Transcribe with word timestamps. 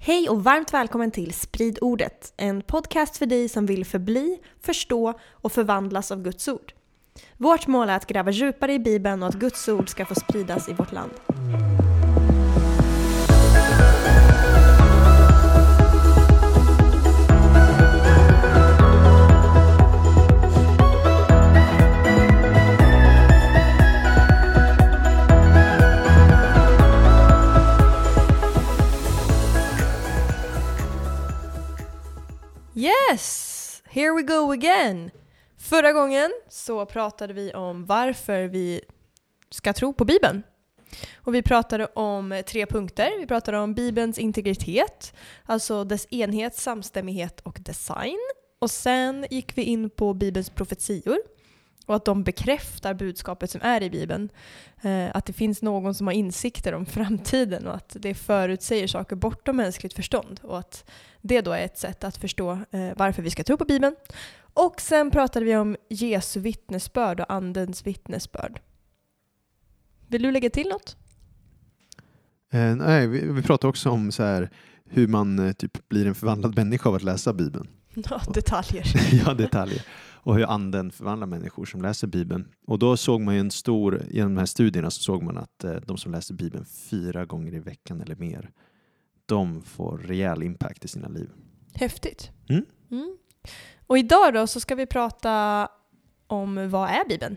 Hej 0.00 0.28
och 0.28 0.44
varmt 0.44 0.74
välkommen 0.74 1.10
till 1.10 1.32
Sprid 1.32 1.78
ordet, 1.80 2.32
en 2.36 2.62
podcast 2.62 3.16
för 3.16 3.26
dig 3.26 3.48
som 3.48 3.66
vill 3.66 3.84
förbli, 3.84 4.38
förstå 4.60 5.14
och 5.30 5.52
förvandlas 5.52 6.12
av 6.12 6.22
Guds 6.22 6.48
ord. 6.48 6.72
Vårt 7.36 7.66
mål 7.66 7.88
är 7.88 7.96
att 7.96 8.06
gräva 8.06 8.30
djupare 8.30 8.72
i 8.72 8.78
Bibeln 8.78 9.22
och 9.22 9.28
att 9.28 9.34
Guds 9.34 9.68
ord 9.68 9.88
ska 9.88 10.04
få 10.04 10.14
spridas 10.14 10.68
i 10.68 10.72
vårt 10.72 10.92
land. 10.92 11.10
Yes! 32.78 33.82
Here 33.90 34.14
we 34.14 34.22
go 34.22 34.52
again! 34.52 35.10
Förra 35.56 35.92
gången 35.92 36.30
så 36.48 36.86
pratade 36.86 37.32
vi 37.32 37.52
om 37.52 37.86
varför 37.86 38.44
vi 38.44 38.80
ska 39.50 39.72
tro 39.72 39.92
på 39.92 40.04
Bibeln. 40.04 40.42
Och 41.16 41.34
vi 41.34 41.42
pratade 41.42 41.86
om 41.86 42.42
tre 42.46 42.66
punkter. 42.66 43.10
Vi 43.18 43.26
pratade 43.26 43.58
om 43.58 43.74
Bibelns 43.74 44.18
integritet, 44.18 45.14
alltså 45.44 45.84
dess 45.84 46.06
enhet, 46.10 46.54
samstämmighet 46.54 47.40
och 47.40 47.58
design. 47.60 48.18
Och 48.58 48.70
sen 48.70 49.26
gick 49.30 49.58
vi 49.58 49.62
in 49.62 49.90
på 49.90 50.14
Bibelns 50.14 50.50
profetior 50.50 51.18
och 51.86 51.96
att 51.96 52.04
de 52.04 52.22
bekräftar 52.22 52.94
budskapet 52.94 53.50
som 53.50 53.60
är 53.64 53.82
i 53.82 53.90
Bibeln. 53.90 54.28
Eh, 54.82 55.08
att 55.14 55.26
det 55.26 55.32
finns 55.32 55.62
någon 55.62 55.94
som 55.94 56.06
har 56.06 56.14
insikter 56.14 56.74
om 56.74 56.86
framtiden 56.86 57.66
och 57.66 57.74
att 57.74 57.96
det 58.00 58.14
förutsäger 58.14 58.86
saker 58.86 59.16
bortom 59.16 59.56
mänskligt 59.56 59.94
förstånd. 59.94 60.40
Och 60.42 60.58
att 60.58 60.90
det 61.22 61.40
då 61.40 61.52
är 61.52 61.64
ett 61.64 61.78
sätt 61.78 62.04
att 62.04 62.16
förstå 62.16 62.50
eh, 62.50 62.90
varför 62.96 63.22
vi 63.22 63.30
ska 63.30 63.44
tro 63.44 63.56
på 63.56 63.64
Bibeln. 63.64 63.96
Och 64.54 64.80
sen 64.80 65.10
pratade 65.10 65.44
vi 65.44 65.56
om 65.56 65.76
Jesu 65.88 66.40
vittnesbörd 66.40 67.20
och 67.20 67.32
Andens 67.32 67.86
vittnesbörd. 67.86 68.60
Vill 70.08 70.22
du 70.22 70.32
lägga 70.32 70.50
till 70.50 70.68
något? 70.68 70.96
Eh, 72.52 72.76
nej, 72.76 73.06
vi, 73.06 73.32
vi 73.32 73.42
pratade 73.42 73.68
också 73.68 73.90
om 73.90 74.12
så 74.12 74.22
här, 74.22 74.50
hur 74.84 75.08
man 75.08 75.38
eh, 75.38 75.52
typ 75.52 75.88
blir 75.88 76.06
en 76.06 76.14
förvandlad 76.14 76.56
människa 76.56 76.88
av 76.88 76.94
att 76.94 77.02
läsa 77.02 77.32
Bibeln. 77.32 77.68
Ja, 78.10 78.20
detaljer. 78.34 78.84
ja, 79.26 79.34
detaljer. 79.34 79.82
Och 80.28 80.36
hur 80.36 80.50
anden 80.50 80.90
förvandlar 80.90 81.26
människor 81.26 81.64
som 81.64 81.82
läser 81.82 82.06
Bibeln. 82.06 82.48
Och 82.66 82.78
då 82.78 82.96
såg 82.96 83.20
man 83.20 83.34
ju 83.34 83.40
en 83.40 83.50
stor, 83.50 84.02
genom 84.10 84.34
de 84.34 84.38
här 84.38 84.46
studierna 84.46 84.90
så 84.90 85.02
såg 85.02 85.22
man 85.22 85.38
att 85.38 85.64
eh, 85.64 85.72
de 85.72 85.96
som 85.96 86.12
läser 86.12 86.34
Bibeln 86.34 86.64
fyra 86.64 87.24
gånger 87.24 87.54
i 87.54 87.58
veckan 87.58 88.00
eller 88.00 88.16
mer, 88.16 88.50
de 89.28 89.62
får 89.62 89.98
rejäl 89.98 90.42
impact 90.42 90.84
i 90.84 90.88
sina 90.88 91.08
liv. 91.08 91.30
Häftigt. 91.74 92.30
Mm. 92.48 92.64
Mm. 92.90 93.16
Och 93.86 93.98
idag 93.98 94.34
då 94.34 94.46
så 94.46 94.60
ska 94.60 94.74
vi 94.74 94.86
prata 94.86 95.68
om 96.26 96.70
vad 96.70 96.90
är 96.90 97.08
Bibeln? 97.08 97.36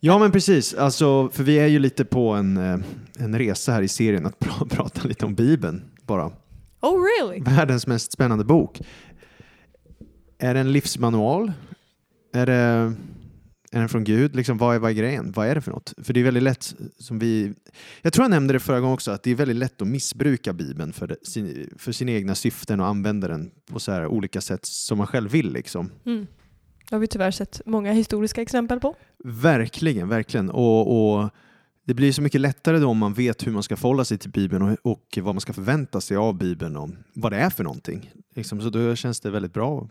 Ja 0.00 0.18
men 0.18 0.32
precis, 0.32 0.74
alltså, 0.74 1.28
för 1.28 1.42
vi 1.42 1.58
är 1.58 1.66
ju 1.66 1.78
lite 1.78 2.04
på 2.04 2.30
en, 2.30 2.56
eh, 2.56 2.78
en 3.18 3.38
resa 3.38 3.72
här 3.72 3.82
i 3.82 3.88
serien 3.88 4.26
att 4.26 4.38
pra 4.38 4.66
prata 4.70 5.08
lite 5.08 5.26
om 5.26 5.34
Bibeln 5.34 5.82
bara. 6.06 6.32
Oh 6.80 7.04
really? 7.04 7.42
Världens 7.42 7.86
mest 7.86 8.12
spännande 8.12 8.44
bok. 8.44 8.80
Är 10.38 10.54
det 10.54 10.60
en 10.60 10.72
livsmanual? 10.72 11.52
Är 12.32 12.46
det, 12.46 12.94
är 13.72 13.80
den 13.80 13.88
från 13.88 14.04
Gud? 14.04 14.36
Liksom, 14.36 14.58
vad, 14.58 14.74
är, 14.74 14.78
vad 14.78 14.90
är 14.90 14.94
grejen? 14.94 15.32
Vad 15.32 15.46
är 15.46 15.54
det 15.54 15.60
för 15.60 15.70
något? 15.70 15.94
För 16.02 16.12
det 16.12 16.20
är 16.20 16.24
väldigt 16.24 16.42
lätt, 16.42 16.74
som 16.98 17.18
vi... 17.18 17.54
Jag 18.02 18.12
tror 18.12 18.24
jag 18.24 18.30
nämnde 18.30 18.52
det 18.52 18.60
förra 18.60 18.80
gången 18.80 18.94
också, 18.94 19.10
att 19.10 19.22
det 19.22 19.30
är 19.30 19.34
väldigt 19.34 19.56
lätt 19.56 19.82
att 19.82 19.88
missbruka 19.88 20.52
Bibeln 20.52 20.92
för, 20.92 21.16
sin, 21.22 21.70
för 21.78 21.92
sina 21.92 22.12
egna 22.12 22.34
syften 22.34 22.80
och 22.80 22.86
använda 22.86 23.28
den 23.28 23.50
på 23.66 23.80
så 23.80 23.92
här 23.92 24.06
olika 24.06 24.40
sätt 24.40 24.66
som 24.66 24.98
man 24.98 25.06
själv 25.06 25.30
vill. 25.30 25.52
Liksom. 25.52 25.90
Mm. 26.06 26.26
Det 26.88 26.94
har 26.94 27.00
vi 27.00 27.06
tyvärr 27.06 27.30
sett 27.30 27.60
många 27.66 27.92
historiska 27.92 28.42
exempel 28.42 28.80
på. 28.80 28.96
Verkligen, 29.24 30.08
verkligen. 30.08 30.50
Och, 30.50 31.14
och 31.14 31.30
det 31.84 31.94
blir 31.94 32.12
så 32.12 32.22
mycket 32.22 32.40
lättare 32.40 32.78
då 32.78 32.88
om 32.88 32.98
man 32.98 33.14
vet 33.14 33.46
hur 33.46 33.52
man 33.52 33.62
ska 33.62 33.76
förhålla 33.76 34.04
sig 34.04 34.18
till 34.18 34.30
Bibeln 34.30 34.62
och, 34.62 34.92
och 34.92 35.18
vad 35.22 35.34
man 35.34 35.40
ska 35.40 35.52
förvänta 35.52 36.00
sig 36.00 36.16
av 36.16 36.34
Bibeln 36.34 36.76
och 36.76 36.90
vad 37.14 37.32
det 37.32 37.38
är 37.38 37.50
för 37.50 37.64
någonting. 37.64 38.10
Liksom, 38.34 38.60
så 38.60 38.70
då 38.70 38.94
känns 38.96 39.20
det 39.20 39.30
väldigt 39.30 39.52
bra 39.52 39.80
att 39.80 39.90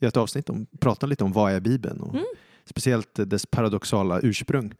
göra 0.00 0.08
ett 0.08 0.16
avsnitt 0.16 0.50
om, 0.50 0.66
prata 0.80 1.06
lite 1.06 1.24
om 1.24 1.32
vad 1.32 1.52
är 1.52 1.60
Bibeln 1.60 2.00
och 2.00 2.14
Mm. 2.14 2.24
Speciellt 2.64 3.30
dess 3.30 3.46
paradoxala 3.46 4.20
ursprung. 4.22 4.74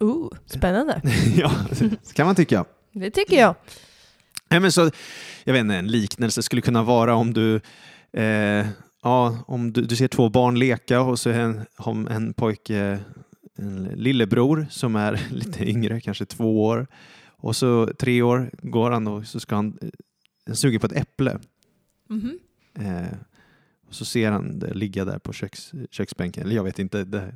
Ooh, 0.00 0.30
spännande. 0.46 1.00
ja, 1.36 1.52
det 1.78 2.14
kan 2.14 2.26
man 2.26 2.34
tycka. 2.34 2.64
Det 2.92 3.10
tycker 3.10 3.36
jag. 3.36 3.54
Nej, 4.48 4.60
men 4.60 4.72
så, 4.72 4.90
jag 5.44 5.52
vet 5.52 5.60
inte, 5.60 5.74
en 5.74 5.86
liknelse 5.86 6.42
skulle 6.42 6.62
kunna 6.62 6.82
vara 6.82 7.14
om 7.14 7.34
du 7.34 7.60
eh, 8.12 8.66
Ja, 9.02 9.44
om 9.46 9.72
du, 9.72 9.82
du 9.82 9.96
ser 9.96 10.08
två 10.08 10.28
barn 10.28 10.58
leka 10.58 11.00
och 11.00 11.18
så 11.18 11.30
är 11.30 11.38
en, 11.38 11.66
har 11.76 12.10
en 12.10 12.32
pojke 12.34 12.98
en 13.58 13.84
lillebror 13.84 14.66
som 14.70 14.96
är 14.96 15.20
lite 15.30 15.70
yngre, 15.70 16.00
kanske 16.00 16.24
två 16.24 16.64
år. 16.64 16.86
Och 17.26 17.56
så 17.56 17.86
tre 17.98 18.22
år 18.22 18.50
går 18.62 18.90
han 18.90 19.06
och 19.06 19.26
så 19.26 19.40
ska 19.40 19.54
han, 19.54 19.78
han 20.46 20.56
suger 20.56 20.78
på 20.78 20.86
ett 20.86 20.92
äpple. 20.92 21.38
Mhm. 22.08 22.38
Eh, 22.74 23.18
och 23.88 23.94
så 23.94 24.04
ser 24.04 24.30
han 24.30 24.58
det 24.58 24.74
ligga 24.74 25.04
där 25.04 25.18
på 25.18 25.32
köks, 25.32 25.72
köksbänken. 25.90 26.44
Eller 26.44 26.56
jag 26.56 26.64
vet 26.64 26.78
inte, 26.78 27.04
det, 27.04 27.34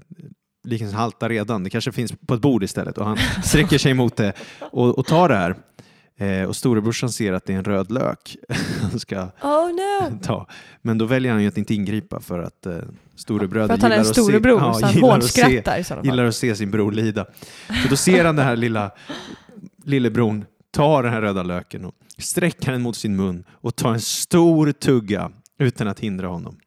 liknelsen 0.64 0.98
haltar 0.98 1.28
redan. 1.28 1.64
Det 1.64 1.70
kanske 1.70 1.92
finns 1.92 2.12
på 2.26 2.34
ett 2.34 2.40
bord 2.40 2.62
istället 2.64 2.98
och 2.98 3.06
han 3.06 3.16
sträcker 3.44 3.78
sig 3.78 3.94
mot 3.94 4.16
det 4.16 4.32
och, 4.60 4.98
och 4.98 5.06
tar 5.06 5.28
det 5.28 5.36
här. 5.36 5.54
Eh, 6.16 6.48
och 6.48 6.56
storebrorsan 6.56 7.10
ser 7.10 7.32
att 7.32 7.46
det 7.46 7.52
är 7.52 7.56
en 7.58 7.64
röd 7.64 7.90
lök 7.92 8.36
han 8.80 9.00
ska 9.00 9.20
Oh 9.42 9.68
no! 9.68 10.18
ta. 10.22 10.46
Men 10.82 10.98
då 10.98 11.04
väljer 11.04 11.32
han 11.32 11.42
ju 11.42 11.48
att 11.48 11.58
inte 11.58 11.74
ingripa 11.74 12.20
för 12.20 12.38
att 12.38 12.66
eh, 12.66 12.76
storebröder 13.16 13.66
För 13.68 13.74
att 13.74 13.82
han 13.82 13.92
är 13.92 13.98
en 13.98 14.04
gillar 14.94 15.18
att 15.18 15.24
se- 15.24 15.62
ja, 15.66 15.84
så 15.84 15.94
han 15.94 16.04
gillar 16.04 16.04
att 16.04 16.04
se- 16.04 16.08
gillar 16.08 16.24
att 16.24 16.34
se 16.36 16.56
sin 16.56 16.70
bror 16.70 16.92
lida. 16.92 17.26
Så 17.82 17.88
då 17.88 17.96
ser 17.96 18.24
han 18.24 18.36
den 18.36 18.44
här 18.44 18.56
lilla 18.56 18.90
lillebron 19.84 20.44
ta 20.70 21.02
den 21.02 21.12
här 21.12 21.20
röda 21.20 21.42
löken 21.42 21.84
och 21.84 21.94
sträcka 22.18 22.72
den 22.72 22.82
mot 22.82 22.96
sin 22.96 23.16
mun 23.16 23.44
och 23.50 23.76
ta 23.76 23.92
en 23.94 24.00
stor 24.00 24.72
tugga 24.72 25.30
utan 25.60 25.88
att 25.88 26.00
hindra 26.00 26.28
honom. 26.28 26.58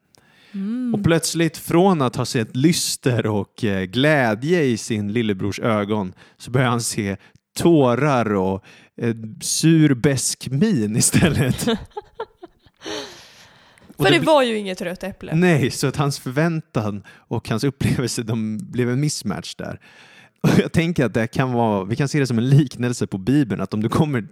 Mm. 0.54 0.96
Och 0.96 1.04
plötsligt 1.04 1.58
från 1.58 2.02
att 2.02 2.16
ha 2.16 2.26
sett 2.26 2.56
lyster 2.56 3.26
och 3.26 3.64
eh, 3.64 3.84
glädje 3.84 4.64
i 4.64 4.78
sin 4.78 5.14
lillebrors 5.14 5.60
ögon 5.60 6.14
så 6.38 6.52
börjar 6.52 6.68
han 6.70 6.82
se 6.82 7.18
tårar 7.58 8.34
och 8.34 8.64
eh, 8.98 9.16
sur 9.42 9.94
besk 9.94 10.48
min 10.52 10.96
istället. 10.96 11.56
För 13.98 14.04
det 14.04 14.20
bli- 14.20 14.26
var 14.26 14.44
ju 14.44 14.58
inget 14.58 14.82
rött 14.82 15.04
äpple. 15.04 15.36
Nej, 15.36 15.72
så 15.72 15.88
att 15.88 15.96
hans 15.96 16.20
förväntan 16.20 17.04
och 17.10 17.50
hans 17.50 17.64
upplevelse 17.64 18.24
de 18.24 18.58
blev 18.58 18.90
en 18.90 19.00
mismatch 19.00 19.56
där. 19.56 19.80
Jag 20.58 20.72
tänker 20.72 21.06
att 21.06 21.14
det 21.14 21.28
kan 21.28 21.54
vara, 21.54 21.84
vi 21.84 21.96
kan 21.96 22.08
se 22.08 22.20
det 22.20 22.28
som 22.28 22.38
en 22.38 22.50
liknelse 22.50 23.08
på 23.08 23.18
Bibeln, 23.18 23.62
att 23.62 23.74
om 23.74 23.82
du 23.84 23.90
kommer 23.90 24.28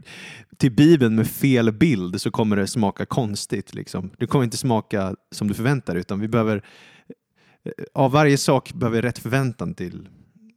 till 0.57 0.71
Bibeln 0.71 1.15
med 1.15 1.27
fel 1.27 1.71
bild 1.71 2.21
så 2.21 2.31
kommer 2.31 2.55
det 2.55 2.67
smaka 2.67 3.05
konstigt. 3.05 3.73
Liksom. 3.73 4.09
Det 4.17 4.27
kommer 4.27 4.43
inte 4.45 4.57
smaka 4.57 5.15
som 5.31 5.47
du 5.47 5.53
förväntar 5.53 5.93
dig, 5.93 5.99
utan 6.01 6.19
vi 6.19 6.27
behöver, 6.27 6.65
av 7.93 8.11
varje 8.11 8.37
sak 8.37 8.73
behöver 8.73 9.01
vi 9.01 9.07
rätt 9.07 9.19
förväntan 9.19 9.73
till 9.73 10.07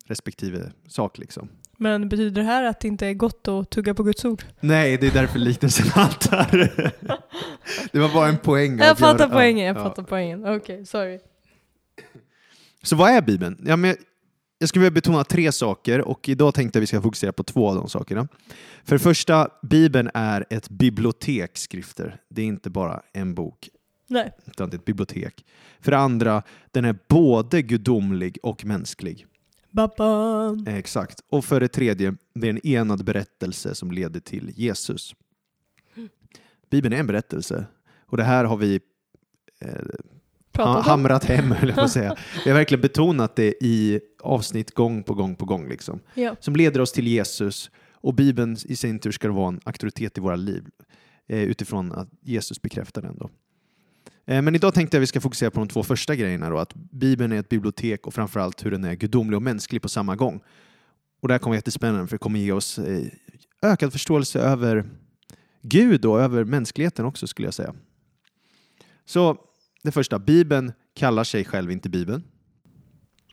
respektive 0.06 0.72
sak. 0.88 1.18
Liksom. 1.18 1.48
Men 1.76 2.08
betyder 2.08 2.42
det 2.42 2.46
här 2.48 2.64
att 2.64 2.80
det 2.80 2.88
inte 2.88 3.06
är 3.06 3.14
gott 3.14 3.48
att 3.48 3.70
tugga 3.70 3.94
på 3.94 4.02
Guds 4.02 4.24
ord? 4.24 4.42
Nej, 4.60 4.96
det 4.98 5.06
är 5.06 5.10
därför 5.10 5.38
liknelsen 5.38 5.86
haltar. 5.94 6.50
det 7.92 7.98
var 7.98 8.14
bara 8.14 8.28
en 8.28 8.38
poäng. 8.38 8.78
Jag 8.78 8.88
att 8.88 8.98
fattar 8.98 9.24
göra- 9.24 9.34
poängen, 9.34 9.66
jag 9.66 9.76
ja. 9.76 9.82
fattar 9.82 10.02
poängen. 10.02 10.46
Okej, 10.46 10.86
sorry. 10.86 11.18
Så 12.82 12.96
vad 12.96 13.10
är 13.10 13.22
Bibeln? 13.22 13.64
Ja, 13.66 13.76
men 13.76 13.96
jag 14.64 14.68
skulle 14.68 14.82
vilja 14.82 14.94
betona 14.94 15.24
tre 15.24 15.52
saker 15.52 16.00
och 16.00 16.28
idag 16.28 16.54
tänkte 16.54 16.76
jag 16.76 16.80
vi 16.80 16.86
ska 16.86 17.02
fokusera 17.02 17.32
på 17.32 17.42
två 17.42 17.68
av 17.68 17.74
de 17.74 17.88
sakerna. 17.88 18.28
För 18.84 18.94
det 18.94 18.98
första, 18.98 19.48
Bibeln 19.62 20.10
är 20.14 20.46
ett 20.50 20.68
bibliotek 20.68 21.58
skrifter. 21.58 22.20
Det 22.28 22.42
är 22.42 22.46
inte 22.46 22.70
bara 22.70 23.02
en 23.12 23.34
bok, 23.34 23.68
Nej. 24.08 24.32
utan 24.46 24.70
det 24.70 24.74
är 24.74 24.78
ett 24.78 24.84
bibliotek. 24.84 25.44
För 25.80 25.90
det 25.90 25.98
andra, 25.98 26.42
den 26.70 26.84
är 26.84 26.98
både 27.08 27.62
gudomlig 27.62 28.38
och 28.42 28.64
mänsklig. 28.64 29.26
Babam. 29.70 30.66
Eh, 30.66 30.76
Exakt. 30.76 31.20
Och 31.28 31.44
för 31.44 31.60
det 31.60 31.68
tredje, 31.68 32.14
det 32.34 32.46
är 32.46 32.50
en 32.50 32.66
enad 32.66 33.04
berättelse 33.04 33.74
som 33.74 33.90
leder 33.90 34.20
till 34.20 34.52
Jesus. 34.56 35.14
Bibeln 36.70 36.94
är 36.94 36.98
en 36.98 37.06
berättelse 37.06 37.66
och 38.06 38.16
det 38.16 38.24
här 38.24 38.44
har 38.44 38.56
vi 38.56 38.80
eh, 39.60 39.70
Pratat 40.54 40.76
om. 40.76 40.90
hamrat 40.90 41.24
hem, 41.24 41.50
höll 41.50 41.68
jag 41.68 41.76
på 41.76 41.84
att 41.84 41.90
säga. 41.90 42.16
Vi 42.44 42.50
har 42.50 42.58
verkligen 42.58 42.82
betonat 42.82 43.36
det 43.36 43.54
i 43.60 44.00
avsnitt 44.22 44.74
gång 44.74 45.02
på 45.02 45.14
gång 45.14 45.36
på 45.36 45.44
gång. 45.44 45.68
Liksom. 45.68 46.00
Ja. 46.14 46.36
Som 46.40 46.56
leder 46.56 46.80
oss 46.80 46.92
till 46.92 47.06
Jesus 47.06 47.70
och 47.92 48.14
Bibeln 48.14 48.56
i 48.64 48.76
sin 48.76 48.98
tur 48.98 49.10
ska 49.10 49.32
vara 49.32 49.48
en 49.48 49.60
auktoritet 49.64 50.18
i 50.18 50.20
våra 50.20 50.36
liv 50.36 50.64
eh, 51.28 51.42
utifrån 51.42 51.92
att 51.92 52.08
Jesus 52.22 52.62
bekräftar 52.62 53.02
den. 53.02 53.18
Då. 53.18 53.30
Eh, 54.26 54.42
men 54.42 54.54
idag 54.54 54.74
tänkte 54.74 54.96
jag 54.96 55.00
att 55.00 55.02
vi 55.02 55.06
ska 55.06 55.20
fokusera 55.20 55.50
på 55.50 55.60
de 55.60 55.68
två 55.68 55.82
första 55.82 56.14
grejerna. 56.14 56.50
Då, 56.50 56.58
att 56.58 56.74
Bibeln 56.74 57.32
är 57.32 57.40
ett 57.40 57.48
bibliotek 57.48 58.06
och 58.06 58.14
framförallt 58.14 58.66
hur 58.66 58.70
den 58.70 58.84
är 58.84 58.94
gudomlig 58.94 59.36
och 59.36 59.42
mänsklig 59.42 59.82
på 59.82 59.88
samma 59.88 60.16
gång. 60.16 60.40
Och 61.22 61.28
det 61.28 61.34
här 61.34 61.38
kommer 61.38 61.52
vara 61.52 61.58
jättespännande 61.58 62.06
för 62.06 62.14
det 62.14 62.18
kommer 62.18 62.40
ge 62.40 62.52
oss 62.52 62.78
eh, 62.78 63.06
ökad 63.62 63.92
förståelse 63.92 64.40
över 64.40 64.84
Gud 65.62 66.04
och 66.04 66.20
över 66.20 66.44
mänskligheten 66.44 67.04
också 67.04 67.26
skulle 67.26 67.46
jag 67.46 67.54
säga. 67.54 67.74
Så 69.04 69.38
det 69.84 69.92
första, 69.92 70.18
Bibeln 70.18 70.72
kallar 70.94 71.24
sig 71.24 71.44
själv 71.44 71.70
inte 71.70 71.88
Bibeln. 71.88 72.22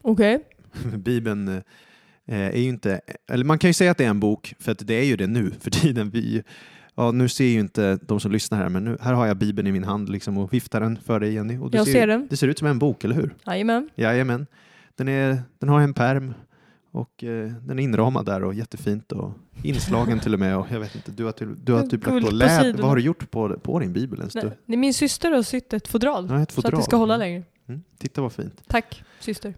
Okej. 0.01 0.43
Bibeln 0.97 1.47
eh, 1.47 1.61
är 2.25 2.57
ju 2.57 2.69
inte, 2.69 3.01
eller 3.31 3.45
man 3.45 3.59
kan 3.59 3.69
ju 3.69 3.73
säga 3.73 3.91
att 3.91 3.97
det 3.97 4.05
är 4.05 4.09
en 4.09 4.19
bok, 4.19 4.53
för 4.59 4.71
att 4.71 4.87
det 4.87 4.93
är 4.93 5.03
ju 5.03 5.15
det 5.15 5.27
nu 5.27 5.51
för 5.59 5.71
tiden. 5.71 6.09
Vi, 6.09 6.43
ja, 6.95 7.11
nu 7.11 7.29
ser 7.29 7.45
ju 7.45 7.59
inte 7.59 7.99
de 8.01 8.19
som 8.19 8.31
lyssnar 8.31 8.57
här, 8.57 8.69
men 8.69 8.83
nu, 8.83 8.97
här 9.01 9.13
har 9.13 9.27
jag 9.27 9.37
Bibeln 9.37 9.67
i 9.67 9.71
min 9.71 9.83
hand 9.83 10.09
liksom, 10.09 10.37
och 10.37 10.53
viftar 10.53 10.81
den 10.81 10.97
för 10.97 11.19
dig 11.19 11.33
Jenny. 11.33 11.57
Och 11.57 11.71
du 11.71 11.77
Jag 11.77 11.87
ser 11.87 12.07
den. 12.07 12.27
Det 12.29 12.37
ser 12.37 12.47
ut 12.47 12.59
som 12.59 12.67
en 12.67 12.79
bok, 12.79 13.03
eller 13.03 13.15
hur? 13.15 13.35
Jajamän. 13.45 13.89
Jajamän. 13.95 14.47
Den, 14.95 15.07
är, 15.07 15.37
den 15.59 15.69
har 15.69 15.81
en 15.81 15.93
perm 15.93 16.33
och 16.91 17.23
eh, 17.23 17.51
den 17.51 17.79
är 17.79 17.83
inramad 17.83 18.25
där 18.25 18.43
och 18.43 18.53
jättefint 18.53 19.11
och 19.11 19.31
inslagen 19.63 20.19
till 20.19 20.33
och 20.33 20.39
med. 20.39 20.57
Och 20.57 20.67
jag 20.71 20.79
vet 20.79 20.95
inte, 20.95 21.11
du 21.11 21.23
har, 21.25 21.31
till, 21.31 21.55
du 21.63 21.73
har 21.73 21.81
typ 21.81 22.05
lagt 22.05 22.21
på 22.21 22.63
sidorna. 22.63 22.81
Vad 22.81 22.89
har 22.89 22.95
du 22.95 23.01
gjort 23.01 23.31
på, 23.31 23.59
på 23.59 23.79
din 23.79 23.93
bibel 23.93 24.19
ens? 24.19 24.35
Nej, 24.35 24.51
Du, 24.65 24.77
min 24.77 24.93
syster 24.93 25.31
har 25.31 25.43
sytt 25.43 25.73
ett 25.73 25.87
fodral. 25.87 26.27
ja, 26.29 26.41
ett 26.41 26.51
Så 26.51 26.59
att 26.59 26.65
fodral. 26.65 26.79
det 26.81 26.85
ska 26.85 26.95
hålla 26.95 27.17
längre. 27.17 27.43
Mm, 27.67 27.81
titta 27.97 28.21
vad 28.21 28.33
fint. 28.33 28.63
Tack 28.67 29.03
syster. 29.19 29.53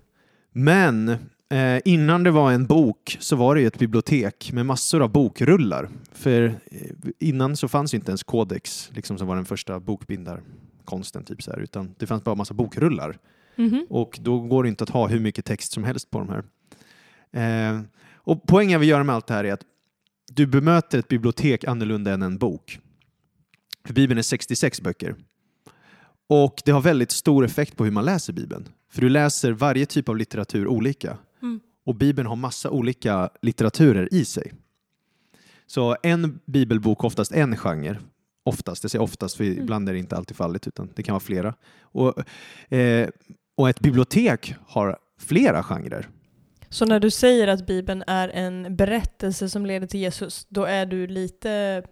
Men 0.52 1.10
eh, 1.50 1.80
innan 1.86 2.24
det 2.24 2.32
var 2.32 2.52
en 2.52 2.66
bok 2.66 3.18
så 3.20 3.36
var 3.36 3.56
det 3.56 3.62
ju 3.62 3.68
ett 3.68 3.80
bibliotek 3.80 4.52
med 4.54 4.66
massor 4.66 5.02
av 5.02 5.12
bokrullar. 5.12 5.90
För 6.12 6.44
eh, 6.44 6.80
innan 7.20 7.58
så 7.58 7.68
fanns 7.68 7.94
ju 7.94 7.96
inte 7.98 8.12
ens 8.12 8.24
Codex, 8.24 8.90
liksom 8.94 9.18
som 9.18 9.28
var 9.28 9.36
den 9.36 9.46
första 9.46 9.80
bokbindarkonsten, 9.80 11.24
typ 11.24 11.44
så 11.44 11.52
här, 11.52 11.60
utan 11.60 11.96
det 11.98 12.08
fanns 12.08 12.24
bara 12.24 12.36
massa 12.36 12.54
bokrullar. 12.54 13.18
Mhm. 13.56 13.86
Och 13.90 14.20
då 14.22 14.40
går 14.40 14.64
det 14.64 14.70
inte 14.70 14.84
att 14.84 14.90
ha 14.90 15.08
hur 15.08 15.20
mycket 15.20 15.46
text 15.46 15.72
som 15.72 15.84
helst 15.84 16.10
på 16.12 16.20
de 16.20 16.30
här. 16.30 16.44
Eh, 17.34 17.82
och 18.16 18.44
poängen 18.48 18.80
vill 18.80 18.90
göra 18.90 19.04
med 19.04 19.16
allt 19.16 19.28
det 19.28 19.34
här 19.34 19.44
är 19.44 19.54
att 19.54 19.64
du 20.32 20.46
bemöter 20.46 21.00
ett 21.00 21.08
bibliotek 21.08 21.64
annorlunda 21.64 22.14
än 22.14 22.22
en 22.22 22.38
bok. 22.38 22.80
För 23.86 23.94
Bibeln 23.94 24.18
är 24.18 24.22
66 24.22 24.82
böcker. 24.82 25.16
Och 26.30 26.62
det 26.66 26.72
har 26.72 26.82
väldigt 26.82 27.12
stor 27.12 27.46
effekt 27.46 27.78
på 27.78 27.84
hur 27.84 27.92
man 27.92 28.06
läser 28.06 28.34
Bibeln. 28.34 28.70
För 28.92 29.02
du 29.02 29.10
läser 29.10 29.52
varje 29.52 29.86
typ 29.86 30.10
av 30.10 30.18
litteratur 30.18 30.68
olika. 30.68 31.18
Mm. 31.42 31.60
Och 31.86 31.96
Bibeln 31.96 32.28
har 32.28 32.36
massa 32.36 32.70
olika 32.70 33.30
litteraturer 33.42 34.14
i 34.14 34.26
sig. 34.26 34.54
Så 35.66 35.98
en 36.04 36.40
bibelbok, 36.46 37.04
oftast 37.04 37.32
en 37.32 37.58
genre, 37.58 37.98
oftast, 38.44 38.84
jag 38.84 38.92
säger 38.92 39.04
oftast 39.04 39.38
för 39.38 39.44
ibland 39.44 39.90
är 39.90 39.94
det 39.94 40.00
inte 40.00 40.16
alltid 40.16 40.38
fallet 40.38 40.68
utan 40.68 40.90
det 40.96 41.04
kan 41.04 41.14
vara 41.14 41.20
flera. 41.20 41.54
Och, 41.82 42.24
eh, 42.74 43.10
och 43.56 43.70
ett 43.70 43.80
bibliotek 43.80 44.56
har 44.66 44.98
flera 45.20 45.64
genrer. 45.64 46.10
Så 46.74 46.86
när 46.86 47.00
du 47.00 47.12
säger 47.12 47.48
att 47.48 47.66
Bibeln 47.68 48.04
är 48.08 48.30
en 48.30 48.76
berättelse 48.76 49.50
som 49.50 49.66
leder 49.66 49.88
till 49.88 50.00
Jesus, 50.00 50.46
då 50.50 50.64
är 50.66 50.86
du 50.86 51.08
lite 51.08 51.84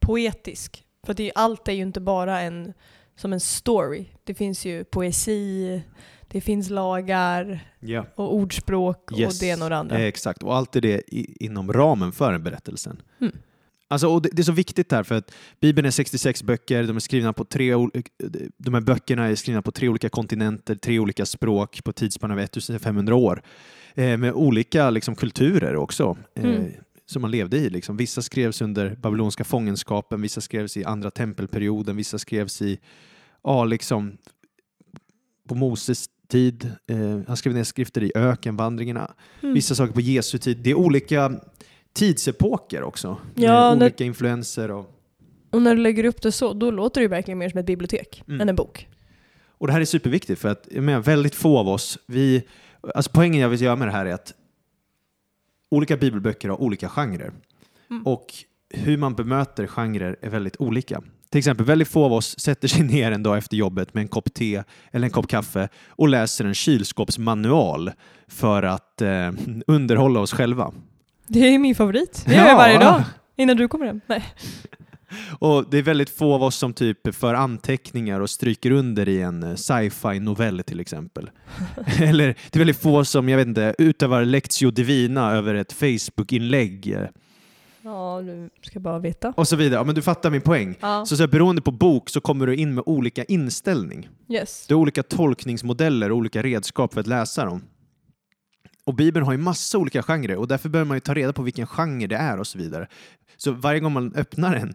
poetisk. 0.00 0.84
För 1.06 1.14
det 1.14 1.22
är, 1.28 1.32
allt 1.34 1.68
är 1.68 1.72
ju 1.72 1.82
inte 1.82 2.00
bara 2.00 2.40
en, 2.40 2.72
som 3.16 3.32
en 3.32 3.40
story. 3.40 4.06
Det 4.24 4.34
finns 4.34 4.64
ju 4.66 4.84
poesi, 4.84 5.82
det 6.28 6.40
finns 6.40 6.70
lagar 6.70 7.72
Ja. 7.80 8.06
och 8.14 8.34
ordspråk 8.34 9.12
och 9.12 9.18
det 9.40 9.42
ena 9.46 9.64
och 9.64 9.70
det 9.70 9.76
andra. 9.76 9.98
Eh, 9.98 10.04
exakt, 10.04 10.42
och 10.42 10.56
allt 10.56 10.76
är 10.76 10.80
det 10.80 11.14
i, 11.14 11.44
inom 11.44 11.72
ramen 11.72 12.12
för 12.12 12.32
en 12.32 12.42
berättelsen. 12.44 13.02
Mm. 13.20 13.32
Alltså, 13.90 14.08
och 14.08 14.22
det, 14.22 14.28
det 14.32 14.42
är 14.42 14.44
så 14.44 14.52
viktigt 14.52 14.92
här 14.92 15.02
för 15.02 15.14
att 15.14 15.32
Bibeln 15.60 15.86
är 15.86 15.90
66 15.90 16.42
böcker, 16.42 16.82
de 16.84 16.96
är 16.96 17.00
skrivna 17.00 17.32
på 17.32 17.44
tre, 17.44 17.74
ol- 17.74 17.90
de 18.58 18.74
här 18.74 18.80
böckerna 18.80 19.26
är 19.26 19.34
skrivna 19.34 19.62
på 19.62 19.70
tre 19.72 19.88
olika 19.88 20.08
kontinenter, 20.08 20.74
tre 20.74 20.98
olika 20.98 21.26
språk 21.26 21.84
på 21.84 21.92
tidsspann 21.92 22.30
av 22.30 22.38
1500 22.40 23.14
år. 23.14 23.42
Eh, 23.98 24.16
med 24.16 24.32
olika 24.32 24.90
liksom, 24.90 25.14
kulturer 25.14 25.76
också. 25.76 26.16
Eh, 26.34 26.44
Mm. 26.44 26.70
som 27.06 27.22
man 27.22 27.30
levde 27.30 27.56
i. 27.56 27.70
Liksom. 27.70 27.96
Vissa 27.96 28.22
skrevs 28.22 28.62
under 28.62 28.96
babyloniska 29.02 29.44
fångenskapen, 29.44 30.22
vissa 30.22 30.40
skrevs 30.40 30.76
i 30.76 30.84
andra 30.84 31.10
tempelperioden, 31.10 31.96
vissa 31.96 32.18
skrevs 32.18 32.62
i, 32.62 32.78
ja, 33.44 33.64
liksom 33.64 34.16
på 35.48 35.54
Moses 35.54 36.06
tid. 36.28 36.72
Eh, 36.86 37.20
han 37.26 37.36
skrev 37.36 37.54
ner 37.54 37.64
skrifter 37.64 38.02
i 38.02 38.12
ökenvandringarna. 38.14 39.10
Mm. 39.42 39.54
Vissa 39.54 39.74
saker 39.74 39.92
på 39.92 40.00
Jesu 40.00 40.38
tid. 40.38 40.58
Det 40.58 40.70
är 40.70 40.74
olika 40.74 41.32
tidsepoker 41.92 42.82
också. 42.82 43.16
Ja, 43.34 43.68
med 43.70 43.78
när- 43.78 43.86
olika 43.86 44.04
influenser. 44.04 44.70
Och, 44.70 44.94
Och 45.50 45.62
när 45.62 45.74
du 45.74 45.80
lägger 45.82 46.04
upp 46.04 46.22
det 46.22 46.32
så, 46.32 46.52
då 46.52 46.70
låter 46.70 47.00
det 47.00 47.08
verkligen 47.08 47.38
mer 47.38 47.48
som 47.48 47.58
ett 47.60 47.66
bibliotek 47.66 48.22
Mm. 48.28 48.40
än 48.40 48.48
en 48.48 48.56
bok. 48.56 48.88
och 49.60 49.66
det 49.66 49.72
här 49.72 49.80
är 49.80 49.84
superviktigt 49.84 50.40
för 50.40 50.48
att 50.48 50.68
jag 50.70 50.84
menar, 50.84 51.00
väldigt 51.00 51.34
få 51.34 51.58
av 51.58 51.68
oss, 51.68 51.98
vi, 52.06 52.42
alltså 52.94 53.10
poängen 53.14 53.40
jag 53.40 53.48
vill 53.48 53.62
göra 53.62 53.76
med 53.76 53.88
det 53.88 53.92
här 53.92 54.06
är 54.06 54.14
att 54.14 54.34
olika 55.70 55.96
bibelböcker 55.96 56.48
har 56.48 56.60
olika 56.60 56.88
genrer. 56.88 57.32
Mm. 57.90 58.06
Och 58.06 58.26
hur 58.70 58.96
man 58.96 59.14
bemöter 59.14 59.66
genrer 59.66 60.16
är 60.20 60.30
väldigt 60.30 60.56
olika. 60.56 61.02
Till 61.30 61.38
exempel, 61.38 61.66
väldigt 61.66 61.88
få 61.88 62.04
av 62.04 62.12
oss 62.12 62.38
sätter 62.40 62.68
sig 62.68 62.82
ner 62.92 63.12
en 63.12 63.22
dag 63.22 63.38
efter 63.38 63.56
jobbet 63.56 63.94
med 63.94 64.02
en 64.02 64.08
kopp 64.08 64.34
te 64.34 64.62
eller 64.90 65.04
en 65.04 65.10
kopp 65.10 65.28
kaffe 65.28 65.68
och 65.88 66.08
läser 66.08 66.44
en 66.44 66.54
kylskåpsmanual 66.54 67.90
för 68.28 68.62
att 68.62 69.02
eh, 69.02 69.32
underhålla 69.66 70.20
oss 70.20 70.32
själva. 70.32 70.72
Det 71.26 71.54
är 71.54 71.58
min 71.58 71.74
favorit. 71.74 72.22
Det 72.26 72.34
gör 72.34 72.46
jag 72.46 72.56
varje 72.56 72.78
dag. 72.78 73.02
Innan 73.36 73.56
du 73.56 73.68
kommer 73.68 73.86
hem. 73.86 74.00
Nej. 74.06 74.24
Och 75.38 75.70
det 75.70 75.78
är 75.78 75.82
väldigt 75.82 76.10
få 76.10 76.34
av 76.34 76.42
oss 76.42 76.56
som 76.56 76.72
typ 76.72 77.14
för 77.14 77.34
anteckningar 77.34 78.20
och 78.20 78.30
stryker 78.30 78.70
under 78.70 79.08
i 79.08 79.20
en 79.22 79.42
eh, 79.42 79.54
sci-fi 79.54 80.20
novell 80.20 80.62
till 80.62 80.80
exempel. 80.80 81.30
Eller 82.00 82.26
det 82.26 82.56
är 82.56 82.58
väldigt 82.58 82.82
få 82.82 83.04
som, 83.04 83.28
jag 83.28 83.36
vet 83.38 83.46
inte, 83.46 83.74
utövar 83.78 84.24
lectio 84.24 84.70
divina 84.70 85.32
över 85.32 85.54
ett 85.54 85.72
Facebook-inlägg 85.72 86.96
Ja, 87.82 88.22
du 88.24 88.50
ska 88.62 88.80
bara 88.80 88.98
veta. 88.98 89.32
och 89.36 89.48
så 89.48 89.56
vidare. 89.56 89.80
Ja, 89.80 89.84
men 89.84 89.94
du 89.94 90.02
fattar 90.02 90.30
min 90.30 90.40
poäng. 90.40 90.74
Ja. 90.80 91.06
Så, 91.06 91.16
så 91.16 91.22
här, 91.22 91.28
beroende 91.28 91.62
på 91.62 91.70
bok 91.70 92.10
så 92.10 92.20
kommer 92.20 92.46
du 92.46 92.56
in 92.56 92.74
med 92.74 92.84
olika 92.86 93.24
inställning. 93.24 94.08
Yes. 94.28 94.64
Du 94.68 94.74
har 94.74 94.80
olika 94.80 95.02
tolkningsmodeller 95.02 96.10
och 96.10 96.16
olika 96.16 96.42
redskap 96.42 96.94
för 96.94 97.00
att 97.00 97.06
läsa 97.06 97.44
dem. 97.44 97.62
Och 98.88 98.94
Bibeln 98.94 99.26
har 99.26 99.32
ju 99.32 99.38
massa 99.38 99.78
olika 99.78 100.02
genrer 100.02 100.36
och 100.36 100.48
därför 100.48 100.68
behöver 100.68 100.88
man 100.88 100.96
ju 100.96 101.00
ta 101.00 101.14
reda 101.14 101.32
på 101.32 101.42
vilken 101.42 101.66
genre 101.66 102.06
det 102.06 102.16
är 102.16 102.38
och 102.40 102.46
så 102.46 102.58
vidare. 102.58 102.86
Så 103.36 103.52
varje 103.52 103.80
gång 103.80 103.92
man 103.92 104.14
öppnar 104.14 104.56
en, 104.56 104.74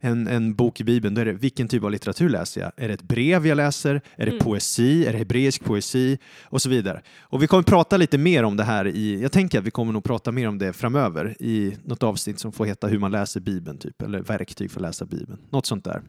en, 0.00 0.28
en 0.28 0.54
bok 0.54 0.80
i 0.80 0.84
Bibeln, 0.84 1.14
då 1.14 1.20
är 1.20 1.24
det 1.24 1.32
vilken 1.32 1.68
typ 1.68 1.84
av 1.84 1.90
litteratur 1.90 2.28
läser 2.28 2.60
jag? 2.60 2.72
Är 2.76 2.88
det 2.88 2.94
ett 2.94 3.02
brev 3.02 3.46
jag 3.46 3.56
läser? 3.56 3.94
Är 4.16 4.26
det 4.26 4.32
Mm. 4.32 4.44
poesi? 4.44 5.06
Är 5.06 5.12
det 5.12 5.18
hebreisk 5.18 5.64
poesi? 5.64 6.18
Och 6.42 6.62
så 6.62 6.68
vidare. 6.68 7.02
Och 7.20 7.42
vi 7.42 7.46
kommer 7.46 7.62
prata 7.62 7.96
lite 7.96 8.18
mer 8.18 8.42
om 8.44 8.56
det 8.56 8.64
här 8.64 8.86
i, 8.86 9.22
jag 9.22 9.32
tänker 9.32 9.58
att 9.58 9.64
vi 9.64 9.70
kommer 9.70 9.92
nog 9.92 10.04
prata 10.04 10.32
mer 10.32 10.48
om 10.48 10.58
det 10.58 10.72
framöver 10.72 11.36
i 11.42 11.76
något 11.84 12.02
avsnitt 12.02 12.38
som 12.38 12.52
får 12.52 12.64
heta 12.66 12.86
hur 12.86 12.98
man 12.98 13.10
läser 13.12 13.40
Bibeln, 13.40 13.78
typ, 13.78 14.02
eller 14.02 14.20
verktyg 14.20 14.70
för 14.70 14.80
att 14.80 14.82
läsa 14.86 15.04
Bibeln. 15.04 15.38
Något 15.50 15.66
sånt 15.66 15.84
där. 15.84 16.02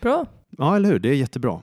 Bra. 0.00 0.26
Ja, 0.58 0.76
eller 0.76 0.88
hur? 0.88 0.98
Det 0.98 1.08
är 1.08 1.14
jättebra. 1.14 1.62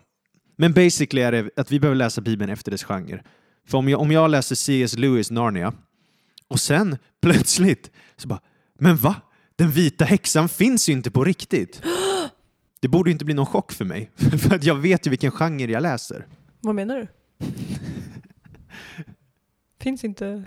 Men 0.56 0.74
basically 0.74 1.22
är 1.22 1.32
det 1.32 1.50
att 1.56 1.72
vi 1.72 1.80
behöver 1.80 1.96
läsa 1.96 2.22
Bibeln 2.22 2.52
efter 2.52 2.72
dess 2.72 2.84
genre. 2.84 3.22
För 3.68 3.78
om 3.78 3.90
jag, 3.90 4.02
om 4.02 4.12
jag 4.12 4.30
läser 4.32 4.56
C.S. 4.56 4.98
Lewis 4.98 5.32
Narnia 5.32 5.74
och 6.48 6.60
sen 6.60 6.98
plötsligt 7.22 7.92
så 8.18 8.28
bara, 8.28 8.40
men 8.80 8.96
va? 8.96 9.16
Den 9.56 9.72
vita 9.72 10.06
häxan 10.06 10.50
finns 10.50 10.90
ju 10.90 10.94
inte 10.94 11.12
på 11.12 11.24
riktigt. 11.24 11.82
Det 12.80 12.88
borde 12.88 13.10
ju 13.10 13.12
inte 13.12 13.26
bli 13.26 13.34
någon 13.34 13.46
chock 13.46 13.72
för 13.72 13.86
mig, 13.86 14.12
för 14.16 14.56
att 14.56 14.64
jag 14.64 14.76
vet 14.76 15.08
ju 15.08 15.10
vilken 15.10 15.32
genre 15.32 15.72
jag 15.72 15.82
läser. 15.82 16.26
Vad 16.62 16.76
menar 16.76 16.98
du? 16.98 17.08
Finns 19.80 20.04
inte 20.04 20.44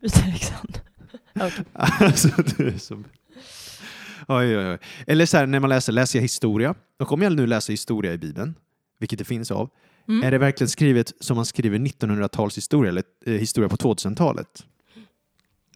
vita 0.00 0.20
häxan? 0.20 0.66
Alltså, 1.72 2.28
du 2.56 2.68
är 2.68 2.78
så... 2.78 2.94
Oj, 4.28 4.58
oj, 4.58 4.70
oj. 4.70 4.78
Eller 5.06 5.26
så 5.26 5.36
här, 5.36 5.46
när 5.46 5.60
man 5.60 5.70
läser, 5.70 5.92
läser 5.92 6.18
jag 6.18 6.22
historia, 6.22 6.74
och 6.98 7.12
om 7.12 7.22
jag 7.22 7.36
nu 7.36 7.46
läser 7.46 7.72
historia 7.72 8.12
i 8.12 8.18
Bibeln, 8.18 8.54
vilket 8.98 9.18
det 9.18 9.24
finns 9.24 9.50
av, 9.50 9.70
Mm. 10.08 10.22
Är 10.22 10.30
det 10.30 10.38
verkligen 10.38 10.68
skrivet 10.68 11.12
som 11.20 11.36
man 11.36 11.46
skriver 11.46 11.78
1900-talshistoria 11.78 12.88
eller 12.88 13.02
eh, 13.26 13.32
historia 13.32 13.68
på 13.68 13.76
2000-talet? 13.76 14.64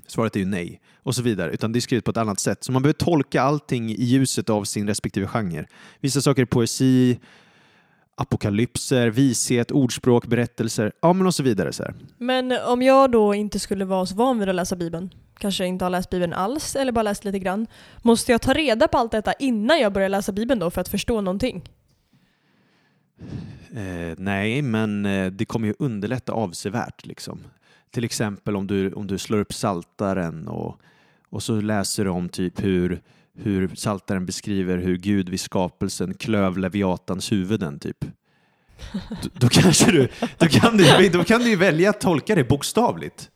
Svaret 0.06 0.36
är 0.36 0.40
ju 0.40 0.46
nej. 0.46 0.80
Och 1.02 1.14
så 1.14 1.22
vidare. 1.22 1.50
Utan 1.52 1.72
det 1.72 1.78
är 1.78 1.80
skrivet 1.80 2.04
på 2.04 2.10
ett 2.10 2.16
annat 2.16 2.40
sätt. 2.40 2.64
Så 2.64 2.72
man 2.72 2.82
behöver 2.82 2.98
tolka 2.98 3.42
allting 3.42 3.90
i 3.90 4.04
ljuset 4.04 4.50
av 4.50 4.64
sin 4.64 4.86
respektive 4.86 5.26
genre. 5.26 5.66
Vissa 6.00 6.20
saker 6.20 6.42
är 6.42 6.46
poesi, 6.46 7.18
apokalypser, 8.14 9.10
vishet, 9.10 9.70
ordspråk, 9.70 10.26
berättelser, 10.26 10.92
ja 11.02 11.12
men 11.12 11.26
och 11.26 11.34
så 11.34 11.42
vidare. 11.42 11.72
Så 11.72 11.82
här. 11.82 11.94
Men 12.18 12.52
om 12.66 12.82
jag 12.82 13.10
då 13.10 13.34
inte 13.34 13.58
skulle 13.58 13.84
vara 13.84 14.06
så 14.06 14.14
van 14.14 14.38
vid 14.38 14.48
att 14.48 14.54
läsa 14.54 14.76
Bibeln, 14.76 15.10
kanske 15.38 15.66
inte 15.66 15.84
har 15.84 15.90
läst 15.90 16.10
Bibeln 16.10 16.32
alls 16.32 16.76
eller 16.76 16.92
bara 16.92 17.02
läst 17.02 17.24
lite 17.24 17.38
grann, 17.38 17.66
måste 18.02 18.32
jag 18.32 18.42
ta 18.42 18.52
reda 18.52 18.88
på 18.88 18.98
allt 18.98 19.12
detta 19.12 19.32
innan 19.32 19.80
jag 19.80 19.92
börjar 19.92 20.08
läsa 20.08 20.32
Bibeln 20.32 20.60
då 20.60 20.70
för 20.70 20.80
att 20.80 20.88
förstå 20.88 21.20
någonting? 21.20 21.62
Eh, 23.74 24.14
nej, 24.18 24.62
men 24.62 25.06
eh, 25.06 25.26
det 25.26 25.44
kommer 25.44 25.68
ju 25.68 25.74
underlätta 25.78 26.32
avsevärt. 26.32 27.06
Liksom. 27.06 27.40
Till 27.90 28.04
exempel 28.04 28.56
om 28.56 28.66
du, 28.66 28.92
om 28.92 29.06
du 29.06 29.18
slår 29.18 29.38
upp 29.38 29.52
Saltaren 29.52 30.48
och, 30.48 30.80
och 31.28 31.42
så 31.42 31.60
läser 31.60 32.04
du 32.04 32.10
om 32.10 32.28
typ 32.28 32.64
hur, 32.64 33.00
hur 33.34 33.70
Saltaren 33.74 34.26
beskriver 34.26 34.78
hur 34.78 34.96
Gud 34.96 35.28
vid 35.28 35.40
skapelsen 35.40 36.14
klöv 36.14 36.58
Leviatans 36.58 37.32
huvuden. 37.32 37.78
Typ. 37.78 38.04
Då, 39.22 39.28
då, 39.32 39.48
kanske 39.48 39.90
du, 39.90 40.08
då, 40.38 40.46
kan 40.46 40.76
du, 40.76 41.08
då 41.08 41.24
kan 41.24 41.40
du 41.40 41.56
välja 41.56 41.90
att 41.90 42.00
tolka 42.00 42.34
det 42.34 42.44
bokstavligt. 42.44 43.30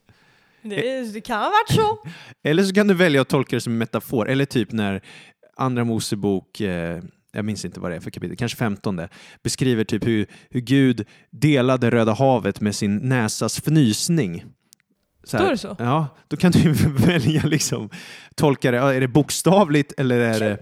Det, 0.62 1.12
det 1.12 1.20
kan 1.20 1.38
ha 1.38 1.50
varit 1.50 1.76
så. 1.76 1.98
Eller 2.42 2.62
så 2.62 2.74
kan 2.74 2.88
du 2.88 2.94
välja 2.94 3.20
att 3.20 3.28
tolka 3.28 3.56
det 3.56 3.60
som 3.60 3.72
en 3.72 3.78
metafor. 3.78 4.28
Eller 4.28 4.44
typ 4.44 4.72
när 4.72 5.02
Andra 5.56 5.84
Mosebok, 5.84 6.60
eh, 6.60 7.02
jag 7.34 7.44
minns 7.44 7.64
inte 7.64 7.80
vad 7.80 7.90
det 7.90 7.96
är 7.96 8.00
för 8.00 8.10
kapitel, 8.10 8.36
kanske 8.36 8.58
15, 8.58 9.00
beskriver 9.42 9.84
typ 9.84 10.06
hur, 10.06 10.26
hur 10.50 10.60
Gud 10.60 11.06
delade 11.30 11.90
Röda 11.90 12.12
havet 12.12 12.60
med 12.60 12.74
sin 12.74 12.96
näsas 12.96 13.60
fnysning. 13.60 14.44
Så 15.24 15.36
här, 15.36 15.50
det 15.50 15.58
så? 15.58 15.76
Ja, 15.78 16.08
då 16.28 16.36
kan 16.36 16.52
du 16.52 16.72
välja 17.06 17.42
liksom 17.42 17.90
tolka 18.34 18.70
det. 18.70 18.78
Är 18.78 19.00
det 19.00 19.08
bokstavligt 19.08 19.92
eller 19.96 20.18
är 20.18 20.40
det, 20.40 20.58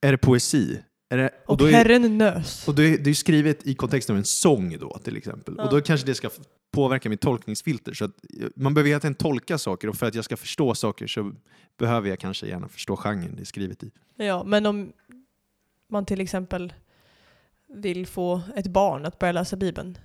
är 0.00 0.12
det 0.12 0.18
poesi? 0.18 0.80
Är 1.08 1.16
det, 1.16 1.30
Och, 1.46 1.56
då 1.56 1.64
är, 1.66 1.72
Herren 1.72 2.18
nös. 2.18 2.68
och 2.68 2.74
då 2.74 2.82
är, 2.82 2.98
det 2.98 3.10
är 3.10 3.14
skrivet 3.14 3.66
i 3.66 3.74
kontexten 3.74 4.14
av 4.14 4.18
en 4.18 4.24
sång 4.24 4.78
då 4.78 4.98
till 5.04 5.16
exempel. 5.16 5.54
Ja. 5.58 5.64
Och 5.64 5.70
då 5.70 5.80
kanske 5.80 6.06
det 6.06 6.14
ska 6.14 6.30
påverka 6.72 7.08
mitt 7.08 7.20
tolkningsfilter. 7.20 7.94
Så 7.94 8.04
att 8.04 8.10
man 8.56 8.74
behöver 8.74 8.88
egentligen 8.88 9.14
tolka 9.14 9.58
saker 9.58 9.88
och 9.88 9.96
för 9.96 10.06
att 10.06 10.14
jag 10.14 10.24
ska 10.24 10.36
förstå 10.36 10.74
saker 10.74 11.06
så 11.06 11.32
behöver 11.78 12.08
jag 12.08 12.18
kanske 12.18 12.46
gärna 12.46 12.68
förstå 12.68 12.96
genren 12.96 13.36
det 13.36 13.42
är 13.42 13.44
skrivet 13.44 13.82
i. 13.82 13.90
Ja, 14.16 14.44
men 14.44 14.66
om 14.66 14.92
man 15.88 16.06
till 16.06 16.20
exempel 16.20 16.72
vill 17.68 18.06
få 18.06 18.40
ett 18.56 18.66
barn 18.66 19.06
att 19.06 19.18
börja 19.18 19.32
läsa 19.32 19.56
Bibeln. 19.56 19.98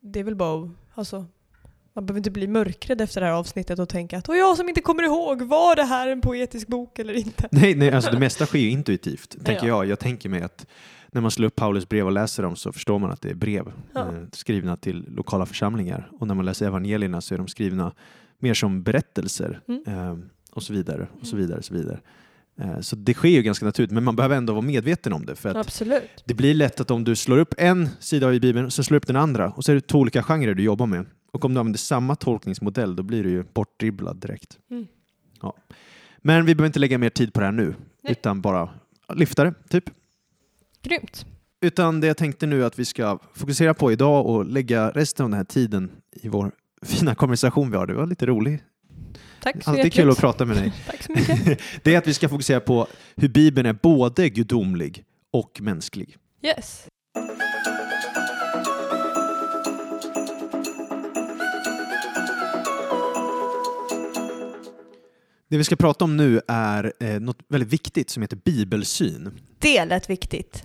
Det 0.00 0.20
är 0.20 0.24
väl 0.24 0.36
bara 0.36 0.70
alltså, 0.94 1.26
man 1.92 2.06
behöver 2.06 2.18
inte 2.18 2.30
bli 2.30 2.46
mörkrädd 2.46 3.00
efter 3.00 3.20
det 3.20 3.26
här 3.26 3.34
avsnittet 3.34 3.78
och 3.78 3.88
tänka 3.88 4.18
att 4.18 4.28
och 4.28 4.36
jag 4.36 4.56
som 4.56 4.68
inte 4.68 4.80
kommer 4.80 5.02
ihåg, 5.02 5.42
var 5.42 5.76
det 5.76 5.82
här 5.84 6.08
en 6.08 6.20
poetisk 6.20 6.68
bok 6.68 6.98
eller 6.98 7.14
inte? 7.14 7.48
Nej, 7.52 7.74
nej 7.74 7.90
alltså 7.90 8.10
det 8.10 8.18
mesta 8.18 8.46
sker 8.46 8.58
ju 8.58 8.70
intuitivt, 8.70 9.30
tänker 9.44 9.66
Ja. 9.66 9.76
jag. 9.76 9.86
Jag 9.86 9.98
tänker 9.98 10.28
mig 10.28 10.42
att 10.42 10.66
när 11.12 11.20
man 11.20 11.30
slår 11.30 11.46
upp 11.46 11.54
Paulus 11.56 11.88
brev 11.88 12.06
och 12.06 12.12
läser 12.12 12.42
dem 12.42 12.56
så 12.56 12.72
förstår 12.72 12.98
man 12.98 13.10
att 13.10 13.20
det 13.22 13.30
är 13.30 13.34
brev 13.34 13.72
Ja. 13.92 14.00
eh, 14.00 14.22
skrivna 14.32 14.76
till 14.76 15.04
lokala 15.08 15.46
församlingar. 15.46 16.10
Och 16.20 16.26
när 16.26 16.34
man 16.34 16.44
läser 16.44 16.66
evangelierna 16.66 17.20
så 17.20 17.34
är 17.34 17.38
de 17.38 17.48
skrivna 17.48 17.92
mer 18.38 18.54
som 18.54 18.82
berättelser 18.82 19.60
Mm. 19.68 19.82
eh, 19.86 20.18
och 20.52 20.62
så 20.62 20.72
vidare. 20.72 21.08
och 21.20 21.26
så 21.26 21.36
vidare, 21.36 21.58
och 21.58 21.64
så 21.64 21.74
vidare. 21.74 22.00
Eh, 22.60 22.80
så 22.80 22.96
det 22.96 23.14
sker 23.14 23.28
ju 23.28 23.42
ganska 23.42 23.66
naturligt, 23.66 23.90
men 23.90 24.04
man 24.04 24.16
behöver 24.16 24.36
ändå 24.36 24.52
vara 24.52 24.62
medveten 24.64 25.12
om 25.12 25.26
det. 25.26 25.36
För 25.36 25.48
att 25.48 25.56
Absolut. 25.56 26.22
det 26.24 26.34
blir 26.34 26.54
lätt 26.54 26.80
att 26.80 26.90
om 26.90 27.04
du 27.04 27.16
slår 27.16 27.38
upp 27.38 27.54
en 27.58 27.88
sida 28.00 28.34
i 28.34 28.40
Bibeln 28.40 28.70
sen 28.70 28.84
slår 28.84 28.96
upp 28.96 29.06
den 29.06 29.16
andra 29.16 29.50
och 29.50 29.64
så 29.64 29.72
är 29.72 29.74
det 29.74 29.80
två 29.80 29.98
olika 29.98 30.22
genrer 30.22 30.54
du 30.54 30.62
jobbar 30.62 30.86
med. 30.86 31.06
Och 31.32 31.44
om 31.44 31.54
du 31.54 31.60
använder 31.60 31.78
samma 31.78 32.16
tolkningsmodell 32.16 32.96
då 32.96 33.02
blir 33.02 33.24
du 33.24 33.30
ju 33.30 33.44
bortdribblad 33.54 34.16
direkt. 34.16 34.58
Mm. 34.70 34.86
Ja. 35.42 35.56
Men 36.18 36.46
vi 36.46 36.54
behöver 36.54 36.66
inte 36.66 36.78
lägga 36.78 36.98
mer 36.98 37.10
tid 37.10 37.32
på 37.32 37.40
det 37.40 37.46
här 37.46 37.52
nu, 37.52 37.74
Nej. 38.02 38.12
utan 38.12 38.40
bara 38.40 38.70
lyfta 39.14 39.44
det, 39.44 39.54
typ. 39.68 39.84
Grymt. 40.82 41.26
Utan 41.60 42.00
det 42.00 42.06
jag 42.06 42.16
tänkte 42.16 42.46
nu 42.46 42.64
att 42.64 42.78
vi 42.78 42.84
ska 42.84 43.18
fokusera 43.34 43.74
på 43.74 43.92
idag 43.92 44.26
och 44.26 44.46
lägga 44.46 44.90
resten 44.90 45.24
av 45.24 45.30
den 45.30 45.36
här 45.36 45.44
tiden 45.44 45.90
i 46.12 46.28
vår 46.28 46.52
fina 46.82 47.14
konversation 47.14 47.70
vi 47.70 47.76
har. 47.76 47.86
Det 47.86 47.94
var 47.94 48.06
lite 48.06 48.26
roligt. 48.26 48.62
Tack 49.42 49.64
så 49.64 49.70
Alltid 49.70 49.84
hjärtligt. 49.84 49.94
kul 49.94 50.10
att 50.10 50.18
prata 50.18 50.44
med 50.44 50.56
dig. 50.56 50.72
Tack 50.86 51.02
så 51.02 51.12
mycket. 51.12 51.60
Det 51.82 51.94
är 51.94 51.98
att 51.98 52.06
vi 52.06 52.14
ska 52.14 52.28
fokusera 52.28 52.60
på 52.60 52.86
hur 53.16 53.28
Bibeln 53.28 53.66
är 53.66 53.72
både 53.72 54.28
gudomlig 54.28 55.04
och 55.32 55.60
mänsklig. 55.60 56.16
Yes. 56.42 56.86
Det 65.48 65.58
vi 65.58 65.64
ska 65.64 65.76
prata 65.76 66.04
om 66.04 66.16
nu 66.16 66.40
är 66.48 66.92
eh, 67.00 67.20
något 67.20 67.38
väldigt 67.48 67.72
viktigt 67.72 68.10
som 68.10 68.22
heter 68.22 68.36
bibelsyn. 68.44 69.30
Det 69.58 69.84
lät 69.84 70.10
viktigt. 70.10 70.62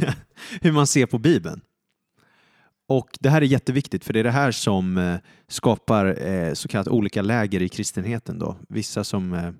hur 0.60 0.72
man 0.72 0.86
ser 0.86 1.06
på 1.06 1.18
Bibeln. 1.18 1.60
Och 2.98 3.18
det 3.20 3.30
här 3.30 3.42
är 3.42 3.46
jätteviktigt 3.46 4.04
för 4.04 4.12
det 4.12 4.20
är 4.20 4.24
det 4.24 4.30
här 4.30 4.50
som 4.50 4.98
eh, 4.98 5.16
skapar 5.48 6.26
eh, 6.26 6.52
så 6.52 6.68
kallat 6.68 6.88
olika 6.88 7.22
läger 7.22 7.62
i 7.62 7.68
kristenheten. 7.68 8.38
Då. 8.38 8.56
Vissa 8.68 9.04
som 9.04 9.32
eh, 9.32 9.44
är 9.44 9.54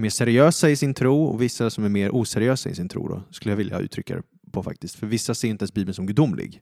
mer 0.00 0.10
seriösa 0.10 0.70
i 0.70 0.76
sin 0.76 0.94
tro 0.94 1.24
och 1.24 1.42
vissa 1.42 1.70
som 1.70 1.84
är 1.84 1.88
mer 1.88 2.10
oseriösa 2.14 2.70
i 2.70 2.74
sin 2.74 2.88
tro, 2.88 3.08
då, 3.08 3.22
skulle 3.30 3.52
jag 3.52 3.56
vilja 3.56 3.78
uttrycka 3.78 4.16
det 4.16 4.22
på 4.52 4.62
faktiskt. 4.62 4.94
För 4.94 5.06
vissa 5.06 5.34
ser 5.34 5.48
inte 5.48 5.62
ens 5.62 5.74
Bibeln 5.74 5.94
som 5.94 6.06
gudomlig. 6.06 6.60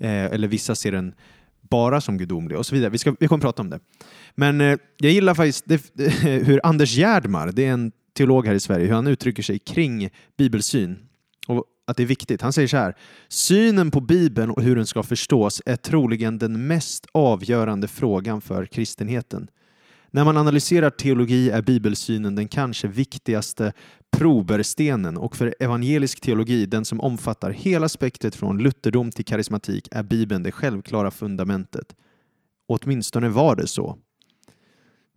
Eh, 0.00 0.24
eller 0.24 0.48
vissa 0.48 0.74
ser 0.74 0.92
den 0.92 1.14
bara 1.60 2.00
som 2.00 2.18
gudomlig 2.18 2.58
och 2.58 2.66
så 2.66 2.74
vidare. 2.74 2.90
Vi, 2.90 2.98
ska, 2.98 3.14
vi 3.20 3.28
kommer 3.28 3.42
prata 3.42 3.62
om 3.62 3.70
det. 3.70 3.80
Men 4.34 4.60
eh, 4.60 4.78
jag 4.96 5.12
gillar 5.12 5.34
faktiskt 5.34 5.64
det, 5.66 6.08
hur 6.22 6.60
Anders 6.62 6.96
Gärdmar, 6.96 7.52
det 7.52 7.64
är 7.64 7.72
en 7.72 7.92
teolog 8.16 8.46
här 8.46 8.54
i 8.54 8.60
Sverige, 8.60 8.86
hur 8.86 8.94
han 8.94 9.06
uttrycker 9.06 9.42
sig 9.42 9.58
kring 9.58 10.10
bibelsyn 10.36 10.98
och 11.46 11.64
att 11.84 11.96
det 11.96 12.02
är 12.02 12.06
viktigt. 12.06 12.42
Han 12.42 12.52
säger 12.52 12.68
så 12.68 12.76
här, 12.76 12.96
synen 13.28 13.90
på 13.90 14.00
Bibeln 14.00 14.50
och 14.50 14.62
hur 14.62 14.76
den 14.76 14.86
ska 14.86 15.02
förstås 15.02 15.62
är 15.66 15.76
troligen 15.76 16.38
den 16.38 16.66
mest 16.66 17.06
avgörande 17.12 17.88
frågan 17.88 18.40
för 18.40 18.66
kristenheten. 18.66 19.48
När 20.10 20.24
man 20.24 20.36
analyserar 20.36 20.90
teologi 20.90 21.50
är 21.50 21.62
bibelsynen 21.62 22.34
den 22.34 22.48
kanske 22.48 22.88
viktigaste 22.88 23.72
proberstenen 24.10 25.16
och 25.16 25.36
för 25.36 25.54
evangelisk 25.60 26.20
teologi, 26.20 26.66
den 26.66 26.84
som 26.84 27.00
omfattar 27.00 27.50
hela 27.50 27.88
spektret 27.88 28.34
från 28.34 28.58
lutherdom 28.58 29.10
till 29.10 29.24
karismatik, 29.24 29.88
är 29.90 30.02
Bibeln 30.02 30.42
det 30.42 30.52
självklara 30.52 31.10
fundamentet. 31.10 31.96
Åtminstone 32.68 33.28
var 33.28 33.56
det 33.56 33.66
så. 33.66 33.98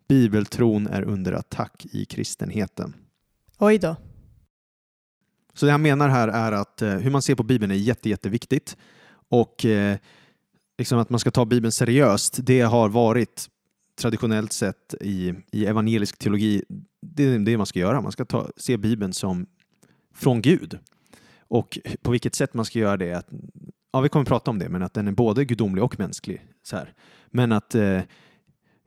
Bibeltron 0.08 0.88
är 0.88 1.02
under 1.02 1.34
attack 1.34 1.86
i 1.92 2.06
kristenheten. 2.06 2.94
Oj 3.58 3.78
då. 3.78 3.96
Så 5.56 5.66
det 5.66 5.72
han 5.72 5.82
menar 5.82 6.10
här 6.10 6.28
är 6.28 6.52
att 6.52 6.82
eh, 6.82 6.90
hur 6.90 7.12
man 7.12 7.22
ser 7.22 7.36
på 7.36 7.44
Bibeln 7.44 7.72
är 7.72 7.76
jätte, 7.76 8.10
jätteviktigt 8.10 8.78
och 9.30 9.66
eh, 9.66 9.98
liksom 10.78 11.00
att 11.00 11.10
man 11.10 11.20
ska 11.20 11.32
ta 11.32 11.46
Bibeln 11.46 11.72
seriöst, 11.72 12.38
det 12.44 12.62
har 12.62 12.90
varit 12.90 13.50
traditionellt 14.02 14.54
sett 14.54 14.96
i, 15.02 15.34
i 15.52 15.66
evangelisk 15.66 16.18
teologi, 16.18 16.64
det 17.02 17.24
är 17.24 17.40
det 17.40 17.58
man 17.58 17.66
ska 17.66 17.80
göra. 17.80 18.02
Man 18.02 18.12
ska 18.12 18.26
ta, 18.26 18.50
se 18.58 18.78
Bibeln 18.78 19.14
som 19.14 19.46
från 20.16 20.42
Gud. 20.42 20.80
Och 21.48 21.80
på 22.02 22.12
vilket 22.12 22.36
sätt 22.36 22.54
man 22.54 22.66
ska 22.66 22.80
göra 22.80 22.98
det, 22.98 23.14
att, 23.14 23.28
ja 23.94 24.02
vi 24.02 24.10
kommer 24.10 24.26
prata 24.26 24.52
om 24.52 24.60
det, 24.60 24.70
men 24.70 24.84
att 24.84 24.94
den 24.94 25.08
är 25.08 25.12
både 25.12 25.46
gudomlig 25.46 25.84
och 25.84 26.00
mänsklig. 26.00 26.46
Så 26.64 26.76
här. 26.76 26.94
Men 27.28 27.52
att 27.52 27.76
eh, 27.76 28.02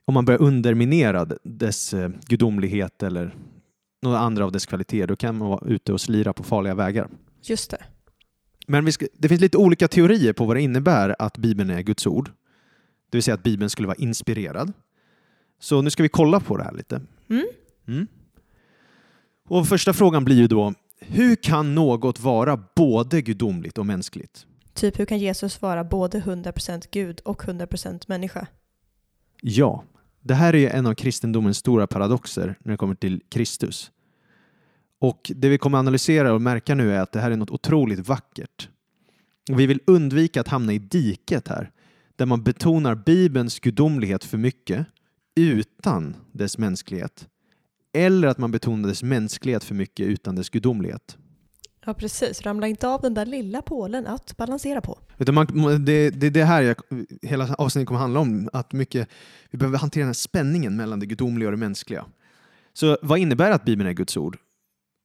om 0.05 0.15
man 0.15 0.25
börjar 0.25 0.43
underminera 0.43 1.25
dess 1.43 1.95
eh, 1.95 2.11
gudomlighet 2.27 3.03
eller 3.03 3.35
några 4.03 4.19
andra 4.19 4.45
av 4.45 4.53
dess 4.53 4.67
kvaliteter, 4.67 5.07
då 5.07 5.17
kan 5.17 5.39
man 5.39 5.49
vara 5.49 5.69
ute 5.69 5.93
och 5.93 6.01
slira 6.01 6.33
på 6.33 6.43
farliga 6.43 6.75
vägar. 6.75 7.09
Just 7.43 7.71
det. 7.71 7.85
Men 8.67 8.85
vi 8.85 8.93
ska, 8.93 9.07
det 9.15 9.29
finns 9.29 9.41
lite 9.41 9.57
olika 9.57 9.89
teorier 9.89 10.33
på 10.33 10.45
vad 10.45 10.57
det 10.57 10.63
innebär 10.63 11.17
att 11.19 11.39
Bibeln 11.39 11.71
är 11.71 11.83
Guds 11.83 12.07
ord. 12.07 12.31
Det 13.11 13.17
vill 13.17 13.23
säga 13.23 13.35
att 13.35 13.43
Bibeln 13.43 13.71
skulle 13.71 13.89
vara 13.89 13.99
inspirerad. 13.99 14.73
Så 15.61 15.83
nu 15.83 15.91
ska 15.91 16.03
vi 16.03 16.09
kolla 16.09 16.41
på 16.41 16.57
det 16.57 16.65
här 16.65 16.73
lite. 16.73 17.01
Mm. 17.31 17.47
Mm. 17.89 18.07
Och 19.49 19.69
första 19.69 19.93
frågan 19.93 20.25
blir 20.25 20.37
ju 20.37 20.47
då, 20.47 20.75
hur 21.01 21.37
kan 21.37 21.75
något 21.75 22.21
vara 22.21 22.63
både 22.77 23.23
gudomligt 23.23 23.79
och 23.79 23.87
mänskligt? 23.87 24.47
Typ 24.75 24.99
hur 24.99 25.05
kan 25.05 25.19
Jesus 25.19 25.63
vara 25.63 25.85
både 25.85 26.21
100% 26.21 26.89
Gud 26.91 27.21
och 27.25 27.43
100% 27.43 28.05
människa? 28.07 28.47
Ja, 29.43 29.85
det 30.21 30.35
här 30.35 30.55
är 30.55 30.59
ju 30.59 30.69
en 30.69 30.87
av 30.87 30.95
kristendomens 30.95 31.57
stora 31.57 31.87
paradoxer 31.87 32.59
när 32.61 32.73
det 32.73 32.77
kommer 32.77 32.95
till 32.95 33.23
Kristus. 33.29 33.91
Och 35.01 35.33
det 35.35 35.49
vi 35.49 35.59
kommer 35.59 35.79
analysera 35.79 36.33
och 36.33 36.43
märka 36.43 36.75
nu 36.75 36.95
är 36.95 37.01
att 37.01 37.13
det 37.13 37.21
här 37.21 37.31
är 37.31 37.37
något 37.37 37.51
otroligt 37.51 38.09
vackert. 38.09 38.69
Och 39.51 39.61
vi 39.61 39.67
vill 39.67 39.81
undvika 39.87 40.41
att 40.41 40.49
hamna 40.49 40.73
i 40.73 40.79
diket 40.79 41.49
här, 41.49 41.71
där 42.17 42.27
man 42.27 42.43
betonar 42.43 42.95
Bibelns 42.95 43.61
gudomlighet 43.61 44.25
för 44.25 44.39
mycket 44.39 44.87
utan 45.35 46.17
dess 46.33 46.59
mänsklighet. 46.59 47.29
Eller 47.93 48.29
att 48.29 48.39
man 48.39 48.51
betonar 48.51 48.89
dess 48.89 49.03
mänsklighet 49.03 49.65
för 49.65 49.75
mycket 49.75 50.07
utan 50.07 50.35
dess 50.35 50.51
gudomlighet. 50.51 51.19
Ja, 51.85 51.95
precis. 51.95 52.43
Ramla 52.43 52.67
inte 52.67 52.89
av 52.89 53.01
den 53.01 53.15
där 53.15 53.27
lilla 53.27 53.63
pålen 53.63 54.07
att 54.07 54.37
balansera 54.37 54.81
på. 54.81 54.99
Utan 55.19 55.35
man, 55.35 55.47
det, 55.85 56.11
det 56.11 56.27
är 56.27 56.31
det 56.31 56.45
här 56.45 56.63
jag, 56.63 56.77
hela 57.23 57.55
avsnittet 57.55 57.87
kommer 57.89 58.01
handla 58.01 58.21
om, 58.21 58.49
att 58.53 58.73
mycket, 58.73 59.09
vi 59.51 59.59
behöver 59.59 59.79
hantera 59.79 60.01
den 60.01 60.09
här 60.09 60.15
spänningen 60.15 60.77
mellan 60.77 61.01
det 61.01 61.07
gudomliga 61.07 61.49
och 61.49 61.53
det 61.53 61.59
mänskliga. 61.59 62.05
Så 62.73 62.99
vad 63.03 63.19
innebär 63.19 63.51
att 63.51 63.65
Bibeln 63.65 63.89
är 63.89 63.93
Guds 63.93 64.17
ord? 64.17 64.39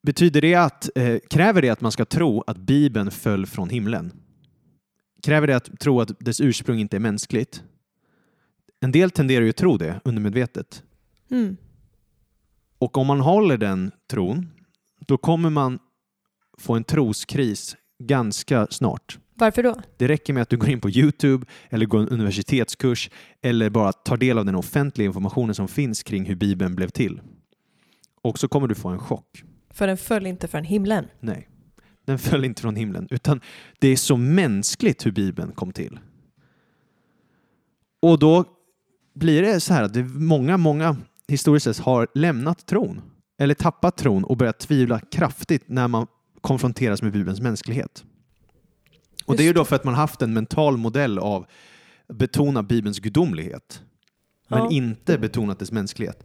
Betyder 0.03 0.42
det 0.42 0.56
att, 0.56 0.89
eh, 0.96 1.18
kräver 1.30 1.62
det 1.62 1.70
att 1.70 1.82
man 1.82 1.92
ska 1.92 2.06
tro 2.06 2.44
att 2.48 2.58
Bibeln 2.58 3.12
föll 3.12 3.46
från 3.46 3.70
himlen? 3.70 4.12
Kräver 5.24 5.48
det 5.48 5.56
att 5.56 5.80
tro 5.80 6.01
att 6.01 6.20
dess 6.20 6.42
ursprung 6.42 6.80
inte 6.80 6.98
är 6.98 7.00
mänskligt? 7.00 7.63
En 8.80 8.92
del 8.92 9.12
tenderar 9.12 9.44
ju 9.44 9.50
att 9.50 9.56
tro 9.56 9.77
det 9.77 10.00
undermedvetet. 10.03 10.84
Mm. 11.32 11.58
Och 12.77 12.98
om 12.98 13.08
man 13.08 13.20
håller 13.20 13.58
den 13.58 13.92
tron, 14.08 14.50
då 15.00 15.18
kommer 15.18 15.50
man 15.50 15.80
få 16.57 16.74
en 16.74 16.83
troskris 16.83 17.75
ganska 18.03 18.67
snart. 18.69 19.19
Varför 19.36 19.63
då? 19.63 19.75
Det 19.98 20.07
räcker 20.07 20.33
med 20.33 20.43
att 20.43 20.50
du 20.50 20.57
går 20.57 20.69
in 20.69 20.81
på 20.81 20.89
Youtube 20.89 21.45
eller 21.69 21.86
går 21.86 22.00
en 22.00 22.10
universitetskurs 22.10 23.10
eller 23.41 23.69
bara 23.69 23.93
tar 23.93 24.17
del 24.17 24.38
av 24.38 24.45
den 24.45 24.55
offentliga 24.55 25.05
informationen 25.05 25.55
som 25.55 25.67
finns 25.67 26.03
kring 26.03 26.25
hur 26.25 26.36
Bibeln 26.36 26.75
blev 26.75 26.89
till. 26.89 27.22
Och 28.22 28.39
så 28.39 28.48
kommer 28.48 28.67
du 28.67 28.75
få 28.75 28.89
en 28.89 29.00
chock. 29.00 29.43
För 29.69 29.88
den 29.88 29.98
föll 29.98 30.25
inte 30.25 30.48
från 30.48 30.63
himlen. 30.63 31.05
Nej, 31.19 31.50
den 32.05 32.19
föll 32.19 32.45
inte 32.45 32.62
från 32.62 32.75
himlen, 32.75 33.07
utan 33.12 33.41
det 33.79 33.88
är 33.88 33.95
så 33.95 34.17
mänskligt 34.17 35.05
hur 35.05 35.12
Bibeln 35.12 35.51
kom 35.51 35.72
till. 35.72 36.00
Och 38.01 38.19
då 38.19 38.45
blir 39.15 39.41
det 39.41 39.60
så 39.60 39.74
här 39.74 39.83
att 39.83 39.95
många, 40.15 40.57
många 40.57 40.98
historiskt 41.27 41.63
sett 41.63 41.79
har 41.79 42.07
lämnat 42.13 42.65
tron 42.65 43.01
eller 43.39 43.53
tappat 43.53 43.98
tron 43.98 44.24
och 44.24 44.38
börjat 44.38 44.60
tvivla 44.60 45.00
kraftigt 45.00 45.63
när 45.67 45.88
man 45.88 46.07
konfronteras 46.43 47.01
med 47.01 47.12
Bibelns 47.12 47.41
mänsklighet. 47.41 48.03
Och 49.25 49.38
det 49.38 49.43
är 49.43 49.47
ju 49.47 49.53
då 49.53 49.65
för 49.65 49.75
att 49.75 49.83
man 49.83 49.93
haft 49.93 50.21
en 50.21 50.33
mental 50.33 50.77
modell 50.77 51.19
av 51.19 51.45
att 52.09 52.17
betona 52.17 52.63
Bibelns 52.63 53.00
gudomlighet, 53.00 53.81
men 54.50 54.59
Ja. 54.59 54.69
inte 54.71 55.17
betonat 55.17 55.59
dess 55.59 55.71
mänsklighet. 55.71 56.23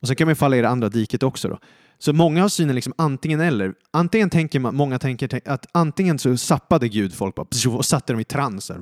Och 0.00 0.06
sen 0.06 0.16
kan 0.16 0.26
man 0.26 0.36
falla 0.36 0.56
i 0.56 0.60
det 0.60 0.68
andra 0.68 0.88
diket 0.88 1.22
också. 1.22 1.48
Då. 1.48 1.58
Så 1.98 2.12
många 2.12 2.42
har 2.42 2.48
synen 2.48 2.74
liksom 2.74 2.92
antingen 2.98 3.40
eller. 3.40 3.74
Antingen 3.90 4.30
tänker 4.30 4.60
man, 4.60 4.74
många 4.74 4.98
tänker 4.98 5.40
att 5.50 5.66
antingen 5.72 6.18
så 6.18 6.36
sappade 6.36 6.88
Gud 6.88 7.14
folk 7.14 7.34
bara, 7.34 7.46
och 7.76 7.84
satte 7.84 8.12
dem 8.12 8.20
i 8.20 8.24
trans 8.24 8.70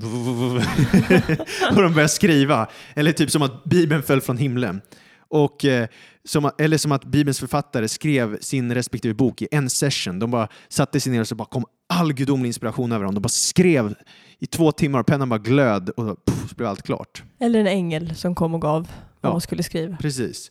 och 1.71 1.83
de 1.83 1.93
började 1.93 2.09
skriva. 2.09 2.69
Eller 2.95 3.13
typ 3.13 3.31
som 3.31 3.43
att 3.43 3.65
Bibeln 3.65 4.03
föll 4.03 4.21
från 4.21 4.37
himlen. 4.39 4.81
Och, 5.29 5.65
eh, 5.65 5.89
som, 6.25 6.51
eller 6.59 6.79
som 6.79 6.93
att 6.93 7.05
Bibelns 7.05 7.39
författare 7.41 7.89
skrev 7.89 8.41
sin 8.41 8.75
respektive 8.75 9.15
bok 9.15 9.43
i 9.43 9.49
en 9.51 9.71
session. 9.71 10.19
De 10.19 10.31
bara 10.31 10.49
satte 10.69 11.01
sig 11.01 11.13
ner 11.13 11.21
och 11.21 11.29
så 11.29 11.35
bara 11.35 11.49
kom 11.49 11.65
all 11.89 12.13
gudomlig 12.13 12.47
inspiration 12.49 12.93
över 12.93 13.05
dem. 13.05 13.15
De 13.15 13.21
bara 13.21 13.29
skrev 13.29 13.95
i 14.39 14.47
två 14.47 14.73
timmar 14.73 15.01
och 15.01 15.07
pennan 15.07 15.29
bara 15.29 15.39
glöd 15.39 15.91
och 15.91 16.25
puff, 16.27 16.49
så 16.51 16.55
blev 16.55 16.69
allt 16.69 16.83
klart. 16.83 17.23
Eller 17.39 17.61
en 17.61 17.67
ängel 17.67 18.15
som 18.15 18.35
kom 18.35 18.55
och 18.55 18.61
gav 18.63 18.83
vad 19.21 19.31
Ja. 19.31 19.35
man 19.35 19.41
skulle 19.41 19.63
skriva. 19.63 19.97
Precis. 19.97 20.51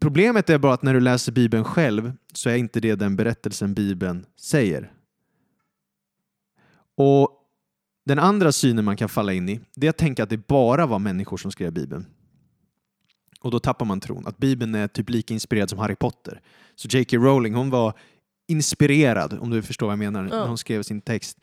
Problemet 0.00 0.50
är 0.50 0.58
bara 0.58 0.72
att 0.74 0.82
när 0.82 0.94
du 0.94 1.00
läser 1.00 1.32
Bibeln 1.32 1.64
själv 1.64 2.12
så 2.34 2.50
är 2.50 2.56
inte 2.56 2.80
det 2.80 2.94
den 2.94 3.16
berättelsen 3.16 3.74
Bibeln 3.74 4.26
säger. 4.40 4.92
Och 6.96 7.28
den 8.06 8.18
andra 8.18 8.52
synen 8.52 8.84
man 8.84 8.96
kan 8.96 9.08
falla 9.08 9.32
in 9.32 9.48
i, 9.48 9.60
det 9.76 9.86
är 9.86 9.90
att 9.90 9.98
tänka 9.98 10.22
att 10.22 10.30
det 10.30 10.46
bara 10.46 10.86
var 10.86 10.98
människor 10.98 11.36
som 11.36 11.50
skrev 11.52 11.72
Bibeln. 11.72 12.06
Och 13.42 13.50
då 13.50 13.58
tappar 13.58 13.86
man 13.86 14.00
tron, 14.00 14.26
att 14.26 14.38
Bibeln 14.38 14.74
är 14.74 14.88
typ 14.88 15.10
lika 15.10 15.34
inspirerad 15.34 15.70
som 15.70 15.78
Harry 15.78 15.94
Potter. 15.96 16.40
Så 16.76 16.88
J.K. 16.88 17.16
Rowling, 17.16 17.54
hon 17.54 17.70
var 17.70 17.92
inspirerad, 18.48 19.38
om 19.40 19.50
du 19.50 19.62
förstår 19.62 19.86
vad 19.86 19.92
jag 19.92 19.98
menar, 19.98 20.22
när 20.22 20.46
hon 20.46 20.58
skrev 20.58 20.82
sin 20.82 21.00
text. 21.00 21.38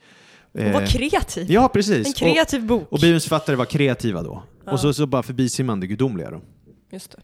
Hon 0.52 0.72
var 0.72 0.82
Eh, 0.82 0.86
kreativ. 0.88 1.50
Ja, 1.50 1.68
precis. 1.68 2.06
En 2.06 2.12
kreativ 2.12 2.66
bok. 2.66 2.82
Och, 2.86 2.92
och 2.92 2.98
Bibelns 3.00 3.24
författare 3.24 3.56
var 3.56 3.64
kreativa 3.64 4.22
då. 4.22 4.42
Ja. 4.64 4.72
Och 4.72 4.80
så, 4.80 4.94
så 4.94 5.06
bara 5.06 5.22
förbiser 5.22 5.64
man 5.64 5.80
det 5.80 5.86
gudomliga 5.86 6.30
då. 6.30 6.40
Just 6.92 7.10
det. 7.10 7.18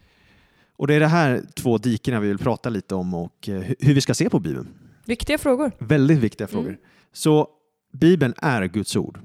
Och 0.77 0.87
det 0.87 0.95
är 0.95 1.01
det 1.01 1.07
här 1.07 1.43
två 1.55 1.79
dikena 1.79 2.21
vi 2.21 2.29
vill 2.29 2.39
prata 2.39 2.69
lite 2.69 2.95
om 2.95 3.15
och 3.15 3.49
eh, 3.49 3.53
hu- 3.53 3.75
hur 3.81 3.95
vi 3.95 4.01
ska 4.01 4.15
se 4.15 4.31
på 4.31 4.39
Bibeln. 4.39 4.69
Viktiga 5.07 5.39
frågor. 5.39 5.73
Väldigt 5.79 6.19
viktiga 6.19 6.47
frågor. 6.47 6.69
Mm. 6.69 6.81
Så 7.13 7.49
Bibeln 7.93 8.35
är 8.37 8.65
Guds 8.67 8.97
ord. 8.97 9.21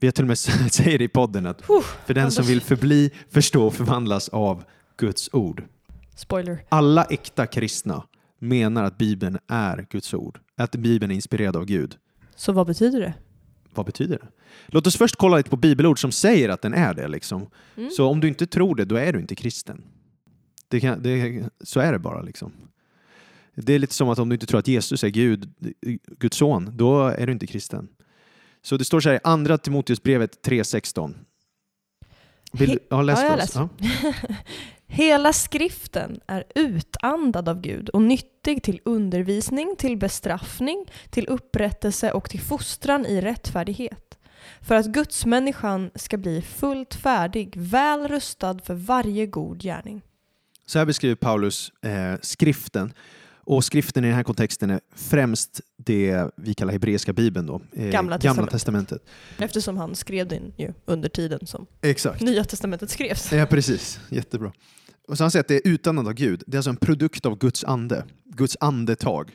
Vi 0.00 0.06
har 0.06 0.12
till 0.12 0.24
och 0.24 0.28
med 0.28 0.38
säger 0.72 1.02
i 1.02 1.08
podden 1.08 1.46
att 1.46 1.62
för 2.06 2.14
den 2.14 2.30
som 2.30 2.44
vill 2.44 2.60
förbli, 2.60 3.10
förstå 3.30 3.66
och 3.66 3.74
förvandlas 3.74 4.28
av 4.28 4.64
Guds 4.98 5.30
ord. 5.32 5.64
Spoiler. 6.16 6.64
Alla 6.68 7.04
äkta 7.04 7.46
kristna 7.46 8.04
menar 8.38 8.84
att 8.84 8.98
Bibeln 8.98 9.38
är 9.48 9.86
Guds 9.90 10.14
ord. 10.14 10.40
Att 10.56 10.76
Bibeln 10.76 11.10
är 11.10 11.14
inspirerad 11.14 11.56
av 11.56 11.64
Gud. 11.64 11.96
Så 12.36 12.52
vad 12.52 12.66
betyder 12.66 13.00
det? 13.00 13.14
Vad 13.74 13.86
betyder 13.86 14.18
det? 14.18 14.28
Låt 14.66 14.86
oss 14.86 14.96
först 14.96 15.16
kolla 15.16 15.36
lite 15.36 15.50
på 15.50 15.56
bibelord 15.56 16.00
som 16.00 16.12
säger 16.12 16.48
att 16.48 16.62
den 16.62 16.74
är 16.74 16.94
det. 16.94 17.08
Liksom. 17.08 17.46
Mm. 17.76 17.90
Så 17.90 18.08
om 18.08 18.20
du 18.20 18.28
inte 18.28 18.46
tror 18.46 18.74
det, 18.74 18.84
då 18.84 18.96
är 18.96 19.12
du 19.12 19.20
inte 19.20 19.34
kristen. 19.34 19.84
Det 20.68 20.80
kan, 20.80 21.02
det, 21.02 21.44
så 21.60 21.80
är 21.80 21.92
det 21.92 21.98
bara. 21.98 22.22
Liksom. 22.22 22.52
Det 23.54 23.72
är 23.74 23.78
lite 23.78 23.94
som 23.94 24.08
att 24.08 24.18
om 24.18 24.28
du 24.28 24.34
inte 24.34 24.46
tror 24.46 24.58
att 24.60 24.68
Jesus 24.68 25.04
är 25.04 25.08
Gud, 25.08 25.54
Guds 26.18 26.36
son, 26.36 26.70
då 26.76 27.06
är 27.06 27.26
du 27.26 27.32
inte 27.32 27.46
kristen. 27.46 27.88
Så 28.62 28.76
det 28.76 28.84
står 28.84 29.00
så 29.00 29.08
här 29.08 29.16
i 29.16 29.20
Andra 29.24 29.58
Timoteusbrevet 29.58 30.46
3.16. 30.46 31.14
Vill 32.52 32.68
du, 32.68 32.74
He- 32.74 32.78
ja, 32.88 33.02
läs 33.02 33.20
ja, 33.20 33.26
jag 33.26 33.36
läser. 33.36 33.60
Ja. 33.60 34.12
Hela 34.90 35.32
skriften 35.32 36.20
är 36.26 36.44
utandad 36.54 37.48
av 37.48 37.60
Gud 37.60 37.88
och 37.88 38.02
nyttig 38.02 38.62
till 38.62 38.80
undervisning, 38.84 39.74
till 39.78 39.96
bestraffning, 39.96 40.86
till 41.10 41.26
upprättelse 41.26 42.12
och 42.12 42.30
till 42.30 42.40
fostran 42.40 43.06
i 43.06 43.20
rättfärdighet. 43.20 44.18
För 44.60 44.74
att 44.74 44.86
gudsmänniskan 44.86 45.90
ska 45.94 46.16
bli 46.16 46.42
fullt 46.42 46.94
färdig, 46.94 47.56
väl 47.56 48.08
rustad 48.08 48.58
för 48.64 48.74
varje 48.74 49.26
god 49.26 49.62
gärning. 49.62 50.02
Så 50.66 50.78
här 50.78 50.86
beskriver 50.86 51.14
Paulus 51.14 51.72
eh, 51.82 52.14
skriften. 52.22 52.92
Och 53.50 53.64
skriften 53.64 54.04
i 54.04 54.06
den 54.06 54.16
här 54.16 54.22
kontexten 54.22 54.70
är 54.70 54.80
främst 54.96 55.60
det 55.76 56.30
vi 56.36 56.54
kallar 56.54 56.72
hebreiska 56.72 57.12
bibeln. 57.12 57.46
Då, 57.46 57.60
eh, 57.72 57.88
Gamla 57.90 58.18
Gamla 58.18 58.46
testamentet. 58.46 59.02
Eftersom 59.38 59.76
han 59.76 59.94
skrev 59.94 60.28
den 60.28 60.52
ju 60.56 60.72
under 60.84 61.08
tiden 61.08 61.46
som 61.46 61.66
Exakt. 61.82 62.20
Nya 62.22 62.44
testamentet 62.44 62.90
skrevs. 62.90 63.32
Ja, 63.32 63.46
precis. 63.46 64.00
Jättebra. 64.08 64.52
Och 65.08 65.18
så 65.18 65.24
han 65.24 65.30
säger 65.30 65.40
att 65.40 65.48
det 65.48 65.54
är 65.66 65.68
utandad 65.72 66.06
av 66.06 66.12
Gud. 66.12 66.42
Det 66.46 66.54
är 66.54 66.58
alltså 66.58 66.70
en 66.70 66.76
produkt 66.76 67.26
av 67.26 67.38
Guds 67.38 67.64
ande. 67.64 68.04
Guds 68.24 68.56
andetag. 68.60 69.30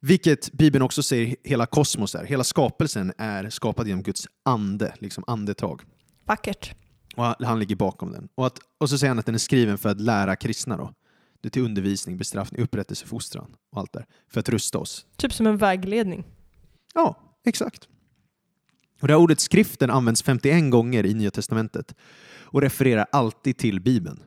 Vilket 0.00 0.52
Bibeln 0.52 0.82
också 0.82 1.02
säger 1.02 1.36
hela 1.44 1.66
kosmos 1.66 2.14
är. 2.14 2.24
Hela 2.24 2.44
skapelsen 2.44 3.12
är 3.18 3.50
skapad 3.50 3.86
genom 3.88 4.02
Guds 4.02 4.26
ande, 4.44 4.94
liksom 4.98 5.24
andetag. 5.26 5.82
Vackert. 6.26 6.74
Och 7.16 7.24
han- 7.24 7.34
han 7.44 7.58
ligger 7.58 7.76
bakom 7.76 8.12
den. 8.12 8.28
Och, 8.34 8.46
att, 8.46 8.58
och 8.80 8.90
så 8.90 8.98
säger 8.98 9.08
han 9.10 9.18
att 9.18 9.26
den 9.26 9.34
är 9.34 9.38
skriven 9.38 9.78
för 9.78 9.88
att 9.88 10.00
lära 10.00 10.36
kristna. 10.36 10.76
Då. 10.76 10.92
Det 11.40 11.50
till 11.50 11.62
undervisning, 11.62 12.16
bestraffning, 12.18 12.62
upprättelse, 12.62 13.06
fostran 13.06 13.56
och 13.72 13.78
allt 13.78 13.92
där. 13.92 14.06
För 14.28 14.40
att 14.40 14.48
rusta 14.48 14.78
oss. 14.78 15.06
Typ 15.16 15.32
som 15.32 15.46
en 15.46 15.56
vägledning. 15.56 16.24
Ja, 16.94 17.18
exakt. 17.44 17.88
Och 19.00 19.08
det 19.08 19.14
här 19.14 19.20
ordet 19.20 19.40
skriften 19.40 19.90
används 19.90 20.22
51 20.22 20.70
gånger 20.70 21.06
i 21.06 21.14
Nya 21.14 21.30
Testamentet 21.30 21.94
och 22.42 22.60
refererar 22.60 23.06
alltid 23.12 23.56
till 23.58 23.80
Bibeln. 23.80 24.22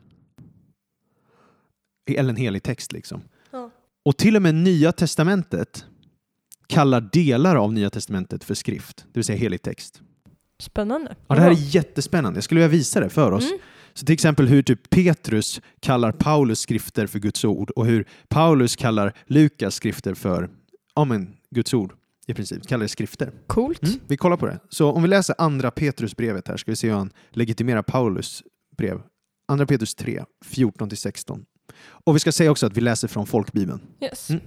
Eller 2.06 2.30
en 2.30 2.36
helig 2.36 2.62
text 2.62 2.92
liksom. 2.92 3.22
Ja. 3.50 3.70
Och 4.02 4.16
till 4.16 4.36
och 4.36 4.42
med 4.42 4.54
Nya 4.54 4.92
Testamentet 4.92 5.84
kallar 6.66 7.00
delar 7.00 7.56
av 7.56 7.72
Nya 7.72 7.90
Testamentet 7.90 8.44
för 8.44 8.54
skrift, 8.54 8.96
det 8.96 9.18
vill 9.18 9.24
säga 9.24 9.38
helig 9.38 9.62
text. 9.62 10.02
Spännande. 10.58 11.16
Ja, 11.26 11.34
det 11.34 11.40
här 11.40 11.50
är 11.50 11.74
jättespännande. 11.74 12.36
Jag 12.36 12.44
skulle 12.44 12.60
vilja 12.60 12.78
visa 12.78 13.00
det 13.00 13.08
för 13.08 13.32
oss. 13.32 13.44
Mm. 13.44 13.58
Så 13.94 14.06
till 14.06 14.12
exempel 14.12 14.46
hur 14.46 14.62
typ 14.62 14.90
Petrus 14.90 15.60
kallar 15.80 16.12
Paulus 16.12 16.60
skrifter 16.60 17.06
för 17.06 17.18
Guds 17.18 17.44
ord 17.44 17.70
och 17.70 17.86
hur 17.86 18.08
Paulus 18.28 18.76
kallar 18.76 19.12
Lukas 19.26 19.74
skrifter 19.74 20.14
för 20.14 20.50
ja, 20.94 21.04
men, 21.04 21.36
Guds 21.50 21.74
ord 21.74 21.94
i 22.26 22.34
princip. 22.34 22.66
Kallar 22.66 22.82
det 22.82 22.88
skrifter. 22.88 23.32
Coolt. 23.46 23.82
Mm, 23.82 24.00
vi 24.06 24.16
kollar 24.16 24.36
på 24.36 24.46
det. 24.46 24.58
Så 24.68 24.92
om 24.92 25.02
vi 25.02 25.08
läser 25.08 25.34
andra 25.38 25.70
Petrusbrevet 25.70 26.48
här 26.48 26.56
ska 26.56 26.70
vi 26.70 26.76
se 26.76 26.88
hur 26.88 26.94
han 26.94 27.10
legitimerar 27.30 27.82
Paulus 27.82 28.42
brev. 28.76 29.00
Andra 29.48 29.66
Petrus 29.66 29.94
3, 29.94 30.24
14-16. 30.44 31.44
Och 32.04 32.14
vi 32.14 32.20
ska 32.20 32.32
säga 32.32 32.50
också 32.50 32.66
att 32.66 32.76
vi 32.76 32.80
läser 32.80 33.08
från 33.08 33.26
folkbibeln. 33.26 33.80
Yes. 34.00 34.30
Mm. 34.30 34.42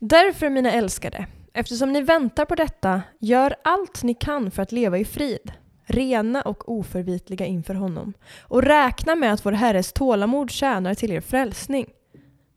Därför 0.00 0.50
mina 0.50 0.72
älskade, 0.72 1.26
eftersom 1.54 1.92
ni 1.92 2.02
väntar 2.02 2.44
på 2.44 2.54
detta, 2.54 3.02
gör 3.20 3.54
allt 3.64 4.02
ni 4.02 4.14
kan 4.14 4.50
för 4.50 4.62
att 4.62 4.72
leva 4.72 4.98
i 4.98 5.04
frid, 5.04 5.52
rena 5.88 6.42
och 6.42 6.72
oförvitliga 6.72 7.46
inför 7.46 7.74
honom, 7.74 8.12
och 8.40 8.62
räkna 8.62 9.14
med 9.14 9.32
att 9.32 9.46
vår 9.46 9.52
Herres 9.52 9.92
tålamod 9.92 10.50
tjänar 10.50 10.94
till 10.94 11.12
er 11.12 11.20
frälsning. 11.20 11.86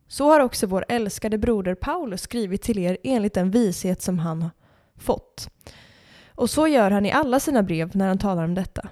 Så 0.08 0.30
har 0.30 0.40
också 0.40 0.68
vår 0.68 0.86
älskade 0.90 1.38
broder 1.38 1.76
Paulus 1.76 2.22
skrivit 2.22 2.62
till 2.62 2.80
er 2.80 2.98
enligt 3.04 3.34
den 3.34 3.52
vishet 3.52 4.02
som 4.02 4.20
han 4.20 4.50
fått. 4.98 5.50
Och 6.36 6.50
så 6.50 6.68
gör 6.68 6.92
han 6.92 7.06
i 7.06 7.12
alla 7.12 7.40
sina 7.40 7.64
brev 7.64 7.92
när 7.94 8.08
han 8.08 8.18
talar 8.18 8.44
om 8.44 8.56
detta. 8.56 8.90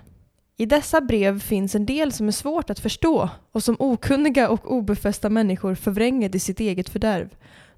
I 0.58 0.65
dessa 0.65 1.02
brev 1.02 1.39
finns 1.39 1.75
en 1.75 1.86
del 1.86 2.12
som 2.12 2.28
är 2.28 2.32
svårt 2.32 2.69
att 2.69 2.80
förstå 2.80 3.30
och 3.52 3.63
som 3.63 3.75
okunniga 3.80 4.49
och 4.49 4.71
obefästa 4.71 5.30
människor 5.30 5.75
förvränger 5.75 6.30
till 6.30 6.41
sitt 6.41 6.60
eget 6.60 6.89
fördärv. 6.89 7.30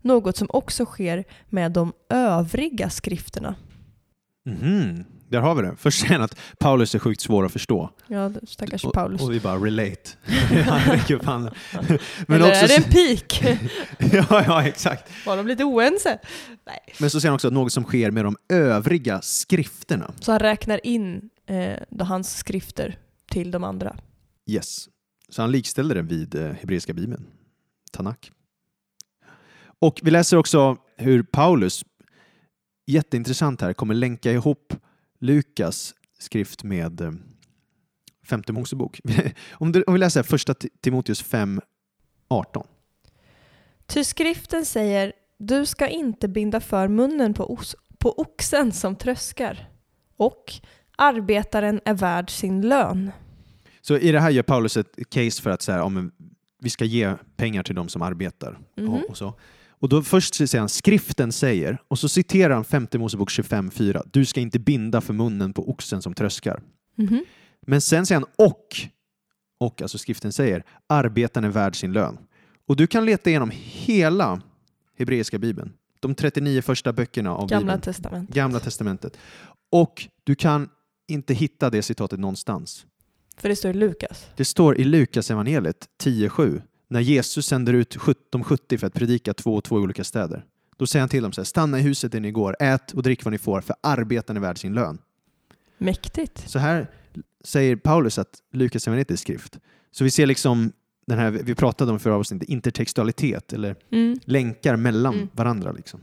Något 0.02 0.38
som 0.38 0.47
också 0.50 0.86
sker 0.86 1.24
med 1.50 1.71
de 1.71 1.93
övriga 2.10 2.89
skrifterna. 2.89 3.56
Mm. 4.45 5.04
Där 5.32 5.41
har 5.41 5.56
vi 5.56 5.62
det. 5.62 5.76
Först 5.78 6.04
han 6.04 6.22
att 6.22 6.38
Paulus 6.60 6.96
är 6.96 7.00
sjukt 7.00 7.22
svår 7.22 7.46
att 7.46 7.52
förstå. 7.52 7.89
Ja, 8.08 8.32
stackars 8.44 8.86
Och, 8.86 8.94
Paulus. 8.94 9.22
och 9.22 9.34
vi 9.34 9.39
bara 9.39 9.56
relate. 9.56 10.10
Men 12.28 12.41
Eller 12.41 12.48
också, 12.50 12.63
är 12.63 12.67
det 12.67 12.76
en 12.76 12.84
pik? 12.84 13.44
ja, 14.13 14.44
ja, 14.46 14.63
exakt. 14.63 15.26
Var 15.26 15.38
de 15.38 15.48
lite 15.48 15.63
oense? 15.63 16.20
Nej. 16.65 16.80
Men 17.00 17.10
så 17.10 17.22
säger 17.22 17.30
han 17.30 17.36
också 17.36 17.48
att 17.48 17.54
något 17.54 17.74
som 17.74 17.84
sker 17.84 18.12
med 18.12 18.26
de 18.26 18.38
övriga 18.50 19.22
skrifterna. 19.22 20.13
Så 20.20 20.32
han 20.32 20.39
räknar 20.39 20.86
in 20.86 21.30
eh, 21.46 21.74
då 21.89 22.06
hans 22.06 22.38
skrifter 22.38 22.98
till 23.30 23.52
de 23.52 23.63
andra. 23.63 23.96
Yes. 24.50 24.89
Så 25.30 25.41
han 25.41 25.52
likställde 25.52 25.94
den 25.94 26.08
vid 26.08 26.36
eh, 26.36 26.52
hebreiska 26.52 26.94
bibeln, 26.94 27.28
Tanak. 27.91 28.32
Och 29.80 30.00
vi 30.04 30.12
läser 30.12 30.38
också 30.38 30.78
hur 30.98 31.24
Paulus, 31.24 31.86
jätteintressant 32.88 33.62
här, 33.62 33.74
kommer 33.74 33.94
länka 33.94 34.32
ihop 34.32 34.74
Lukas 35.21 35.95
skrift 36.19 36.63
med 36.63 37.01
eh, 37.01 37.12
femte 38.23 38.53
Mosebok. 38.53 39.01
om, 39.51 39.71
du, 39.71 39.84
om 39.84 39.93
vi 39.93 39.99
läser 39.99 40.23
första 40.23 40.53
Ti- 40.53 40.69
Timoteus 40.81 41.21
5, 41.21 41.62
18. 42.27 42.67
Ty 43.86 44.03
skriften 44.03 44.65
säger, 44.65 45.13
du 45.38 45.65
ska 45.65 45.88
inte 45.88 46.27
binda 46.27 46.60
för 46.60 46.88
munnen 46.88 47.34
på, 47.34 47.53
os- 47.53 47.75
på 47.97 48.19
oxen 48.19 48.71
som 48.71 48.95
tröskar. 48.95 49.69
Och 50.17 50.53
arbetaren 50.97 51.81
är 51.86 51.93
värd 51.93 52.29
sin 52.29 52.62
lön. 52.62 53.12
Så 53.81 53.97
i 53.97 54.12
det 54.12 54.19
här 54.19 54.29
gör 54.29 54.43
Paulus 54.43 54.77
ett 54.77 55.10
case 55.10 55.41
för 55.41 55.49
att 55.49 55.62
så 55.62 55.71
här, 55.71 55.79
ja, 55.79 55.91
vi 56.60 56.69
ska 56.69 56.86
ge 56.86 57.13
pengar 57.36 57.63
till 57.63 57.75
de 57.75 57.89
som 57.89 58.01
arbetar. 58.01 58.60
Mhm. 58.77 58.89
Och, 58.89 59.10
och, 59.10 59.17
så. 59.17 59.34
Och 59.82 59.89
då 59.89 60.02
först 60.02 60.36
säger 60.36 60.60
han 60.60 60.70
skriften 60.70 61.32
säger, 61.32 61.78
och 61.88 62.00
så 62.00 62.10
citerar 62.10 62.54
han 62.54 62.63
5 62.63 62.88
Mosebok 62.94 63.30
25.4. 63.30 64.02
Du 64.12 64.26
ska 64.26 64.39
inte 64.39 64.60
binda 64.60 65.02
för 65.02 65.13
munnen 65.13 65.54
på 65.54 65.70
oxen 65.70 66.02
som 66.02 66.13
tröskar. 66.13 66.62
Mhm. 66.96 67.26
Men 67.67 67.82
sen 67.82 68.06
säger 68.06 68.22
han 68.22 68.30
och, 68.48 68.65
och 69.60 69.82
alltså 69.82 69.98
skriften 69.98 70.34
säger, 70.34 70.63
arbetaren 70.88 71.44
är 71.46 71.50
värd 71.50 71.76
sin 71.76 71.94
lön. 71.94 72.17
Och 72.67 72.76
du 72.76 72.88
kan 72.88 73.06
leta 73.06 73.30
igenom 73.30 73.52
hela 73.54 74.41
hebreiska 74.98 75.39
bibeln, 75.39 75.74
de 76.00 76.15
39 76.15 76.62
första 76.62 76.94
böckerna 76.94 77.36
av 77.36 77.50
Gamla 77.50 77.65
bibeln, 77.65 77.82
testament. 77.82 78.30
gamla 78.30 78.60
testamentet. 78.60 79.17
Och 79.72 80.08
du 80.24 80.36
kan 80.36 80.70
inte 81.08 81.34
hitta 81.34 81.70
det 81.70 81.82
citatet 81.82 82.20
någonstans. 82.20 82.86
För 83.38 83.50
det 83.50 83.56
står 83.56 83.72
i 83.72 83.74
Lukas. 83.74 84.28
Det 84.36 84.46
står 84.46 84.78
i 84.78 84.84
Lukas 84.84 85.32
evangeliet 85.32 85.86
10.7 86.04 86.62
när 86.91 86.99
Jesus 86.99 87.45
sänder 87.47 87.73
ut 87.73 87.88
1770 87.95 88.77
för 88.77 88.88
att 88.88 88.93
predika 88.93 89.34
två 89.34 89.56
och 89.56 89.63
två 89.63 89.75
olika 89.75 90.04
städer. 90.04 90.45
Då 90.77 90.88
säger 90.88 91.01
han 91.01 91.10
till 91.10 91.23
dem 91.23 91.32
så 91.32 91.41
här, 91.41 91.45
stanna 91.45 91.80
i 91.80 91.82
huset 91.82 92.12
där 92.12 92.19
ni 92.19 92.32
går, 92.32 92.56
ät 92.60 92.91
och 92.91 93.04
drick 93.04 93.23
vad 93.25 93.32
ni 93.32 93.38
får, 93.38 93.62
för 93.62 93.75
arbetaren 93.82 94.38
är 94.38 94.41
värd 94.41 94.58
sin 94.58 94.73
lön. 94.73 94.97
Mäktigt. 95.77 96.49
Så 96.49 96.60
här 96.60 96.88
säger 97.43 97.75
Paulus 97.75 98.19
att 98.19 98.39
Lukas 98.54 98.88
evangeliet 98.88 99.12
är 99.12 99.15
skrift. 99.15 99.60
Så 99.91 100.04
vi 100.04 100.12
ser 100.12 100.25
liksom 100.25 100.71
den 101.08 101.19
här, 101.19 101.32
vi 101.32 101.56
pratade 101.56 101.91
om 101.91 101.99
förra 101.99 102.15
avsnittet, 102.15 102.49
intertextualitet 102.49 103.54
eller 103.54 103.75
Mm. 103.91 104.19
länkar 104.25 104.75
mellan 104.75 105.13
Mm. 105.13 105.27
varandra. 105.34 105.71
Liksom. 105.71 105.99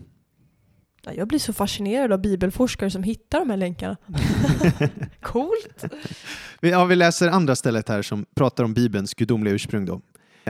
Ja, 1.05 1.13
Jag 1.13 1.29
blir 1.29 1.39
så 1.39 1.53
fascinerad 1.53 2.13
av 2.13 2.21
bibelforskare 2.21 2.91
som 2.91 3.03
hittar 3.03 3.39
de 3.41 3.51
här 3.51 3.57
länkarna. 3.57 3.97
Coolt! 5.23 5.85
Vi, 6.61 6.71
ja, 6.71 6.85
vi 6.85 6.97
läser 6.97 7.29
andra 7.29 7.57
stället 7.57 7.89
här 7.89 8.03
som 8.03 8.27
pratar 8.35 8.65
om 8.65 8.75
Bibelns 8.75 9.15
gudomliga 9.15 9.55
ursprung. 9.55 9.85
Då. 9.87 10.01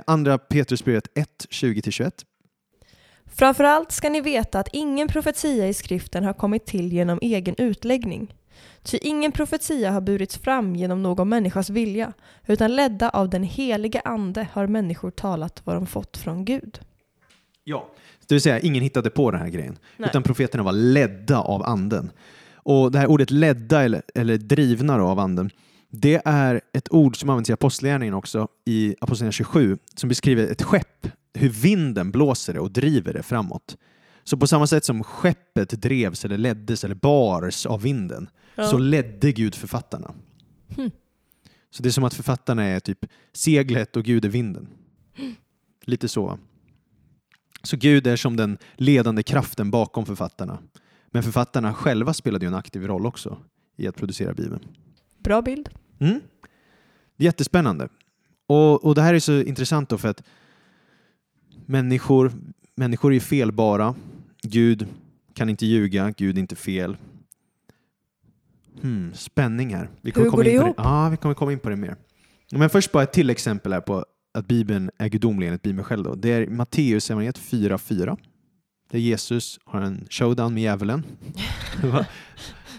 Andra 0.06 0.38
Petrusbrevet 0.38 1.08
1, 1.14 1.28
20-21. 1.50 2.12
Framförallt 3.26 3.92
ska 3.92 4.08
ni 4.08 4.20
veta 4.20 4.60
att 4.60 4.68
ingen 4.72 5.08
profetia 5.08 5.68
i 5.68 5.74
skriften 5.74 6.24
har 6.24 6.32
kommit 6.32 6.66
till 6.66 6.92
genom 6.92 7.18
egen 7.22 7.54
utläggning. 7.58 8.34
Ty 8.82 8.98
ingen 9.02 9.32
profetia 9.32 9.90
har 9.90 10.00
burits 10.00 10.38
fram 10.38 10.76
genom 10.76 11.02
någon 11.02 11.28
människas 11.28 11.70
vilja, 11.70 12.12
utan 12.46 12.76
ledda 12.76 13.08
av 13.08 13.30
den 13.30 13.42
helige 13.42 14.00
Ande 14.04 14.48
har 14.52 14.66
människor 14.66 15.10
talat 15.10 15.60
vad 15.64 15.76
de 15.76 15.86
fått 15.86 16.16
från 16.16 16.44
Gud. 16.44 16.80
Ja. 17.64 17.88
Det 18.26 18.34
vill 18.34 18.42
säga, 18.42 18.60
ingen 18.60 18.82
hittade 18.82 19.10
på 19.10 19.30
den 19.30 19.40
här 19.40 19.48
grejen, 19.48 19.78
Nej. 19.96 20.08
utan 20.08 20.22
profeterna 20.22 20.62
var 20.62 20.72
ledda 20.72 21.40
av 21.40 21.62
anden. 21.62 22.10
Och 22.54 22.92
det 22.92 22.98
här 22.98 23.06
ordet 23.06 23.30
ledda 23.30 23.82
eller, 23.82 24.02
eller 24.14 24.36
drivna 24.36 24.98
då 24.98 25.04
av 25.04 25.18
anden, 25.18 25.50
det 25.90 26.22
är 26.24 26.60
ett 26.72 26.92
ord 26.92 27.20
som 27.20 27.30
används 27.30 27.50
i 27.50 27.52
Apostlagärningarna 27.52 28.16
också, 28.16 28.48
i 28.64 28.94
Apostlagärningarna 29.00 29.32
27, 29.32 29.78
som 29.94 30.08
beskriver 30.08 30.46
ett 30.46 30.62
skepp, 30.62 31.06
hur 31.34 31.48
vinden 31.48 32.10
blåser 32.10 32.54
det 32.54 32.60
och 32.60 32.70
driver 32.70 33.12
det 33.12 33.22
framåt. 33.22 33.76
Så 34.24 34.36
på 34.36 34.46
samma 34.46 34.66
sätt 34.66 34.84
som 34.84 35.04
skeppet 35.04 35.70
drevs 35.82 36.24
eller 36.24 36.38
leddes 36.38 36.84
eller 36.84 36.94
bars 36.94 37.66
av 37.66 37.82
vinden, 37.82 38.28
Ja. 38.54 38.66
så 38.66 38.78
ledde 38.78 39.32
Gud 39.32 39.54
författarna. 39.54 40.14
Hmm. 40.76 40.90
Så 41.70 41.82
det 41.82 41.88
är 41.88 41.90
som 41.90 42.04
att 42.04 42.14
författarna 42.14 42.64
är 42.64 42.80
typ 42.80 43.04
seglet 43.32 43.96
och 43.96 44.04
Gud 44.04 44.24
är 44.24 44.28
vinden. 44.28 44.68
Lite 45.84 46.08
så. 46.08 46.38
Så 47.62 47.76
Gud 47.76 48.06
är 48.06 48.16
som 48.16 48.36
den 48.36 48.58
ledande 48.74 49.22
kraften 49.22 49.70
bakom 49.70 50.06
författarna. 50.06 50.58
Men 51.10 51.22
författarna 51.22 51.74
själva 51.74 52.14
spelade 52.14 52.44
ju 52.44 52.48
en 52.48 52.54
aktiv 52.54 52.86
roll 52.86 53.06
också 53.06 53.38
i 53.76 53.88
att 53.88 53.96
producera 53.96 54.34
Bibeln. 54.34 54.64
Bra 55.28 55.42
bild. 55.42 55.68
Mm. 55.98 56.20
Jättespännande. 57.16 57.88
Och, 58.46 58.84
och 58.84 58.94
det 58.94 59.02
här 59.02 59.14
är 59.14 59.18
så 59.18 59.40
intressant 59.40 59.88
då 59.88 59.98
för 59.98 60.08
att 60.08 60.22
människor, 61.66 62.32
människor 62.76 63.14
är 63.14 63.20
felbara. 63.20 63.94
Gud 64.42 64.86
kan 65.34 65.48
inte 65.48 65.66
ljuga, 65.66 66.14
Gud 66.16 66.36
är 66.36 66.40
inte 66.40 66.56
fel. 66.56 66.96
Hmm, 68.82 69.14
spänning 69.14 69.74
här. 69.74 69.90
Vi 70.00 70.12
Hur 70.14 70.24
komma 70.24 70.36
går 70.36 70.44
det 70.44 70.50
in 70.50 70.60
på 70.60 70.66
ihop? 70.66 70.76
Ja, 70.78 71.08
vi 71.08 71.16
kommer 71.16 71.34
komma 71.34 71.52
in 71.52 71.58
på 71.58 71.68
det 71.68 71.76
mer. 71.76 71.96
Men 72.52 72.70
först 72.70 72.92
bara 72.92 73.02
ett 73.02 73.12
till 73.12 73.30
exempel 73.30 73.72
här 73.72 73.80
på 73.80 74.04
att 74.34 74.48
Bibeln 74.48 74.90
är 74.98 75.08
gudomlig 75.08 75.46
enligt 75.46 75.62
Bibeln 75.62 75.84
själv. 75.84 76.04
Då. 76.04 76.14
Det 76.14 76.30
är 76.30 76.46
Matteus 76.46 77.10
evangeliet 77.10 77.38
4.4. 77.38 78.18
Där 78.90 78.98
Jesus 78.98 79.60
har 79.64 79.80
en 79.80 80.06
showdown 80.10 80.54
med 80.54 80.62
djävulen. 80.62 81.04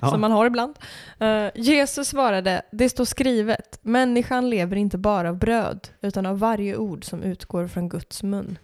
Ja. 0.01 0.09
Som 0.09 0.21
man 0.21 0.31
har 0.31 0.45
ibland. 0.45 0.75
Eh, 1.19 1.47
Jesus 1.55 2.07
svarade, 2.07 2.61
det 2.71 2.89
står 2.89 3.05
skrivet, 3.05 3.79
människan 3.81 4.49
lever 4.49 4.75
inte 4.75 4.97
bara 4.97 5.29
av 5.29 5.37
bröd, 5.37 5.87
utan 6.01 6.25
av 6.25 6.39
varje 6.39 6.75
ord 6.75 7.05
som 7.05 7.23
utgår 7.23 7.67
från 7.67 7.89
Guds 7.89 8.23
mun. 8.23 8.57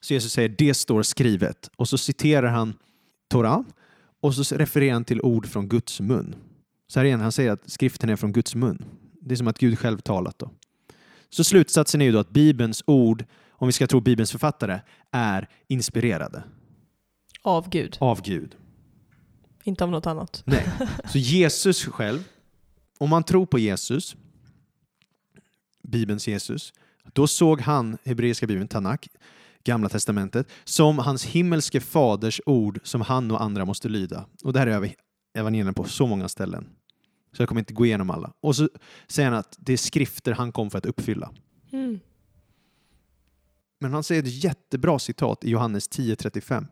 Så 0.00 0.14
Jesus 0.14 0.32
säger 0.32 0.48
det 0.48 0.74
står 0.74 1.02
skrivet 1.02 1.70
och 1.76 1.88
så 1.88 1.98
citerar 1.98 2.48
han 2.48 2.74
Torah 3.28 3.60
och 4.20 4.34
så 4.34 4.56
refererar 4.56 4.92
han 4.92 5.04
till 5.04 5.20
ord 5.20 5.46
från 5.46 5.68
Guds 5.68 6.00
mun. 6.00 6.34
Så 6.88 7.00
här 7.00 7.06
igen, 7.06 7.20
han 7.20 7.32
säger 7.32 7.52
att 7.52 7.70
skriften 7.70 8.10
är 8.10 8.16
från 8.16 8.32
Guds 8.32 8.54
mun. 8.54 8.84
Det 9.20 9.34
är 9.34 9.36
som 9.36 9.48
att 9.48 9.58
Gud 9.58 9.78
själv 9.78 9.98
talat 9.98 10.38
då. 10.38 10.50
Så 11.30 11.44
slutsatsen 11.44 12.00
är 12.00 12.04
ju 12.04 12.12
då 12.12 12.18
att 12.18 12.30
Bibelns 12.30 12.82
ord, 12.86 13.24
om 13.50 13.68
vi 13.68 13.72
ska 13.72 13.86
tro 13.86 14.00
Bibelns 14.00 14.30
författare, 14.32 14.80
är 15.10 15.48
inspirerade 15.68 16.42
Av 17.42 17.68
Gud, 17.68 17.96
av 18.00 18.22
Gud. 18.22 18.56
Inte 19.64 19.84
av 19.84 19.90
något 19.90 20.06
annat. 20.06 20.42
Nej. 20.46 20.68
Så 21.12 21.18
Jesus 21.18 21.84
själv, 21.84 22.24
om 22.98 23.10
man 23.10 23.24
tror 23.24 23.46
på 23.46 23.58
Jesus, 23.58 24.16
Bibelns 25.82 26.28
Jesus, 26.28 26.72
då 27.12 27.26
såg 27.26 27.60
han 27.60 27.98
hebreiska 28.04 28.46
bibeln, 28.46 28.68
Tanak, 28.68 29.08
Gamla 29.64 29.88
testamentet, 29.88 30.48
som 30.64 30.98
hans 30.98 31.24
himmelske 31.24 31.80
faders 31.80 32.40
ord 32.46 32.80
som 32.82 33.00
han 33.00 33.30
och 33.30 33.42
andra 33.42 33.64
måste 33.64 33.88
lyda. 33.88 34.26
Och 34.44 34.52
det 34.52 34.58
här 34.58 34.66
är 34.66 34.70
över 34.70 34.94
evangelien 35.34 35.74
på 35.74 35.84
så 35.84 36.06
många 36.06 36.28
ställen. 36.28 36.68
Så 37.32 37.42
jag 37.42 37.48
kommer 37.48 37.60
inte 37.60 37.74
gå 37.74 37.86
igenom 37.86 38.10
alla. 38.10 38.32
Och 38.40 38.56
så 38.56 38.68
säger 39.08 39.30
han 39.30 39.38
att 39.38 39.56
det 39.58 39.72
är 39.72 39.76
skrifter 39.76 40.32
han 40.32 40.52
kom 40.52 40.70
för 40.70 40.78
att 40.78 40.86
uppfylla. 40.86 41.30
Mm. 41.72 42.00
Men 43.78 43.92
han 43.92 44.02
säger 44.02 44.22
ett 44.22 44.44
jättebra 44.44 44.98
citat 44.98 45.44
i 45.44 45.50
Johannes 45.50 45.90
10.35. 45.90 46.66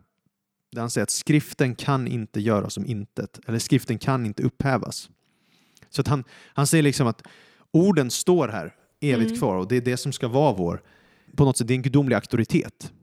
Där 0.71 0.81
han 0.81 0.89
säger 0.89 1.03
att 1.03 1.09
skriften 1.09 1.75
kan 1.75 2.07
inte 2.07 2.39
göras 2.39 2.73
som 2.73 2.85
intet, 2.85 3.39
eller 3.47 3.59
skriften 3.59 3.97
kan 3.97 4.25
inte 4.25 4.43
upphävas. 4.43 5.09
Så 5.89 6.01
att 6.01 6.07
han, 6.07 6.23
han 6.53 6.67
säger 6.67 6.83
liksom 6.83 7.07
att 7.07 7.27
orden 7.71 8.11
står 8.11 8.47
här 8.47 8.75
evigt 9.01 9.29
Mm. 9.29 9.39
kvar 9.39 9.55
och 9.55 9.67
det 9.67 9.75
är 9.75 9.81
det 9.81 9.97
som 9.97 10.11
ska 10.11 10.27
vara 10.27 10.53
vår, 10.53 10.81
på 11.35 11.45
något 11.45 11.57
sätt, 11.57 11.67
det 11.67 11.73
är 11.73 11.75
en 11.75 11.81
gudomlig 11.81 12.15
auktoritet 12.15 12.93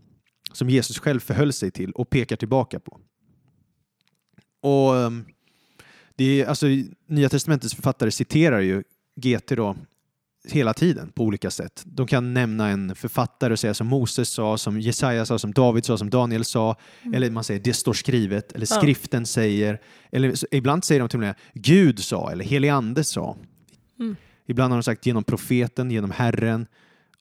som 0.52 0.70
Jesus 0.70 0.98
själv 0.98 1.20
förhöll 1.20 1.52
sig 1.52 1.70
till 1.70 1.92
och 1.92 2.10
pekar 2.10 2.36
tillbaka 2.36 2.80
på. 2.80 3.00
Och 4.60 4.96
ehm, 4.96 5.24
det 6.16 6.24
är, 6.40 6.46
alltså, 6.46 6.66
Nya 7.06 7.28
Testamentets 7.28 7.74
författare 7.74 8.10
citerar 8.10 8.60
ju 8.60 8.82
GT 9.16 9.56
då 9.56 9.76
hela 10.50 10.74
tiden 10.74 11.12
på 11.12 11.24
olika 11.24 11.50
sätt. 11.50 11.82
De 11.86 12.06
kan 12.06 12.34
nämna 12.34 12.68
en 12.68 12.94
författare 12.94 13.52
och 13.52 13.58
säga 13.58 13.74
som 13.74 13.86
Moses 13.86 14.28
sa, 14.28 14.58
som 14.58 14.80
Jesaja 14.80 15.26
sa, 15.26 15.38
som 15.38 15.52
David 15.52 15.84
sa, 15.84 15.98
som 15.98 16.10
Daniel 16.10 16.44
sa. 16.44 16.76
Eller 17.14 17.30
man 17.30 17.44
säger 17.44 17.60
det 17.60 17.72
står 17.74 17.92
skrivet, 17.92 18.52
eller 18.52 18.66
Ja. 18.70 18.76
skriften 18.76 19.26
säger. 19.26 19.80
Eller 20.12 20.34
ibland 20.54 20.84
säger 20.84 21.00
de 21.00 21.08
till 21.08 21.16
och 21.18 21.20
med 21.24 21.34
Gud 21.54 21.98
sa, 21.98 22.30
eller 22.32 22.44
helig 22.44 22.68
ande 22.68 23.04
sa. 23.04 23.36
Mm. 23.98 24.16
Ibland 24.46 24.72
har 24.72 24.78
de 24.78 24.82
sagt 24.82 25.06
genom 25.06 25.24
profeten, 25.24 25.90
genom 25.90 26.10
Herren 26.10 26.66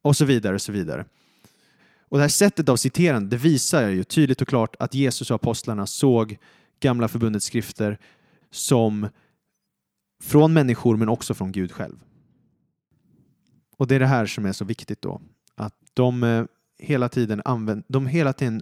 och 0.01 0.15
så 0.17 0.25
vidare. 0.25 0.55
och 0.55 0.61
så 0.61 0.71
vidare. 0.71 1.05
Och 2.09 2.17
det 2.17 2.23
här 2.23 2.29
sättet 2.29 2.69
av 2.69 2.75
citerande 2.77 3.29
det 3.29 3.37
visar 3.37 3.89
ju 3.89 4.03
tydligt 4.03 4.41
och 4.41 4.47
klart 4.47 4.75
att 4.79 4.93
Jesus 4.93 5.31
och 5.31 5.35
apostlarna 5.35 5.87
såg 5.87 6.37
gamla 6.79 7.07
förbundets 7.07 7.45
skrifter 7.45 7.97
som 8.51 9.07
från 10.23 10.53
människor 10.53 10.97
men 10.97 11.09
också 11.09 11.33
från 11.33 11.51
Gud 11.51 11.71
själv. 11.71 11.95
Och 13.77 13.87
det 13.87 13.95
är 13.95 13.99
det 13.99 14.05
här 14.05 14.25
som 14.25 14.45
är 14.45 14.53
så 14.53 14.65
viktigt 14.65 15.01
då. 15.01 15.21
Att 15.55 15.73
de 15.93 16.23
eh, 16.23 16.45
hela 16.79 17.09
tiden 17.09 17.41
använder, 17.45 17.85
de 17.87 18.07
hela 18.07 18.33
tiden 18.33 18.61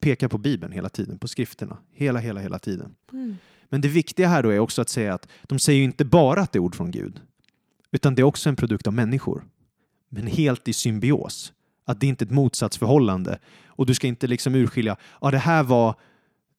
pekar 0.00 0.28
på 0.28 0.38
Bibeln 0.38 0.72
hela 0.72 0.88
tiden, 0.88 1.18
på 1.18 1.28
skrifterna. 1.28 1.78
Hela, 1.92 2.18
hela, 2.18 2.40
hela 2.40 2.58
tiden. 2.58 2.94
Mm. 3.12 3.36
Men 3.68 3.80
det 3.80 3.88
viktiga 3.88 4.28
här 4.28 4.42
då 4.42 4.50
är 4.50 4.58
också 4.58 4.82
att 4.82 4.88
säga 4.88 5.14
att 5.14 5.28
de 5.42 5.58
säger 5.58 5.84
inte 5.84 6.04
bara 6.04 6.40
att 6.40 6.52
det 6.52 6.58
är 6.58 6.60
ord 6.60 6.74
från 6.74 6.90
Gud, 6.90 7.20
utan 7.90 8.14
det 8.14 8.22
är 8.22 8.24
också 8.24 8.48
en 8.48 8.56
produkt 8.56 8.86
av 8.86 8.92
människor. 8.92 9.44
Men 10.08 10.26
helt 10.26 10.68
i 10.68 10.72
symbios. 10.72 11.52
Att 11.84 12.00
det 12.00 12.06
inte 12.06 12.24
är 12.24 12.26
ett 12.26 12.32
motsatsförhållande. 12.32 13.38
Och 13.66 13.86
du 13.86 13.94
ska 13.94 14.06
inte 14.06 14.26
liksom 14.26 14.54
urskilja, 14.54 14.96
ja 15.20 15.30
det 15.30 15.38
här 15.38 15.62
var 15.62 15.94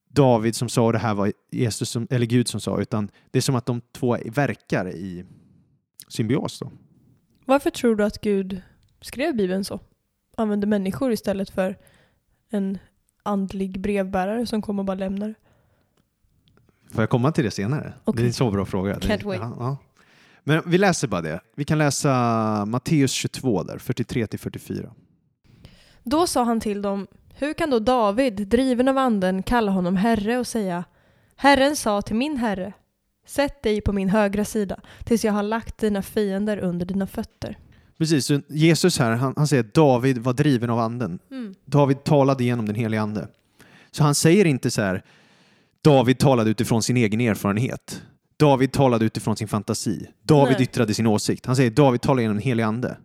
David 0.09 0.55
som 0.55 0.69
sa 0.69 0.85
och 0.85 0.93
det 0.93 0.99
här 0.99 1.13
var 1.13 1.33
Jesus 1.51 1.89
som, 1.89 2.07
eller 2.09 2.25
Gud 2.25 2.47
som 2.47 2.59
sa, 2.59 2.81
utan 2.81 3.09
det 3.31 3.39
är 3.39 3.41
som 3.41 3.55
att 3.55 3.65
de 3.65 3.81
två 3.91 4.17
verkar 4.25 4.89
i 4.89 5.25
symbios. 6.07 6.59
Då. 6.59 6.71
Varför 7.45 7.69
tror 7.69 7.95
du 7.95 8.03
att 8.03 8.21
Gud 8.21 8.61
skrev 9.01 9.35
Bibeln 9.35 9.63
så? 9.63 9.79
Använde 10.37 10.67
människor 10.67 11.11
istället 11.11 11.49
för 11.49 11.77
en 12.49 12.77
andlig 13.23 13.79
brevbärare 13.79 14.45
som 14.45 14.61
kom 14.61 14.79
och 14.79 14.85
bara 14.85 14.95
lämnar? 14.95 15.35
Får 16.91 17.01
jag 17.01 17.09
komma 17.09 17.31
till 17.31 17.43
det 17.43 17.51
senare? 17.51 17.93
Okej. 18.03 18.17
Det 18.17 18.25
är 18.25 18.27
en 18.27 18.33
så 18.33 18.51
bra 18.51 18.65
fråga. 18.65 18.93
Can't 18.95 19.23
wait. 19.25 19.41
Ja, 19.41 19.55
ja. 19.59 19.77
Men 20.43 20.61
vi 20.65 20.77
läser 20.77 21.07
bara 21.07 21.21
det. 21.21 21.39
Vi 21.55 21.65
kan 21.65 21.77
läsa 21.77 22.65
Matteus 22.67 23.11
22 23.11 23.63
där, 23.63 23.77
43 23.77 24.27
till 24.27 24.39
44. 24.39 24.93
Då 26.03 26.27
sa 26.27 26.43
han 26.43 26.59
till 26.59 26.81
dem, 26.81 27.07
hur 27.35 27.53
kan 27.53 27.69
då 27.69 27.79
David, 27.79 28.47
driven 28.47 28.87
av 28.87 28.97
anden, 28.97 29.43
kalla 29.43 29.71
honom 29.71 29.95
herre 29.95 30.37
och 30.37 30.47
säga 30.47 30.83
Herren 31.35 31.75
sa 31.75 32.01
till 32.01 32.15
min 32.15 32.37
herre, 32.37 32.73
sätt 33.25 33.63
dig 33.63 33.81
på 33.81 33.93
min 33.93 34.09
högra 34.09 34.45
sida 34.45 34.79
tills 35.03 35.25
jag 35.25 35.33
har 35.33 35.43
lagt 35.43 35.77
dina 35.77 36.01
fiender 36.01 36.57
under 36.57 36.85
dina 36.85 37.07
fötter. 37.07 37.57
Precis, 37.97 38.31
Jesus 38.47 38.99
här, 38.99 39.11
han, 39.11 39.33
han 39.37 39.47
säger 39.47 39.63
att 39.63 39.73
David 39.73 40.17
var 40.17 40.33
driven 40.33 40.69
av 40.69 40.79
anden. 40.79 41.19
Mm. 41.31 41.55
David 41.65 42.03
talade 42.03 42.43
genom 42.43 42.65
den 42.65 42.75
helige 42.75 43.01
ande. 43.01 43.27
Så 43.91 44.03
han 44.03 44.15
säger 44.15 44.45
inte 44.45 44.71
så 44.71 44.81
här, 44.81 45.03
David 45.81 46.17
talade 46.17 46.49
utifrån 46.49 46.83
sin 46.83 46.97
egen 46.97 47.21
erfarenhet. 47.21 48.01
David 48.37 48.71
talade 48.71 49.05
utifrån 49.05 49.35
sin 49.35 49.47
fantasi. 49.47 50.07
David 50.23 50.53
Nej. 50.53 50.63
yttrade 50.63 50.93
sin 50.93 51.07
åsikt. 51.07 51.45
Han 51.45 51.55
säger 51.55 51.71
David 51.71 52.01
talade 52.01 52.21
genom 52.21 52.37
den 52.37 52.43
helige 52.43 52.65
ande. 52.65 52.97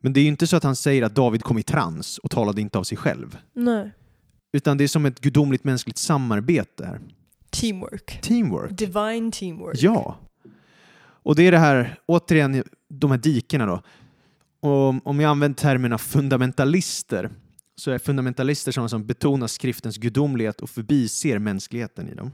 Men 0.00 0.12
det 0.12 0.20
är 0.20 0.22
ju 0.22 0.28
inte 0.28 0.46
så 0.46 0.56
att 0.56 0.64
han 0.64 0.76
säger 0.76 1.02
att 1.02 1.14
David 1.14 1.42
kom 1.42 1.58
i 1.58 1.62
trans 1.62 2.18
och 2.18 2.30
talade 2.30 2.60
inte 2.60 2.78
av 2.78 2.82
sig 2.82 2.98
själv. 2.98 3.38
Nej. 3.54 3.92
Utan 4.52 4.78
det 4.78 4.84
är 4.84 4.88
som 4.88 5.06
ett 5.06 5.20
gudomligt 5.20 5.64
mänskligt 5.64 5.98
samarbete 5.98 6.86
här. 6.86 7.00
Teamwork. 7.50 8.20
Teamwork. 8.22 8.78
Divine 8.78 9.32
teamwork. 9.32 9.76
Ja. 9.82 10.18
Och 11.22 11.36
det 11.36 11.42
är 11.42 11.52
det 11.52 11.58
här, 11.58 12.00
återigen, 12.06 12.64
de 12.88 13.10
här 13.10 13.18
dikena 13.18 13.66
då. 13.66 13.82
Och 14.60 15.06
om 15.06 15.20
jag 15.20 15.30
använder 15.30 15.56
termerna 15.56 15.98
fundamentalister 15.98 17.30
så 17.76 17.90
är 17.90 17.98
fundamentalister 17.98 18.72
sådana 18.72 18.88
som 18.88 19.06
betonar 19.06 19.46
skriftens 19.46 19.96
gudomlighet 19.96 20.60
och 20.60 20.70
förbiser 20.70 21.38
mänskligheten 21.38 22.08
i 22.08 22.14
dem. 22.14 22.32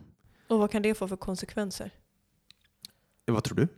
Och 0.48 0.58
vad 0.58 0.70
kan 0.70 0.82
det 0.82 0.94
få 0.94 1.08
för 1.08 1.16
konsekvenser? 1.16 1.90
Vad 3.26 3.44
tror 3.44 3.56
du? 3.56 3.68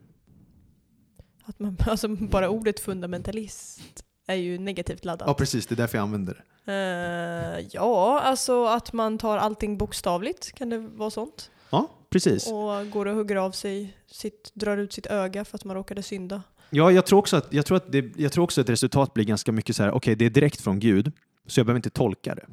Att 1.44 1.58
man, 1.58 1.76
alltså 1.86 2.08
bara 2.08 2.48
ordet 2.48 2.80
fundamentalist 2.80 4.04
är 4.26 4.34
ju 4.34 4.58
negativt 4.58 5.04
laddat. 5.04 5.28
Ja, 5.28 5.34
precis. 5.34 5.66
Det 5.66 5.74
är 5.74 5.76
därför 5.76 5.98
jag 5.98 6.02
använder 6.02 6.34
det. 6.34 6.42
Eh, 6.66 7.66
ja, 7.70 8.20
alltså 8.20 8.64
att 8.64 8.92
man 8.92 9.18
tar 9.18 9.38
allting 9.38 9.78
bokstavligt, 9.78 10.52
kan 10.52 10.70
det 10.70 10.78
vara 10.78 11.10
sånt? 11.10 11.50
Ja, 11.70 11.90
precis. 12.10 12.46
Och 12.46 12.90
går 12.90 13.06
och 13.06 13.14
hugger 13.14 13.36
av 13.36 13.50
sig, 13.50 13.96
sitt, 14.06 14.50
drar 14.54 14.76
ut 14.76 14.92
sitt 14.92 15.06
öga 15.06 15.44
för 15.44 15.58
att 15.58 15.64
man 15.64 15.76
råkade 15.76 16.02
synda. 16.02 16.42
Ja, 16.70 16.92
jag 16.92 17.06
tror 17.06 17.18
också 17.18 17.36
att, 17.36 17.52
jag 17.52 17.66
tror 17.66 17.76
att, 17.76 17.92
det, 17.92 18.12
jag 18.16 18.32
tror 18.32 18.44
också 18.44 18.60
att 18.60 18.68
resultat 18.68 19.14
blir 19.14 19.24
ganska 19.24 19.52
mycket 19.52 19.76
så 19.76 19.82
här, 19.82 19.90
okej, 19.90 20.16
det 20.16 20.26
är 20.26 20.30
direkt 20.30 20.60
från 20.60 20.78
Gud, 20.78 21.12
så 21.46 21.60
jag 21.60 21.66
behöver 21.66 21.78
inte 21.78 21.90
tolka 21.90 22.34
det. 22.34 22.46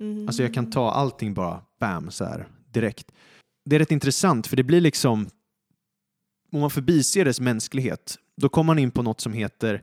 Mm. 0.00 0.28
Alltså 0.28 0.42
jag 0.42 0.54
kan 0.54 0.70
ta 0.70 0.90
allting 0.90 1.34
bara, 1.34 1.62
bam, 1.80 2.10
så 2.10 2.24
här, 2.24 2.48
direkt. 2.70 3.12
Det 3.64 3.76
är 3.76 3.80
rätt 3.80 3.92
intressant, 3.92 4.46
för 4.46 4.56
det 4.56 4.62
blir 4.62 4.80
liksom, 4.80 5.28
om 6.52 6.60
man 6.60 6.70
förbiser 6.70 7.24
dess 7.24 7.40
mänsklighet, 7.40 8.16
då 8.36 8.48
kommer 8.48 8.66
man 8.66 8.78
in 8.78 8.90
på 8.90 9.02
något 9.02 9.20
som 9.20 9.32
heter 9.32 9.82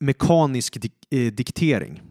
mekanisk 0.00 0.80
dik 0.80 0.92
eh, 1.10 1.32
diktering, 1.32 2.02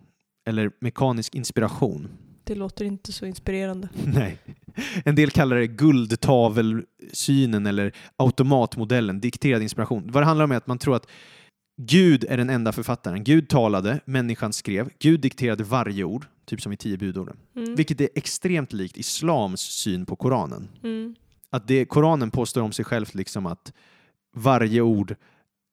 eller 0.45 0.71
mekanisk 0.79 1.35
inspiration. 1.35 2.07
Det 2.43 2.55
låter 2.55 2.85
inte 2.85 3.11
så 3.11 3.25
inspirerande. 3.25 3.89
Nej. 4.05 4.37
En 5.05 5.15
del 5.15 5.31
kallar 5.31 5.55
det 5.55 5.67
guldtavelsynen 5.67 7.65
eller 7.65 7.91
automatmodellen, 8.15 9.19
dikterad 9.19 9.61
inspiration. 9.61 10.11
Vad 10.11 10.23
det 10.23 10.27
handlar 10.27 10.45
om 10.45 10.51
är 10.51 10.55
att 10.55 10.67
man 10.67 10.77
tror 10.77 10.95
att 10.95 11.07
Gud 11.77 12.25
är 12.29 12.37
den 12.37 12.49
enda 12.49 12.71
författaren. 12.71 13.23
Gud 13.23 13.49
talade, 13.49 13.99
människan 14.05 14.53
skrev, 14.53 14.89
Gud 14.99 15.19
dikterade 15.19 15.63
varje 15.63 16.03
ord, 16.03 16.25
typ 16.45 16.61
som 16.61 16.73
i 16.73 16.77
tio 16.77 16.97
budorden. 16.97 17.37
Mm. 17.55 17.75
Vilket 17.75 18.01
är 18.01 18.09
extremt 18.15 18.73
likt 18.73 18.97
islams 18.97 19.61
syn 19.61 20.05
på 20.05 20.15
Koranen. 20.15 20.67
Mm. 20.83 21.15
Att 21.49 21.67
det, 21.67 21.85
Koranen 21.85 22.31
påstår 22.31 22.61
om 22.61 22.71
sig 22.71 22.85
själv 22.85 23.05
liksom 23.13 23.45
att 23.45 23.73
varje 24.35 24.81
ord 24.81 25.15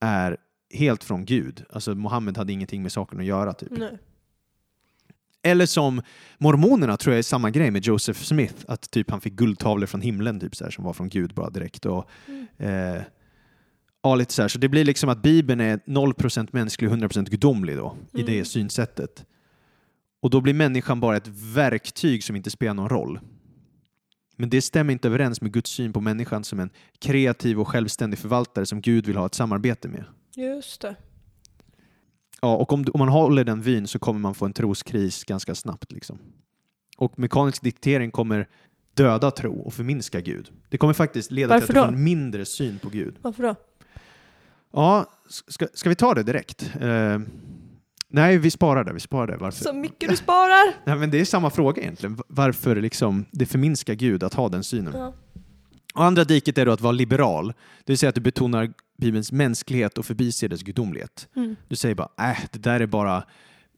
är 0.00 0.36
helt 0.74 1.04
från 1.04 1.24
Gud. 1.24 1.64
Alltså 1.70 1.94
Mohammed 1.94 2.36
hade 2.36 2.52
ingenting 2.52 2.82
med 2.82 2.92
saken 2.92 3.20
att 3.20 3.24
göra. 3.26 3.52
Typ. 3.52 3.70
Nej. 3.70 3.98
Eller 5.42 5.66
som 5.66 6.02
mormonerna 6.38 6.96
tror 6.96 7.12
jag 7.14 7.18
är 7.18 7.22
samma 7.22 7.50
grej 7.50 7.70
med 7.70 7.84
Joseph 7.86 8.20
Smith, 8.20 8.54
att 8.68 8.90
typ 8.90 9.10
han 9.10 9.20
fick 9.20 9.32
guldtavlor 9.32 9.86
från 9.86 10.00
himlen 10.00 10.40
typ 10.40 10.56
så 10.56 10.64
här, 10.64 10.70
som 10.70 10.84
var 10.84 10.92
från 10.92 11.08
Gud 11.08 11.34
bara 11.34 11.50
direkt. 11.50 11.86
Och, 11.86 12.08
Mm. 12.28 12.46
eh, 12.96 13.02
ja, 14.02 14.14
lite 14.14 14.32
så, 14.34 14.42
här. 14.42 14.48
så 14.48 14.58
det 14.58 14.68
blir 14.68 14.84
liksom 14.84 15.08
att 15.10 15.22
Bibeln 15.22 15.60
är 15.60 15.80
0% 15.86 16.48
mänsklig 16.52 16.90
och 16.90 16.96
100% 16.96 17.30
gudomlig 17.30 17.76
då, 17.76 17.96
i 18.12 18.20
Mm. 18.20 18.32
det 18.32 18.44
synsättet. 18.44 19.24
Och 20.20 20.30
då 20.30 20.40
blir 20.40 20.54
människan 20.54 21.00
bara 21.00 21.16
ett 21.16 21.28
verktyg 21.54 22.24
som 22.24 22.36
inte 22.36 22.50
spelar 22.50 22.74
någon 22.74 22.88
roll. 22.88 23.20
Men 24.36 24.50
det 24.50 24.62
stämmer 24.62 24.92
inte 24.92 25.08
överens 25.08 25.40
med 25.40 25.52
Guds 25.52 25.70
syn 25.70 25.92
på 25.92 26.00
människan 26.00 26.44
som 26.44 26.60
en 26.60 26.70
kreativ 26.98 27.60
och 27.60 27.68
självständig 27.68 28.18
förvaltare 28.18 28.66
som 28.66 28.80
Gud 28.80 29.06
vill 29.06 29.16
ha 29.16 29.26
ett 29.26 29.34
samarbete 29.34 29.88
med. 29.88 30.04
Just 30.36 30.80
det. 30.80 30.96
Ja, 32.44 32.56
och 32.56 32.72
om, 32.72 32.84
om 32.92 32.98
man 32.98 33.08
håller 33.08 33.44
den 33.44 33.62
vyn 33.62 33.86
så 33.86 33.98
kommer 33.98 34.20
man 34.20 34.34
få 34.34 34.44
en 34.44 34.52
troskris 34.52 35.24
ganska 35.24 35.54
snabbt. 35.54 35.92
Liksom. 35.92 36.18
Och 36.96 37.18
mekanisk 37.18 37.62
diktering 37.62 38.10
kommer 38.10 38.48
döda 38.94 39.30
tro 39.30 39.60
och 39.60 39.74
förminska 39.74 40.20
Gud. 40.20 40.50
Det 40.68 40.78
kommer 40.78 40.94
faktiskt 40.94 41.30
leda 41.30 41.54
Varför 41.54 41.66
till 41.66 41.78
att 41.78 41.84
du 41.84 41.88
får 41.88 41.96
en 41.96 42.04
mindre 42.04 42.44
syn 42.44 42.78
på 42.78 42.88
Gud. 42.88 43.16
Varför 43.22 43.42
då? 43.42 43.54
Ja, 44.72 45.06
ska, 45.48 45.66
ska 45.74 45.88
vi 45.88 45.94
ta 45.94 46.14
det 46.14 46.22
direkt? 46.22 46.72
Eh, 46.80 47.18
nej, 48.08 48.38
vi 48.38 48.50
sparar 48.50 48.84
det. 48.84 48.92
Vi 48.92 49.00
sparar 49.00 49.26
det. 49.26 49.36
Varför? 49.36 49.64
Så 49.64 49.72
mycket 49.72 50.10
du 50.10 50.16
sparar! 50.16 50.74
Nej, 50.84 50.96
men 50.96 51.10
det 51.10 51.20
är 51.20 51.24
samma 51.24 51.50
fråga 51.50 51.82
egentligen. 51.82 52.18
Varför 52.28 52.76
liksom 52.76 53.24
det 53.30 53.46
förminskar 53.46 53.94
Gud 53.94 54.22
att 54.22 54.34
ha 54.34 54.48
den 54.48 54.64
synen? 54.64 54.92
Ja. 54.96 55.12
Och 55.92 56.04
andra 56.04 56.24
diket 56.24 56.58
är 56.58 56.66
då 56.66 56.72
att 56.72 56.80
vara 56.80 56.92
liberal. 56.92 57.46
Det 57.84 57.92
vill 57.92 57.98
säga 57.98 58.08
att 58.08 58.14
du 58.14 58.20
betonar 58.20 58.72
Bibelns 58.98 59.32
mänsklighet 59.32 59.98
och 59.98 60.06
förbiser 60.06 60.48
dess 60.48 60.62
gudomlighet. 60.62 61.28
Mm. 61.36 61.56
Du 61.68 61.76
säger 61.76 61.94
bara, 61.94 62.30
äh, 62.30 62.38
det 62.52 62.58
där 62.58 62.80
är 62.80 62.86
bara 62.86 63.24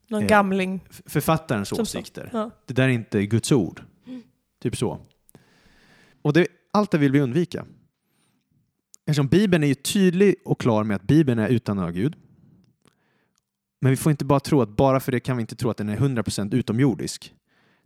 Någon 0.08 0.22
Eh, 0.22 0.28
gamling. 0.28 0.80
författarens 1.06 1.68
Som 1.68 1.80
åsikter. 1.80 2.30
Ja. 2.32 2.50
Det 2.66 2.74
där 2.74 2.84
är 2.84 2.88
inte 2.88 3.26
Guds 3.26 3.52
ord. 3.52 3.82
Typ 4.62 4.76
så. 4.76 5.00
Och 6.22 6.32
det, 6.32 6.46
allt 6.72 6.90
det 6.90 6.98
vill 6.98 7.12
vi 7.12 7.20
undvika. 7.20 7.66
Eftersom 9.06 9.26
Bibeln 9.28 9.64
är 9.64 9.68
ju 9.68 9.74
tydlig 9.74 10.34
och 10.44 10.60
klar 10.60 10.84
med 10.84 10.94
att 10.94 11.02
Bibeln 11.02 11.38
är 11.38 11.48
utan 11.48 11.78
av 11.78 11.92
Gud. 11.92 12.16
Men 13.80 13.90
vi 13.90 13.96
får 13.96 14.10
inte 14.10 14.24
bara 14.24 14.40
tro 14.40 14.62
att 14.62 14.68
bara 14.76 15.00
för 15.00 15.12
det 15.12 15.20
kan 15.20 15.36
vi 15.36 15.40
inte 15.40 15.56
tro 15.56 15.70
att 15.70 15.76
den 15.76 15.88
är 15.88 15.96
100% 15.96 16.54
utomjordisk. 16.54 17.34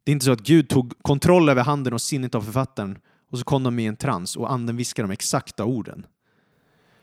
Det 0.05 0.11
är 0.11 0.12
inte 0.12 0.25
så 0.25 0.33
att 0.33 0.41
Gud 0.41 0.69
tog 0.69 1.03
kontroll 1.03 1.49
över 1.49 1.62
handen 1.64 1.93
och 1.93 2.01
sinnet 2.03 2.35
av 2.35 2.43
författaren 2.43 2.99
och 3.31 3.38
så 3.38 3.45
kom 3.45 3.62
de 3.62 3.79
i 3.79 3.87
en 3.87 3.97
trans 3.97 4.37
och 4.37 4.53
anden 4.53 4.77
viskade 4.77 5.09
de 5.09 5.12
exakta 5.12 5.64
orden. 5.64 6.07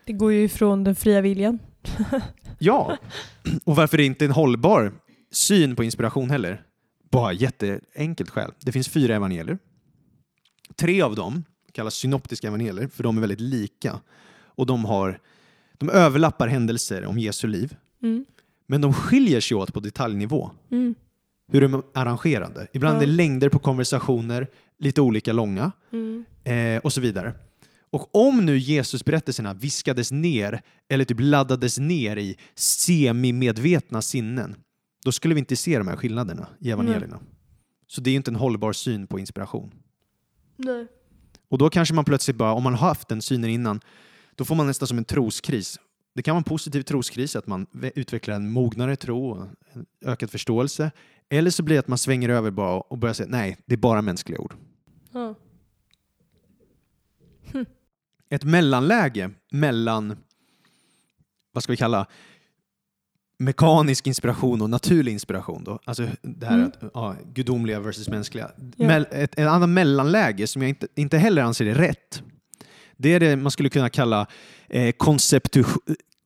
Det 0.04 0.12
går 0.12 0.32
ju 0.32 0.44
ifrån 0.44 0.84
den 0.84 0.94
fria 0.94 1.20
viljan. 1.20 1.58
Ja, 2.58 2.96
och 3.64 3.76
varför 3.76 3.96
det 3.96 4.04
inte 4.04 4.24
är 4.24 4.26
en 4.26 4.32
hållbar 4.34 4.92
syn 5.32 5.76
på 5.76 5.84
inspiration 5.84 6.30
heller? 6.30 6.62
Bara 7.10 7.32
jätteenkelt 7.32 8.30
skäl. 8.30 8.52
Det 8.60 8.72
finns 8.72 8.88
fyra 8.88 9.14
evangelier. 9.16 9.58
Tre 10.76 11.02
av 11.02 11.14
dem 11.14 11.44
kallas 11.72 11.94
synoptiska 11.94 12.46
evangelier, 12.48 12.88
för 12.88 13.02
de 13.02 13.16
är 13.16 13.20
väldigt 13.20 13.40
lika. 13.40 14.00
Och 14.36 14.66
de, 14.66 14.84
har, 14.84 15.20
de 15.78 15.90
överlappar 15.90 16.48
händelser 16.48 17.04
om 17.04 17.18
Jesu 17.18 17.46
liv, 17.48 17.76
Mm. 18.02 18.24
men 18.66 18.80
de 18.80 18.92
skiljer 18.92 19.40
sig 19.40 19.56
åt 19.56 19.72
på 19.74 19.80
detaljnivå. 19.80 20.50
Mm. 20.70 20.94
Hur 21.48 21.60
de 21.60 21.74
är 21.74 21.82
arrangerade. 21.94 22.66
Ibland 22.72 22.98
Ja. 22.98 23.02
är 23.02 23.06
längder 23.06 23.48
på 23.48 23.58
konversationer, 23.58 24.46
lite 24.78 25.00
olika 25.00 25.32
långa 25.32 25.72
Mm. 25.92 26.24
eh, 26.44 26.80
och 26.84 26.92
så 26.92 27.00
vidare. 27.00 27.34
Och 27.90 28.14
om 28.14 28.46
nu 28.46 28.58
Jesus-berättelserna 28.58 29.54
viskades 29.54 30.12
ner 30.12 30.62
eller 30.88 31.04
typ 31.04 31.20
laddades 31.20 31.78
ner 31.78 32.16
i 32.16 32.36
semi-medvetna 32.54 34.02
sinnen, 34.02 34.54
då 35.04 35.12
skulle 35.12 35.34
vi 35.34 35.38
inte 35.38 35.56
se 35.56 35.78
de 35.78 35.88
här 35.88 35.96
skillnaderna 35.96 36.46
i 36.60 36.70
evangelierna. 36.70 37.18
Så 37.86 38.00
det 38.00 38.10
är 38.10 38.14
inte 38.14 38.30
en 38.30 38.36
hållbar 38.36 38.72
syn 38.72 39.06
på 39.06 39.18
inspiration. 39.18 39.72
Nej. 40.56 40.86
Och 41.48 41.58
då 41.58 41.70
kanske 41.70 41.94
man 41.94 42.04
plötsligt 42.04 42.36
bara, 42.36 42.52
om 42.52 42.62
man 42.62 42.74
har 42.74 42.88
haft 42.88 43.08
den 43.08 43.22
synen 43.22 43.50
innan, 43.50 43.80
då 44.34 44.44
får 44.44 44.54
man 44.54 44.66
nästan 44.66 44.88
som 44.88 44.98
en 44.98 45.04
troskris. 45.04 45.78
Det 46.14 46.22
kan 46.22 46.32
vara 46.34 46.40
en 46.40 46.44
positiv 46.44 46.82
troskris, 46.82 47.36
att 47.36 47.46
man 47.46 47.66
ve- 47.72 47.92
utvecklar 47.94 48.34
en 48.34 48.50
mognare 48.52 48.96
tro 48.96 49.30
och 49.30 49.46
en 49.72 49.86
ökad 50.04 50.30
förståelse. 50.30 50.90
Eller 51.30 51.50
så 51.50 51.62
blir 51.62 51.76
det 51.76 51.80
att 51.80 51.88
man 51.88 51.98
svänger 51.98 52.28
över 52.28 52.50
bara 52.50 52.80
och 52.80 52.98
börjar 52.98 53.14
säga 53.14 53.28
nej, 53.30 53.56
det 53.66 53.74
är 53.74 53.78
bara 53.78 54.02
mänskliga 54.02 54.38
ord. 54.38 54.54
Ja. 55.12 55.34
ett 58.30 58.44
mellanläge 58.44 59.30
mellan, 59.52 60.16
vad 61.52 61.62
ska 61.62 61.72
vi 61.72 61.76
kalla, 61.76 62.06
mekanisk 63.38 64.06
inspiration 64.06 64.62
och 64.62 64.70
naturlig 64.70 65.12
inspiration. 65.12 65.64
Då. 65.64 65.78
Alltså 65.84 66.08
det 66.22 66.46
här 66.46 66.54
Mm. 66.54 66.66
att, 66.68 66.90
ja, 66.94 67.16
gudomliga 67.32 67.80
versus 67.80 68.08
mänskliga. 68.08 68.50
Ja. 68.76 68.92
Ett, 68.92 69.38
ett 69.38 69.38
annat 69.38 69.68
mellanläge 69.68 70.46
som 70.46 70.62
jag 70.62 70.68
inte, 70.68 70.88
inte 70.94 71.18
heller 71.18 71.42
anser 71.42 71.66
är 71.66 71.74
rätt. 71.74 72.22
Det 72.96 73.08
är 73.14 73.20
det 73.20 73.36
man 73.36 73.50
skulle 73.50 73.68
kunna 73.68 73.88
kalla 73.88 74.26
eh, 74.68 74.92
konceptu, 74.92 75.64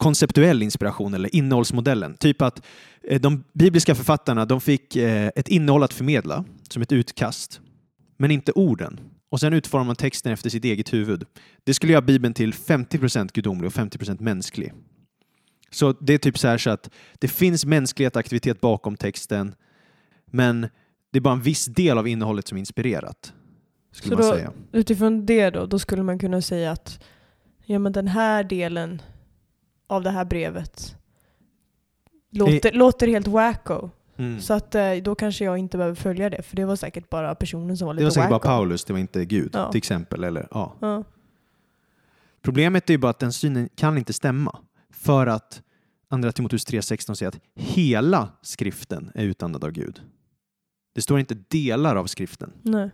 konceptuell 0.00 0.62
inspiration 0.62 1.14
eller 1.14 1.34
innehållsmodellen. 1.36 2.14
Typ 2.14 2.42
att 2.42 2.62
eh, 3.02 3.20
de 3.20 3.44
bibliska 3.52 3.94
författarna 3.94 4.44
de 4.44 4.60
fick 4.60 4.96
eh, 4.96 5.30
ett 5.36 5.48
innehåll 5.48 5.82
att 5.82 5.92
förmedla 5.92 6.44
som 6.68 6.82
ett 6.82 6.92
utkast, 6.92 7.60
men 8.16 8.30
inte 8.30 8.52
orden. 8.52 9.00
Och 9.28 9.40
sen 9.40 9.52
utformar 9.52 9.84
man 9.84 9.96
texten 9.96 10.32
efter 10.32 10.50
sitt 10.50 10.64
eget 10.64 10.92
huvud. 10.92 11.24
Det 11.64 11.74
skulle 11.74 11.92
göra 11.92 12.02
Bibeln 12.02 12.34
till 12.34 12.52
50% 12.52 13.30
gudomlig 13.32 13.66
och 13.66 13.72
50% 13.72 14.22
mänsklig. 14.22 14.72
Så 15.70 15.92
det 15.92 16.14
är 16.14 16.18
typ 16.18 16.38
så 16.38 16.48
här 16.48 16.58
så 16.58 16.70
att 16.70 16.90
det 17.18 17.28
finns 17.28 17.64
mänsklighet 17.66 18.16
och 18.16 18.20
aktivitet 18.20 18.60
bakom 18.60 18.96
texten, 18.96 19.54
men 20.30 20.60
det 21.12 21.18
är 21.18 21.20
bara 21.20 21.34
en 21.34 21.42
viss 21.42 21.64
del 21.66 21.98
av 21.98 22.08
innehållet 22.08 22.48
som 22.48 22.56
är 22.56 22.60
inspirerat. 22.60 23.32
Skulle 23.92 24.16
Så 24.16 24.22
man 24.22 24.30
då- 24.30 24.36
säga. 24.36 24.52
Utifrån 24.72 25.26
det 25.26 25.50
då, 25.50 25.66
då 25.66 25.78
skulle 25.78 26.02
man 26.02 26.18
kunna 26.18 26.42
säga 26.42 26.70
att 26.72 27.00
ja, 27.66 27.78
men 27.78 27.92
den 27.92 28.08
här 28.08 28.44
delen 28.44 29.02
av 29.90 30.02
det 30.02 30.10
här 30.10 30.24
brevet 30.24 30.96
låter, 32.30 32.72
låter 32.72 33.08
helt 33.08 33.26
wacko. 33.26 33.90
Mm. 34.16 34.40
Så 34.40 34.54
att 34.54 34.74
eh, 34.74 34.92
då 34.94 35.14
kanske 35.14 35.44
jag 35.44 35.58
inte 35.58 35.76
behöver 35.76 35.96
följa 35.96 36.30
det, 36.30 36.42
för 36.42 36.56
det 36.56 36.64
var 36.64 36.76
säkert 36.76 37.10
bara 37.10 37.34
personen 37.34 37.76
som 37.76 37.86
var 37.86 37.94
lite 37.94 38.00
Det 38.00 38.04
var 38.04 38.10
säkert 38.10 38.28
bara 38.30 38.34
wacko. 38.38 38.48
Paulus, 38.48 38.84
det 38.84 38.92
var 38.92 39.00
inte 39.00 39.24
Gud 39.24 39.50
Ja. 39.52 39.70
till 39.72 39.78
exempel. 39.78 40.24
Eller, 40.24 40.48
ja. 40.50 40.74
Ja. 40.80 41.04
Problemet 42.42 42.90
är 42.90 42.94
ju 42.94 42.98
bara 42.98 43.10
att 43.10 43.18
den 43.18 43.32
synen 43.32 43.68
kan 43.74 43.98
inte 43.98 44.12
stämma. 44.12 44.58
För 44.90 45.26
att 45.26 45.62
Andra 46.08 46.32
Timoteus 46.32 46.66
3.16 46.66 47.14
säger 47.14 47.28
att 47.28 47.40
hela 47.54 48.28
skriften 48.42 49.10
är 49.14 49.24
utandad 49.24 49.64
av 49.64 49.70
Gud. 49.70 50.00
Det 50.94 51.02
står 51.02 51.20
inte 51.20 51.34
delar 51.48 51.96
av 51.96 52.06
skriften. 52.06 52.52
Nej. 52.62 52.90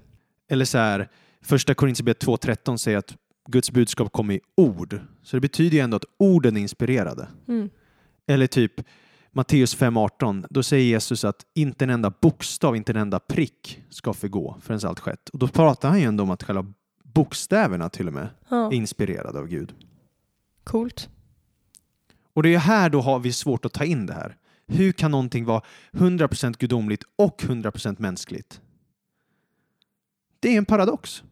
Eller 0.51 0.65
så 0.65 0.79
här, 0.79 1.09
första 1.43 1.75
Korinthierbrevet 1.75 2.25
2.13 2.25 2.77
säger 2.77 2.99
att 2.99 3.17
Guds 3.47 3.71
budskap 3.71 4.13
kommer 4.13 4.35
i 4.35 4.41
ord. 4.57 5.01
Så 5.23 5.37
det 5.37 5.41
betyder 5.41 5.77
ju 5.77 5.83
ändå 5.83 5.97
att 5.97 6.05
orden 6.19 6.57
är 6.57 6.61
inspirerade. 6.61 7.29
Mm. 7.49 7.71
Eller 8.27 8.47
typ 8.47 8.73
Matteus 9.33 9.77
5.18, 9.77 10.47
då 10.51 10.63
säger 10.63 10.85
Jesus 10.85 11.25
att 11.25 11.47
inte 11.55 11.85
en 11.85 11.91
enda 11.91 12.13
bokstav, 12.21 12.77
inte 12.77 12.93
en 12.93 12.97
enda 12.97 13.19
prick 13.19 13.83
ska 13.91 14.13
förgå 14.13 14.57
förrän 14.63 14.81
allt 14.85 15.01
skett. 15.01 15.29
Och 15.29 15.39
då 15.39 15.49
pratar 15.49 15.89
han 15.89 16.01
ju 16.01 16.05
ändå 16.05 16.23
om 16.23 16.31
att 16.31 16.43
själva 16.43 16.73
bokstäverna 17.03 17.89
till 17.89 18.07
och 18.07 18.13
med 18.13 18.29
Ja. 18.49 18.67
är 18.67 18.73
inspirerade 18.73 19.39
av 19.39 19.47
Gud. 19.47 19.75
Coolt. 20.65 21.09
Och 22.33 22.43
det 22.43 22.55
är 22.55 22.59
här 22.59 22.91
då 22.91 23.01
har 23.01 23.19
vi 23.19 23.33
svårt 23.33 23.65
att 23.65 23.73
ta 23.73 23.85
in 23.85 24.07
det 24.07 24.13
här. 24.13 24.37
Hur 24.67 24.93
kan 24.93 25.11
någonting 25.11 25.45
vara 25.45 25.63
100% 25.93 26.59
gudomligt 26.59 27.05
och 27.17 27.43
100% 27.43 27.97
mänskligt? 27.99 28.61
Det 30.41 30.55
är 30.55 30.59
en 30.59 30.65
paradox. 30.65 31.23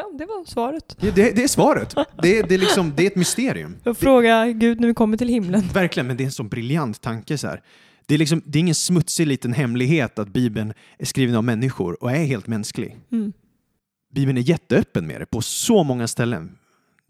Ja, 0.00 0.10
det 0.18 0.26
var 0.26 0.44
svaret. 0.44 0.96
Det, 1.00 1.10
det, 1.10 1.30
det 1.36 1.42
är 1.44 1.48
svaret. 1.48 1.94
Det, 2.22 2.38
är- 2.38 2.42
det, 2.48 2.54
är 2.54 2.58
liksom, 2.58 2.92
det 2.96 3.02
är 3.02 3.06
ett 3.06 3.16
mysterium. 3.16 3.76
Jag 3.84 3.96
fråga 3.96 4.46
Gud 4.46 4.80
när 4.80 4.88
vi 4.88 4.94
kommer 4.94 5.16
till 5.16 5.28
himlen. 5.28 5.62
Verkligen, 5.74 6.06
men 6.06 6.16
det 6.16 6.22
är 6.22 6.26
en 6.26 6.32
sån 6.32 6.48
briljant 6.48 7.00
tanke. 7.00 7.38
Så 7.38 7.46
här. 7.46 7.62
Det, 8.06 8.14
är 8.14 8.18
liksom, 8.18 8.42
det 8.44 8.58
är 8.58 8.60
ingen 8.60 8.74
smutsig 8.74 9.26
liten 9.26 9.52
hemlighet 9.52 10.18
att 10.18 10.28
Bibeln 10.28 10.72
är 10.98 11.04
skriven 11.04 11.36
av 11.36 11.44
människor 11.44 12.02
och 12.02 12.10
är 12.12 12.24
helt 12.24 12.46
mänsklig. 12.46 12.96
Mm. 13.12 13.32
Bibeln 14.14 14.38
är 14.38 14.42
jätteöppen 14.42 15.06
med 15.06 15.20
det 15.20 15.26
på 15.26 15.40
så 15.42 15.84
många 15.84 16.08
ställen. 16.08 16.56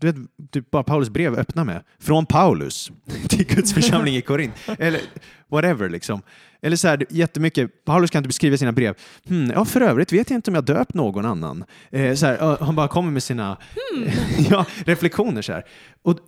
Du 0.00 0.06
vet, 0.12 0.16
typ 0.50 0.70
bara 0.70 0.82
Paulus 0.82 1.08
brev 1.08 1.34
öppnar 1.34 1.64
med. 1.64 1.82
Från 1.98 2.26
Paulus 2.26 2.90
till 3.28 3.46
Guds 3.46 3.74
församling 3.74 4.16
i 4.16 4.22
Korint. 4.22 4.54
Eller 4.78 5.00
whatever 5.48 5.88
liksom. 5.88 6.22
Eller 6.62 6.76
så 6.76 6.88
här, 6.88 7.06
jättemycket. 7.10 7.84
Paulus 7.84 8.10
kan 8.10 8.18
inte 8.18 8.28
beskriva 8.28 8.56
sina 8.56 8.72
brev. 8.72 8.94
Hmm, 9.28 9.50
ja, 9.50 9.64
för 9.64 9.80
övrigt 9.80 10.12
vet 10.12 10.30
jag 10.30 10.38
inte 10.38 10.50
om 10.50 10.54
jag 10.54 10.64
döpt 10.64 10.94
någon 10.94 11.24
annan. 11.24 11.64
Eh, 11.90 12.14
så 12.14 12.26
här, 12.26 12.64
han 12.64 12.76
bara 12.76 12.88
kommer 12.88 13.10
med 13.10 13.22
sina 13.22 13.58
ja, 14.50 14.66
reflektioner. 14.84 15.42
Så 15.42 15.52
här. 15.52 15.64
Och 16.02 16.18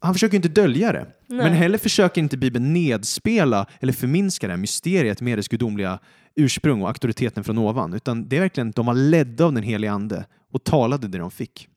han 0.00 0.14
försöker 0.14 0.36
inte 0.36 0.48
dölja 0.48 0.92
det. 0.92 1.06
Nej. 1.26 1.38
Men 1.38 1.52
heller 1.52 1.78
försöker 1.78 2.20
inte 2.20 2.36
Bibeln 2.36 2.72
nedspela 2.72 3.66
eller 3.80 3.92
förminska 3.92 4.46
det 4.46 4.52
här 4.52 4.58
mysteriet 4.58 5.20
med 5.20 5.38
dess 5.38 5.48
gudomliga 5.48 5.98
ursprung 6.36 6.82
och 6.82 6.88
auktoriteten 6.88 7.44
från 7.44 7.58
ovan. 7.58 7.94
Utan 7.94 8.28
det 8.28 8.36
är 8.36 8.40
verkligen 8.40 8.70
de 8.70 8.86
var 8.86 8.94
ledda 8.94 9.44
av 9.44 9.52
den 9.52 9.62
heliga 9.62 9.92
ande 9.92 10.24
och 10.52 10.64
talade 10.64 11.08
det 11.08 11.18
de 11.18 11.30
fick. 11.30 11.68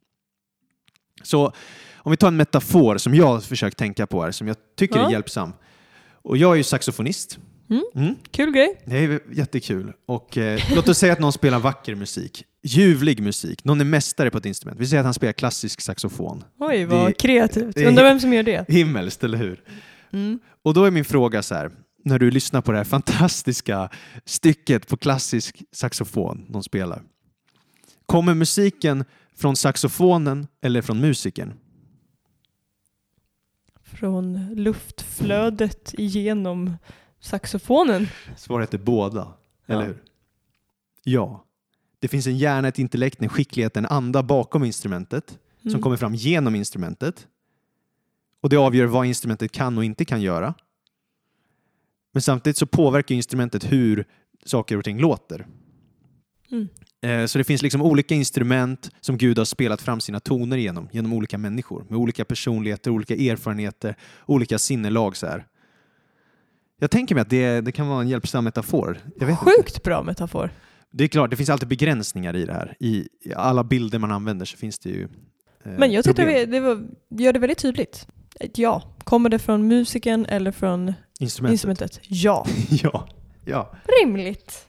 Så 1.24 1.54
om 1.98 2.12
vi 2.12 2.18
tar 2.18 2.28
en 2.28 2.36
metafor 2.38 2.98
som 2.98 3.16
jag 3.16 3.28
har 3.28 3.40
försökt 3.40 3.78
tänka 3.78 4.08
på 4.08 4.24
här, 4.24 4.32
som 4.32 4.48
jag 4.48 4.58
tycker 4.78 5.00
Ja. 5.00 5.08
är 5.08 5.12
hjälpsam. 5.12 5.54
Och 6.12 6.38
jag 6.38 6.52
är 6.52 6.56
ju 6.56 6.64
saxofonist. 6.64 7.40
Mm. 7.70 7.84
Mm. 7.96 8.16
Kul 8.32 8.52
grej. 8.52 8.82
Det 8.86 8.98
är 8.98 9.20
jättekul. 9.32 9.94
Och, 10.06 10.38
eh, 10.38 10.60
låt 10.76 10.90
oss 10.90 10.98
säga 10.98 11.14
att 11.14 11.20
någon 11.20 11.34
spelar 11.34 11.60
vacker 11.60 11.96
musik, 11.96 12.44
ljuvlig 12.64 13.20
musik, 13.24 13.64
någon 13.64 13.82
är 13.82 13.86
mästare 13.86 14.32
på 14.32 14.38
ett 14.38 14.46
instrument. 14.46 14.80
Vi 14.80 14.88
säger 14.88 15.00
att 15.02 15.06
han 15.06 15.14
spelar 15.14 15.34
klassisk 15.34 15.82
saxofon. 15.82 16.44
Oj, 16.60 16.86
vad 16.86 17.08
Det- 17.10 17.14
kreativt. 17.14 17.76
det 17.76 17.88
Undrar 17.88 18.04
vem 18.04 18.20
som 18.20 18.34
gör 18.34 18.44
det. 18.44 18.66
Himmelskt, 18.70 19.24
eller 19.24 19.38
hur? 19.38 19.62
Mm. 20.14 20.40
Och 20.64 20.74
då 20.74 20.84
är 20.86 20.92
min 20.92 21.06
fråga 21.06 21.42
så 21.44 21.56
här, 21.56 21.72
när 22.06 22.20
du 22.20 22.32
lyssnar 22.32 22.62
på 22.62 22.72
det 22.72 22.78
här 22.78 22.86
fantastiska 22.86 23.90
stycket 24.26 24.88
på 24.88 24.98
klassisk 24.98 25.64
saxofon 25.72 26.46
de 26.50 26.64
spelar. 26.64 27.02
Kommer 28.06 28.34
musiken 28.34 29.06
från 29.36 29.56
saxofonen 29.56 30.48
eller 30.62 30.82
från 30.82 31.00
musikern? 31.00 31.54
Från 33.84 34.54
luftflödet 34.56 35.93
igenom 35.98 36.74
saxofonen. 37.19 38.08
Svaret 38.38 38.74
är 38.74 38.78
båda, 38.78 39.34
eller 39.65 39.82
Ja. 39.82 39.88
hur? 39.88 40.04
Ja. 41.04 41.46
Det 42.00 42.08
finns 42.08 42.28
en 42.28 42.38
hjärna, 42.38 42.67
ett 42.67 42.80
intellekt, 42.80 43.22
en 43.22 43.30
skicklighet, 43.30 43.78
en 43.78 43.86
anda 43.86 44.24
bakom 44.24 44.63
instrumentet 44.63 45.39
som 45.62 45.69
Mm. 45.69 45.82
kommer 45.82 45.98
fram 45.98 46.15
genom 46.15 46.56
instrumentet. 46.56 47.28
Och 48.41 48.50
det 48.50 48.58
avgör 48.58 48.86
vad 48.86 49.06
instrumentet 49.06 49.52
kan 49.52 49.78
och 49.78 49.86
inte 49.86 50.06
kan 50.06 50.22
göra. 50.22 50.54
Men 52.12 52.22
samtidigt 52.22 52.58
så 52.58 52.65
påverkar 52.65 53.15
instrumentet 53.15 53.72
hur 53.72 54.06
saker 54.46 54.78
och 54.78 54.84
ting 54.84 55.00
låter. 55.00 55.48
Mm. 56.52 56.67
Eh, 57.04 57.26
Så 57.26 57.38
det 57.38 57.44
finns 57.44 57.62
liksom 57.62 57.82
olika 57.82 58.16
instrument 58.16 58.92
som 59.02 59.18
Gud 59.18 59.38
har 59.38 59.46
spelat 59.46 59.82
fram 59.82 60.02
sina 60.02 60.20
toner 60.20 60.58
genom, 60.58 60.89
genom 60.92 61.13
olika 61.13 61.38
människor 61.38 61.86
med 61.89 62.00
olika 62.00 62.26
personligheter, 62.26 62.92
olika 62.92 63.13
erfarenheter, 63.13 63.96
olika 64.26 64.58
sinnelag. 64.60 65.18
Så 65.18 65.28
här. 65.28 65.46
Jag 66.80 66.92
tänker 66.92 67.16
mig 67.16 67.22
att 67.22 67.30
det, 67.30 67.62
det 67.62 67.72
kan 67.72 67.88
vara 67.88 68.02
en 68.02 68.08
hjälpsam 68.10 68.44
metafor. 68.44 68.98
Vet 69.20 69.30
inte. 69.30 69.36
Sjukt 69.36 69.84
bra 69.84 70.04
metafor. 70.04 70.50
Det 70.92 71.04
är 71.04 71.08
klart, 71.08 71.30
det 71.30 71.36
finns 71.38 71.50
alltid 71.50 71.68
begränsningar 71.68 72.36
i 72.36 72.46
det 72.46 72.54
här. 72.54 72.76
I 72.80 73.08
i 73.22 73.34
alla 73.36 73.63
bilder 73.63 74.00
man 74.00 74.12
använder 74.12 74.46
så 74.46 74.58
finns 74.58 74.80
det 74.80 74.89
ju 74.89 75.04
eh, 75.66 75.72
Men 75.72 75.92
jag 75.92 76.04
tyckte 76.04 76.22
problem. 76.22 76.52
det 76.52 76.60
var, 76.60 76.88
gör 77.10 77.34
det 77.34 77.39
väldigt 77.39 77.58
tydligt. 77.58 78.08
Ett 78.39 78.58
ja. 78.58 78.96
Kommer 79.04 79.30
det 79.30 79.39
från 79.39 79.68
musiken 79.68 80.26
eller 80.26 80.52
från 80.52 80.94
Instrumentet. 81.20 81.54
instrumentet? 81.54 82.00
Ja. 82.04 82.46
ja, 82.70 83.08
ja, 83.46 83.76
Rimligt. 84.02 84.68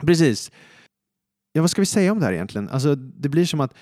precis. 0.00 0.50
Ja, 1.52 1.60
vad 1.60 1.70
ska 1.70 1.82
vi 1.82 1.86
säga 1.86 2.12
om 2.12 2.20
det 2.20 2.26
här 2.26 2.32
egentligen? 2.32 2.68
Alltså, 2.68 2.94
det 2.94 3.28
blir 3.28 3.44
som 3.44 3.60
att 3.60 3.74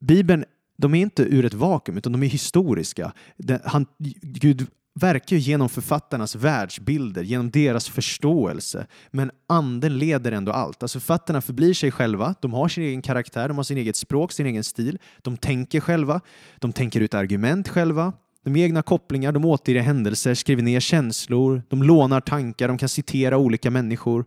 Bibeln, 0.00 0.44
de 0.78 0.94
är 0.94 1.00
inte 1.00 1.22
ur 1.22 1.44
ett 1.44 1.54
vakuum, 1.54 1.98
utan 1.98 2.12
de 2.12 2.22
är 2.22 2.26
historiska. 2.26 3.12
Den, 3.36 3.60
han, 3.64 3.86
Gud 4.22 4.66
verkar 5.00 5.36
ju 5.36 5.42
genom 5.42 5.68
författarnas 5.68 6.36
världsbilder, 6.36 7.22
genom 7.22 7.50
deras 7.50 7.88
förståelse. 7.88 8.86
Men 9.10 9.30
anden 9.48 9.98
leder 9.98 10.32
ändå 10.32 10.52
allt. 10.52 10.82
Alltså 10.82 11.00
författarna 11.00 11.40
förblir 11.40 11.74
sig 11.74 11.90
själva, 11.90 12.34
de 12.40 12.52
har 12.52 12.68
sin 12.68 12.84
egen 12.84 13.02
karaktär, 13.02 13.48
de 13.48 13.56
har 13.56 13.64
sin 13.64 13.78
eget 13.78 13.96
språk, 13.96 14.32
sin 14.32 14.46
egen 14.46 14.64
stil. 14.64 14.98
De 15.22 15.36
tänker 15.36 15.80
själva, 15.80 16.20
de 16.58 16.72
tänker 16.72 17.00
ut 17.00 17.14
argument 17.14 17.68
själva. 17.68 18.12
De 18.44 18.50
har 18.50 18.58
egna 18.58 18.82
kopplingar, 18.82 19.32
de 19.32 19.44
återger 19.44 19.82
händelser, 19.82 20.34
skriver 20.34 20.62
ner 20.62 20.80
känslor, 20.80 21.62
de 21.68 21.82
lånar 21.82 22.20
tankar, 22.20 22.68
de 22.68 22.78
kan 22.78 22.88
citera 22.88 23.38
olika 23.38 23.70
människor. 23.70 24.24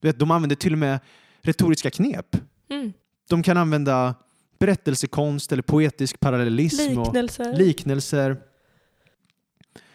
Du 0.00 0.08
vet, 0.08 0.18
de 0.18 0.30
använder 0.30 0.56
till 0.56 0.72
och 0.72 0.78
med 0.78 1.00
retoriska 1.42 1.90
knep. 1.90 2.36
Mm. 2.70 2.92
De 3.28 3.42
kan 3.42 3.56
använda 3.56 4.14
berättelsekonst 4.58 5.52
eller 5.52 5.62
poetisk 5.62 6.20
parallellism 6.20 6.98
och 6.98 7.06
Liknelser. 7.06 7.56
liknelser. 7.56 8.36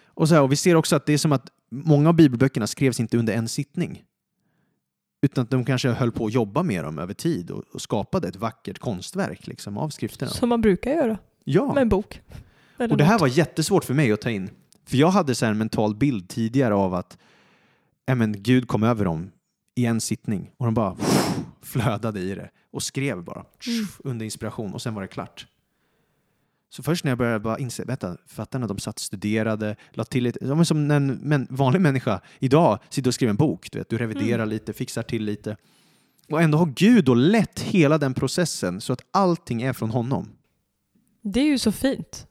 Och, 0.05 0.27
så 0.29 0.35
här, 0.35 0.41
och 0.41 0.51
vi 0.51 0.55
ser 0.55 0.75
också 0.75 0.95
att 0.95 1.05
det 1.05 1.13
är 1.13 1.17
som 1.17 1.31
att 1.31 1.47
många 1.71 2.09
av 2.09 2.15
bibelböckerna 2.15 2.67
skrevs 2.67 2.99
inte 2.99 3.17
under 3.17 3.33
en 3.33 3.47
sittning. 3.47 4.03
Utan 5.21 5.41
att 5.43 5.49
de 5.49 5.65
kanske 5.65 5.89
höll 5.89 6.11
på 6.11 6.25
att 6.25 6.33
jobba 6.33 6.63
med 6.63 6.83
dem 6.83 6.99
över 6.99 7.13
tid 7.13 7.51
och, 7.51 7.63
och 7.73 7.81
skapade 7.81 8.27
ett 8.27 8.35
vackert 8.35 8.79
konstverk 8.79 9.47
liksom, 9.47 9.77
av 9.77 9.89
skrifterna. 9.89 10.31
Som 10.31 10.49
man 10.49 10.61
brukar 10.61 10.91
göra 10.91 11.17
Ja, 11.43 11.73
med 11.73 11.81
en 11.81 11.89
bok. 11.89 12.21
Eller 12.77 12.91
och 12.91 12.97
det 12.97 13.03
här 13.03 13.13
något. 13.13 13.21
var 13.21 13.27
jättesvårt 13.27 13.83
för 13.83 13.93
mig 13.93 14.11
att 14.11 14.21
ta 14.21 14.29
in. 14.29 14.49
För 14.85 14.97
jag 14.97 15.09
hade 15.09 15.35
så 15.35 15.45
en 15.45 15.57
mental 15.57 15.95
bild 15.95 16.29
tidigare 16.29 16.73
av 16.75 16.93
att 16.93 17.17
ja, 18.05 18.15
men, 18.15 18.43
Gud 18.43 18.67
kom 18.67 18.83
över 18.83 19.05
dem 19.05 19.31
i 19.75 19.85
en 19.85 20.01
sittning 20.01 20.51
och 20.57 20.65
de 20.65 20.73
bara 20.73 20.97
flödade 21.63 22.19
i 22.19 22.35
det 22.35 22.49
och 22.71 22.83
skrev 22.83 23.23
bara 23.23 23.45
Mm. 23.67 23.85
under 24.03 24.23
inspiration 24.25 24.73
och 24.73 24.81
sen 24.81 24.93
var 24.93 25.01
det 25.01 25.07
klart. 25.07 25.47
Så 26.69 26.83
först 26.83 27.03
när 27.03 27.11
jag 27.11 27.17
började 27.17 27.39
bara 27.39 27.57
inse, 27.59 27.83
vänta, 27.85 28.17
författarna 28.27 28.67
de 28.67 28.77
satt 28.79 28.99
studerade, 28.99 29.75
la 29.91 30.03
till 30.03 30.23
lite, 30.23 30.45
de 30.45 30.59
är 30.59 30.63
som 30.63 30.91
en 30.91 31.07
men, 31.07 31.47
vanlig 31.49 31.81
människa 31.81 32.21
idag 32.39 32.79
sitter 32.89 33.09
och 33.09 33.13
skriver 33.13 33.29
en 33.29 33.35
bok, 33.37 33.71
du 33.71 33.77
vet, 33.77 33.89
du 33.89 33.97
reviderar 33.97 34.45
lite, 34.45 34.73
fixar 34.73 35.03
till 35.03 35.23
lite. 35.23 35.57
Och 36.29 36.41
ändå 36.41 36.57
har 36.57 36.65
Gud 36.65 37.05
då 37.05 37.13
lett 37.13 37.59
hela 37.59 37.97
den 37.97 38.13
processen 38.13 38.81
så 38.81 38.93
att 38.93 39.01
allting 39.11 39.61
är 39.61 39.73
från 39.73 39.89
honom. 39.89 40.29
Det 41.21 41.39
är 41.39 41.45
ju 41.45 41.57
så 41.59 41.71
fint. 41.71 42.27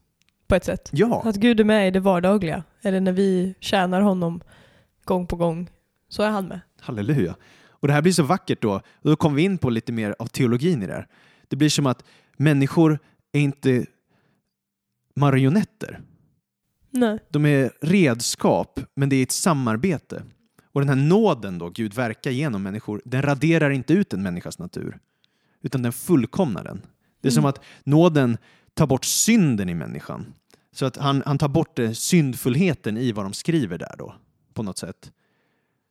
På 0.47 0.55
ett 0.55 0.65
sätt. 0.65 0.89
Ja, 0.93 1.23
Att 1.25 1.37
Gud 1.37 1.61
är 1.61 1.65
med 1.65 1.89
i 1.89 1.91
det 1.91 2.01
vardagliga. 2.01 2.63
Eller 2.83 3.01
när 3.01 3.13
vi 3.13 3.55
tjänar 3.61 4.01
honom 4.01 4.41
gång 5.05 5.27
på 5.27 5.37
gång. 5.37 5.71
Så 6.09 6.23
är 6.23 6.31
han 6.31 6.49
med. 6.49 6.61
Halleluja. 6.81 7.37
Och 7.83 7.89
det 7.89 7.95
här 7.95 8.03
blir 8.03 8.13
så 8.13 8.23
vackert 8.23 8.63
då. 8.63 8.75
Och 8.75 9.11
då 9.11 9.17
kommer 9.17 9.37
vi 9.37 9.43
in 9.43 9.59
på 9.59 9.71
lite 9.71 9.93
mer 9.93 10.15
av 10.19 10.27
teologin 10.27 10.83
i 10.83 10.87
det 10.87 10.93
här. 10.93 11.07
Det 11.49 11.57
blir 11.57 11.69
som 11.69 11.87
att 11.87 12.05
människor 12.37 12.99
är 13.33 13.41
inte 13.41 13.87
marionetter. 15.17 16.01
Nej. 16.91 17.19
De 17.31 17.47
är 17.47 17.71
redskap, 17.81 18.81
men 18.95 19.09
det 19.09 19.17
är 19.17 19.23
ett 19.23 19.33
samarbete. 19.33 20.23
Och 20.65 20.81
den 20.81 20.89
här 20.89 20.97
nåden 20.97 21.59
då 21.59 21.69
Gud 21.71 21.95
verkar 21.95 22.31
genom 22.31 22.63
människor, 22.63 23.03
den 23.05 23.23
raderar 23.23 23.71
inte 23.71 23.93
ut 23.93 24.13
en 24.13 24.23
människas 24.23 24.59
natur, 24.59 24.99
utan 25.63 25.83
den 25.83 25.93
fullkomnar 25.93 26.65
den. 26.65 26.83
Det 27.21 27.29
är 27.29 27.33
som 27.33 27.45
Mm. 27.45 27.49
att 27.49 27.61
nåden 27.85 28.39
tar 28.75 28.87
bort 28.87 29.05
synden 29.05 29.69
i 29.69 29.75
människan. 29.75 30.35
Så 30.73 30.87
att 30.87 30.97
han, 30.97 31.23
han 31.27 31.39
tar 31.39 31.49
bort 31.49 31.79
eh, 31.79 31.91
syndfullheten 31.93 32.97
i 32.97 33.13
vad 33.13 33.25
de 33.25 33.33
skriver 33.33 33.79
där 33.79 33.95
då, 33.99 34.15
på 34.55 34.63
något 34.63 34.79
sätt. 34.79 35.13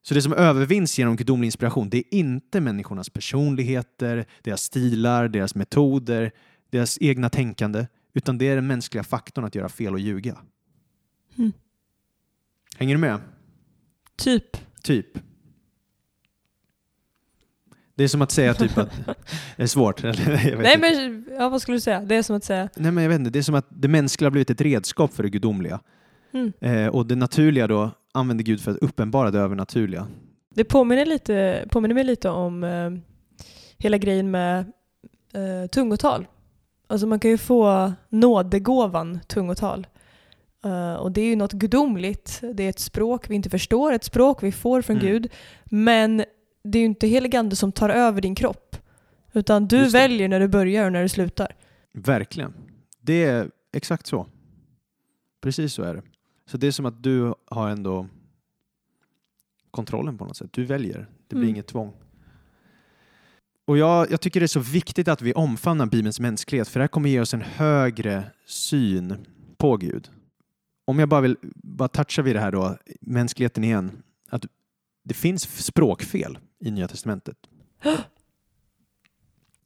Så 0.02 0.14
det 0.14 0.22
som 0.22 0.34
övervinns 0.34 0.99
genom 0.99 1.16
gudomlig 1.16 1.47
inspiration, 1.47 1.89
det 1.89 1.97
är 1.97 2.04
inte 2.14 2.62
människornas 2.62 3.10
personligheter, 3.10 4.26
deras 4.41 4.62
stilar, 4.62 5.28
deras 5.28 5.56
metoder, 5.56 6.32
deras 6.70 6.97
egna 7.02 7.30
tänkande, 7.30 7.88
utan 8.14 8.38
det 8.38 8.47
är 8.47 8.56
den 8.56 8.68
mänskliga 8.68 9.04
faktorn 9.04 9.45
att 9.45 9.56
göra 9.56 9.70
fel 9.70 9.93
och 9.93 9.99
ljuga. 9.99 10.38
Mm. 11.38 11.52
Hänger 12.78 12.95
du 12.95 13.02
med? 13.02 13.20
Typ. 14.16 14.58
Typ. 14.84 15.08
Det 17.95 18.04
är 18.04 18.08
som 18.08 18.22
att 18.22 18.32
säga 18.32 18.54
typ 18.54 18.78
att... 18.78 18.91
Det 19.58 19.64
är 19.64 19.68
svårt. 19.68 20.04
Nej 20.04 20.78
men, 20.80 21.26
ja, 21.39 21.49
vad 21.49 21.62
skulle 21.62 21.78
du 21.78 21.82
säga? 21.82 22.02
Det 22.02 22.16
är 22.16 22.24
som 22.24 22.36
att 22.36 22.43
säga... 22.43 22.70
Nej, 22.76 22.91
men 22.91 23.04
jag 23.04 23.10
vet 23.10 23.20
inte. 23.20 23.32
Det 23.32 23.39
är 23.39 23.43
som 23.43 23.56
att 23.56 23.68
det 23.70 23.88
mänskliga 23.88 24.26
har 24.26 24.32
blivit 24.32 24.49
ett 24.49 24.62
redskap 24.62 25.14
för 25.14 25.24
det 25.24 25.30
gudomliga. 25.30 25.80
Mm. 26.34 26.53
Eh, 26.59 26.88
och 26.88 27.05
det 27.05 27.15
naturliga 27.15 27.67
då 27.67 27.91
använder 28.13 28.43
Gud 28.43 28.61
för 28.61 28.71
att 28.71 28.77
uppenbara 28.77 29.32
det 29.32 29.39
övernaturliga. 29.39 30.07
Det 30.55 30.63
påminner, 30.63 31.05
lite, 31.05 31.65
påminner 31.71 31.95
mig 31.95 32.03
lite 32.03 32.29
om 32.29 32.63
eh, 32.63 32.91
hela 33.77 33.97
grejen 33.97 34.32
med 34.32 34.59
eh, 35.34 35.69
tungotal. 35.71 36.27
Alltså 36.88 37.07
man 37.07 37.19
kan 37.19 37.32
ju 37.32 37.38
få 37.38 37.93
nådegåvan 38.09 39.19
tungotal. 39.27 39.88
Eh, 40.65 40.93
och 40.93 41.11
det 41.11 41.21
är 41.21 41.25
ju 41.25 41.36
något 41.36 41.53
gudomligt. 41.53 42.41
Det 42.53 42.63
är 42.63 42.69
ett 42.69 42.79
språk 42.79 43.29
vi 43.29 43.36
inte 43.36 43.49
förstår, 43.49 43.93
ett 43.93 44.03
språk 44.03 44.43
vi 44.43 44.51
får 44.51 44.82
från 44.82 44.97
Mm. 44.97 45.07
Gud. 45.07 45.32
Men 45.65 46.23
det 46.63 46.77
är 46.77 46.79
ju 46.79 46.86
inte 46.86 47.07
heligande 47.07 47.55
som 47.55 47.71
tar 47.71 47.89
över 47.89 48.21
din 48.21 48.36
kropp. 48.36 48.77
Utan 49.34 49.67
du 49.67 49.89
väljer 49.89 50.27
när 50.27 50.39
du 50.39 50.47
börjar 50.47 50.86
och 50.86 50.91
när 50.91 51.01
du 51.01 51.09
slutar. 51.09 51.55
Verkligen. 51.93 52.53
Det 53.01 53.23
är 53.23 53.49
exakt 53.73 54.07
så. 54.07 54.27
Precis 55.41 55.73
så 55.73 55.84
är 55.84 55.93
det. 55.93 56.01
Så 56.45 56.57
det 56.57 56.67
är 56.67 56.71
som 56.71 56.85
att 56.85 57.03
du 57.03 57.33
har 57.45 57.69
ändå 57.69 58.07
kontrollen 59.71 60.17
på 60.17 60.25
något 60.25 60.37
sätt. 60.37 60.53
Du 60.53 60.65
väljer. 60.65 61.07
Det 61.27 61.35
blir 61.35 61.43
Mm. 61.43 61.55
inget 61.55 61.67
tvång. 61.67 61.93
Och 63.65 63.77
jag, 63.77 64.11
jag 64.11 64.21
tycker 64.21 64.39
det 64.39 64.45
är 64.45 64.47
så 64.47 64.59
viktigt 64.59 65.07
att 65.07 65.21
vi 65.21 65.33
omfamnar 65.33 65.85
Bibelns 65.85 66.19
mänsklighet 66.19 66.67
för 66.67 66.79
det 66.79 66.83
här 66.83 66.87
kommer 66.87 67.09
ge 67.09 67.19
oss 67.19 67.33
en 67.33 67.41
högre 67.41 68.23
syn 68.45 69.25
på 69.57 69.77
Gud. 69.77 70.09
Om 70.85 70.99
jag 70.99 71.09
bara 71.09 71.21
vill 71.21 71.37
bara 71.55 71.87
toucha 71.87 72.21
vid 72.21 72.35
det 72.35 72.39
här 72.39 72.51
då, 72.51 72.77
mänskligheten 73.01 73.63
igen, 73.63 74.03
att 74.29 74.45
det 75.03 75.13
finns 75.13 75.65
språkfel 75.65 76.37
i 76.59 76.71
Nya 76.71 76.87
Testamentet. 76.87 77.37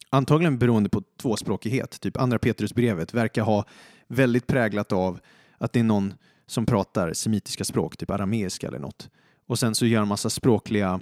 Antagligen 0.10 0.58
beroende 0.58 0.90
på 0.90 1.04
tvåspråkighet. 1.18 2.02
Typ 2.02 2.18
andra 2.18 2.40
Petrusbrevet 2.40 3.14
verkar 3.14 3.42
ha 3.44 3.66
väldigt 4.08 4.48
präglat 4.48 4.92
av 4.92 5.20
att 5.58 5.74
det 5.74 5.80
är 5.80 5.84
någon 5.84 6.14
som 6.48 6.66
pratar 6.66 7.14
semitiska 7.14 7.64
språk, 7.66 7.98
typ 7.98 8.10
arameiska 8.10 8.68
eller 8.68 8.80
något. 8.80 9.10
Och 9.48 9.60
sen 9.60 9.76
så 9.76 9.86
gör 9.86 10.00
han 10.00 10.08
massa 10.08 10.30
språkliga 10.30 11.00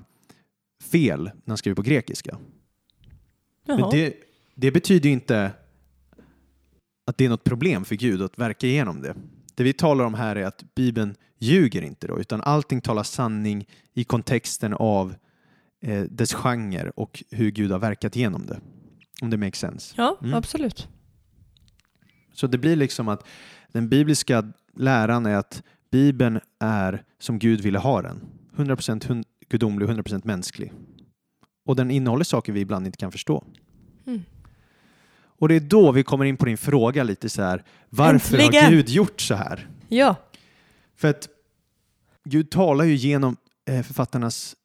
fel 0.91 1.23
när 1.23 1.51
han 1.51 1.57
skriver 1.57 1.75
på 1.75 1.81
grekiska. 1.81 2.37
Det, 3.91 4.13
det 4.55 4.71
betyder 4.71 5.09
inte 5.09 5.51
att 7.05 7.17
det 7.17 7.25
är 7.25 7.29
något 7.29 7.43
problem 7.43 7.85
för 7.85 7.95
Gud 7.95 8.21
att 8.21 8.39
verka 8.39 8.67
igenom 8.67 9.01
det. 9.01 9.15
Det 9.55 9.63
vi 9.63 9.73
talar 9.73 10.05
om 10.05 10.13
här 10.13 10.35
är 10.35 10.45
att 10.45 10.63
Bibeln 10.75 11.15
ljuger 11.39 11.81
inte 11.81 12.07
då, 12.07 12.19
utan 12.19 12.41
allting 12.41 12.81
talar 12.81 13.03
sanning 13.03 13.67
i 13.93 14.03
kontexten 14.03 14.73
av 14.73 15.15
eh, 15.81 16.01
dess 16.03 16.33
genre 16.33 16.91
och 16.95 17.23
hur 17.31 17.51
Gud 17.51 17.71
har 17.71 17.79
verkat 17.79 18.15
igenom 18.15 18.45
det. 18.45 18.59
Om 19.21 19.29
det 19.29 19.37
makes 19.37 19.59
sense. 19.59 19.93
Ja, 19.97 20.17
Mm. 20.21 20.33
absolut. 20.33 20.87
Så 22.33 22.47
det 22.47 22.57
blir 22.57 22.75
liksom 22.75 23.07
att 23.07 23.27
den 23.71 23.89
bibliska 23.89 24.51
läran 24.77 25.25
är 25.25 25.35
att 25.35 25.63
Bibeln 25.91 26.39
är 26.59 27.03
som 27.19 27.39
Gud 27.39 27.61
ville 27.61 27.79
ha 27.79 28.01
den. 28.01 28.21
100% 28.55 29.05
hun- 29.07 29.23
gudomlig, 29.49 29.85
100% 29.87 30.25
mänsklig. 30.25 30.73
Och 31.65 31.75
den 31.75 31.91
innehåller 31.91 32.23
saker 32.23 32.53
vi 32.53 32.59
ibland 32.59 32.85
inte 32.85 32.97
kan 32.97 33.11
förstå. 33.11 33.43
Mm. 34.05 34.21
Och 35.15 35.47
det 35.47 35.55
är 35.55 35.59
då 35.59 35.91
vi 35.91 36.03
kommer 36.03 36.25
in 36.25 36.37
på 36.37 36.45
din 36.45 36.57
fråga 36.57 37.03
lite 37.03 37.29
så 37.29 37.41
här. 37.41 37.63
Varför 37.89 38.37
Äntligen! 38.37 38.63
har 38.65 38.71
Gud 38.71 38.89
gjort 38.89 39.21
så 39.21 39.35
här? 39.35 39.69
Ja. 39.89 40.15
För 40.95 41.07
att 41.07 41.29
Gud 42.23 42.51
talar 42.51 42.85
ju 42.85 42.95
genom 42.95 43.37
eh, 43.65 43.81
författarnas 43.81 44.55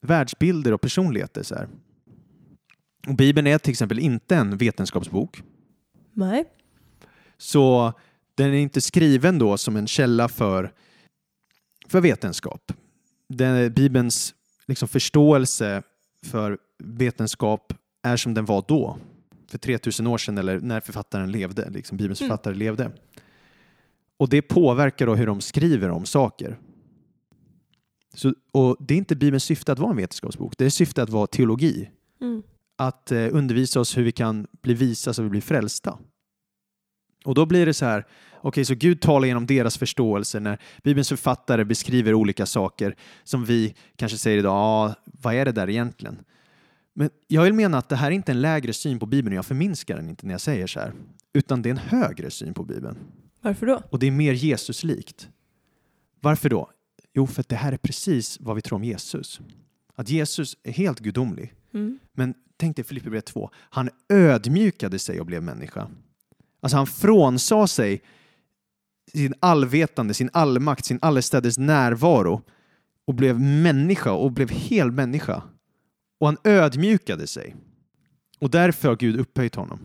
världsbilder 0.00 0.72
och 0.72 0.80
personligheter. 0.80 1.42
Så 1.42 1.54
här. 1.54 1.68
Och 3.08 3.14
Bibeln 3.14 3.46
är 3.46 3.58
till 3.58 3.70
exempel 3.70 3.98
inte 3.98 4.36
en 4.36 4.56
vetenskapsbok. 4.56 5.42
Nej. 6.12 6.44
Så 7.36 7.92
den 8.38 8.54
är 8.54 8.58
inte 8.58 8.80
skriven 8.80 9.38
då 9.38 9.58
som 9.58 9.76
en 9.76 9.86
källa 9.86 10.28
för, 10.28 10.72
för 11.88 12.00
vetenskap. 12.00 12.72
Den, 13.28 13.72
Bibelns 13.72 14.34
liksom 14.66 14.88
förståelse 14.88 15.82
för 16.26 16.58
vetenskap 16.78 17.72
är 18.02 18.16
som 18.16 18.34
den 18.34 18.44
var 18.44 18.64
då, 18.68 18.98
för 19.50 19.58
3000 19.58 20.06
år 20.06 20.18
sedan 20.18 20.38
eller 20.38 20.60
när 20.60 20.80
författaren 20.80 21.32
levde, 21.32 21.70
liksom 21.70 21.96
Bibelns 21.96 22.20
Mm. 22.20 22.28
författare 22.30 22.54
levde. 22.54 22.90
Och 24.16 24.28
det 24.28 24.42
påverkar 24.42 25.06
då 25.06 25.14
hur 25.14 25.26
de 25.26 25.40
skriver 25.40 25.88
om 25.90 26.06
saker. 26.06 26.58
Så, 28.14 28.34
och 28.52 28.76
det 28.80 28.94
är 28.94 28.98
inte 28.98 29.16
Bibelns 29.16 29.44
syfte 29.44 29.72
att 29.72 29.78
vara 29.78 29.90
en 29.90 29.96
vetenskapsbok, 29.96 30.54
det 30.58 30.64
är 30.64 30.70
syfte 30.70 31.02
att 31.02 31.10
vara 31.10 31.26
teologi 31.26 31.90
Mm. 32.20 32.42
att 32.76 33.12
eh, 33.12 33.28
undervisa 33.32 33.80
oss 33.80 33.96
hur 33.96 34.02
vi 34.02 34.12
kan 34.12 34.46
bli 34.62 34.74
visa 34.74 35.12
så 35.14 35.22
vi 35.22 35.28
blir 35.28 35.40
frälsta. 35.40 35.98
Och 37.24 37.34
då 37.34 37.46
blir 37.46 37.66
det 37.66 37.74
så 37.74 37.84
här, 37.84 38.06
okej 38.40 38.64
så 38.64 38.74
Gud 38.74 39.00
talar 39.00 39.26
genom 39.26 39.46
deras 39.46 39.78
förståelse 39.78 40.40
när 40.40 40.58
Bibelns 40.82 41.08
författare 41.08 41.64
beskriver 41.64 42.14
olika 42.14 42.46
saker 42.46 42.96
som 43.24 43.44
vi 43.44 43.74
kanske 43.96 44.18
säger 44.18 44.38
idag, 44.38 44.54
ah, 44.54 44.94
vad 45.04 45.34
är 45.34 45.44
det 45.44 45.52
där 45.52 45.70
egentligen? 45.70 46.18
Men 46.94 47.10
jag 47.26 47.42
vill 47.42 47.52
mena 47.52 47.78
att 47.78 47.88
det 47.88 47.96
här 47.96 48.06
är 48.06 48.14
inte 48.14 48.32
en 48.32 48.40
lägre 48.40 48.72
syn 48.72 48.98
på 48.98 49.06
Bibeln 49.06 49.32
och 49.32 49.38
jag 49.38 49.46
förminskar 49.46 49.96
den 49.96 50.08
inte 50.08 50.26
när 50.26 50.34
jag 50.34 50.40
säger 50.40 50.66
så 50.66 50.80
här, 50.80 50.92
utan 51.32 51.62
det 51.62 51.68
är 51.68 51.70
en 51.70 51.78
högre 51.78 52.30
syn 52.30 52.54
på 52.54 52.64
Bibeln 52.64 52.96
Varför 53.40 53.66
då? 53.66 53.82
och 53.90 53.98
det 53.98 54.06
är 54.06 54.10
mer 54.10 54.32
Jesuslikt. 54.32 55.28
Varför 56.20 56.48
då? 56.48 56.70
Jo, 57.14 57.26
för 57.26 57.40
att 57.40 57.48
det 57.48 57.56
här 57.56 57.72
är 57.72 57.76
precis 57.76 58.38
vad 58.40 58.56
vi 58.56 58.62
tror 58.62 58.76
om 58.76 58.84
Jesus. 58.84 59.40
Att 59.94 60.08
Jesus 60.08 60.56
är 60.62 60.72
helt 60.72 61.00
gudomlig. 61.00 61.54
Mm. 61.74 61.98
Men 62.12 62.34
tänk 62.56 62.76
dig 62.76 62.84
Filipperbrevet 62.84 63.26
2. 63.26 63.50
Han 63.54 63.90
ödmjukade 64.08 64.98
sig 64.98 65.20
och 65.20 65.26
blev 65.26 65.42
människa. 65.42 65.88
Alltså 66.60 66.76
han 66.76 66.86
frånsade 66.86 67.68
sig 67.68 68.02
sin 69.14 69.34
allvetande, 69.40 70.14
sin 70.14 70.30
allmakt, 70.32 70.84
sin 70.84 70.98
allestädes 71.02 71.58
närvaro 71.58 72.42
och 73.06 73.14
blev 73.14 73.40
människa 73.40 74.12
och 74.12 74.32
blev 74.32 74.50
hel 74.50 74.90
människa. 74.90 75.42
Och 76.20 76.26
han 76.26 76.36
ödmjukade 76.44 77.26
sig. 77.26 77.56
Och 78.38 78.50
därför 78.50 78.88
har 78.88 78.96
Gud 78.96 79.20
upphöjt 79.20 79.54
honom. 79.54 79.78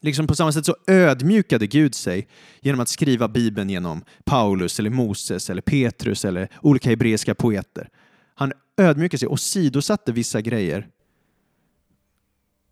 Liksom 0.00 0.26
på 0.26 0.34
samma 0.34 0.52
sätt 0.52 0.66
så 0.66 0.76
ödmjukade 0.86 1.66
Gud 1.66 1.94
sig 1.94 2.28
genom 2.60 2.80
att 2.80 2.88
skriva 2.88 3.28
Bibeln 3.28 3.70
genom 3.70 4.04
Paulus, 4.24 4.78
eller 4.78 4.90
Moses, 4.90 5.50
eller 5.50 5.62
Petrus 5.62 6.24
eller 6.24 6.48
olika 6.62 6.90
hebreiska 6.90 7.34
poeter. 7.34 7.88
Han 8.34 8.52
ödmjukade 8.76 9.18
sig 9.18 9.28
och 9.28 9.40
sidosatte 9.40 10.12
vissa 10.12 10.40
grejer 10.40 10.88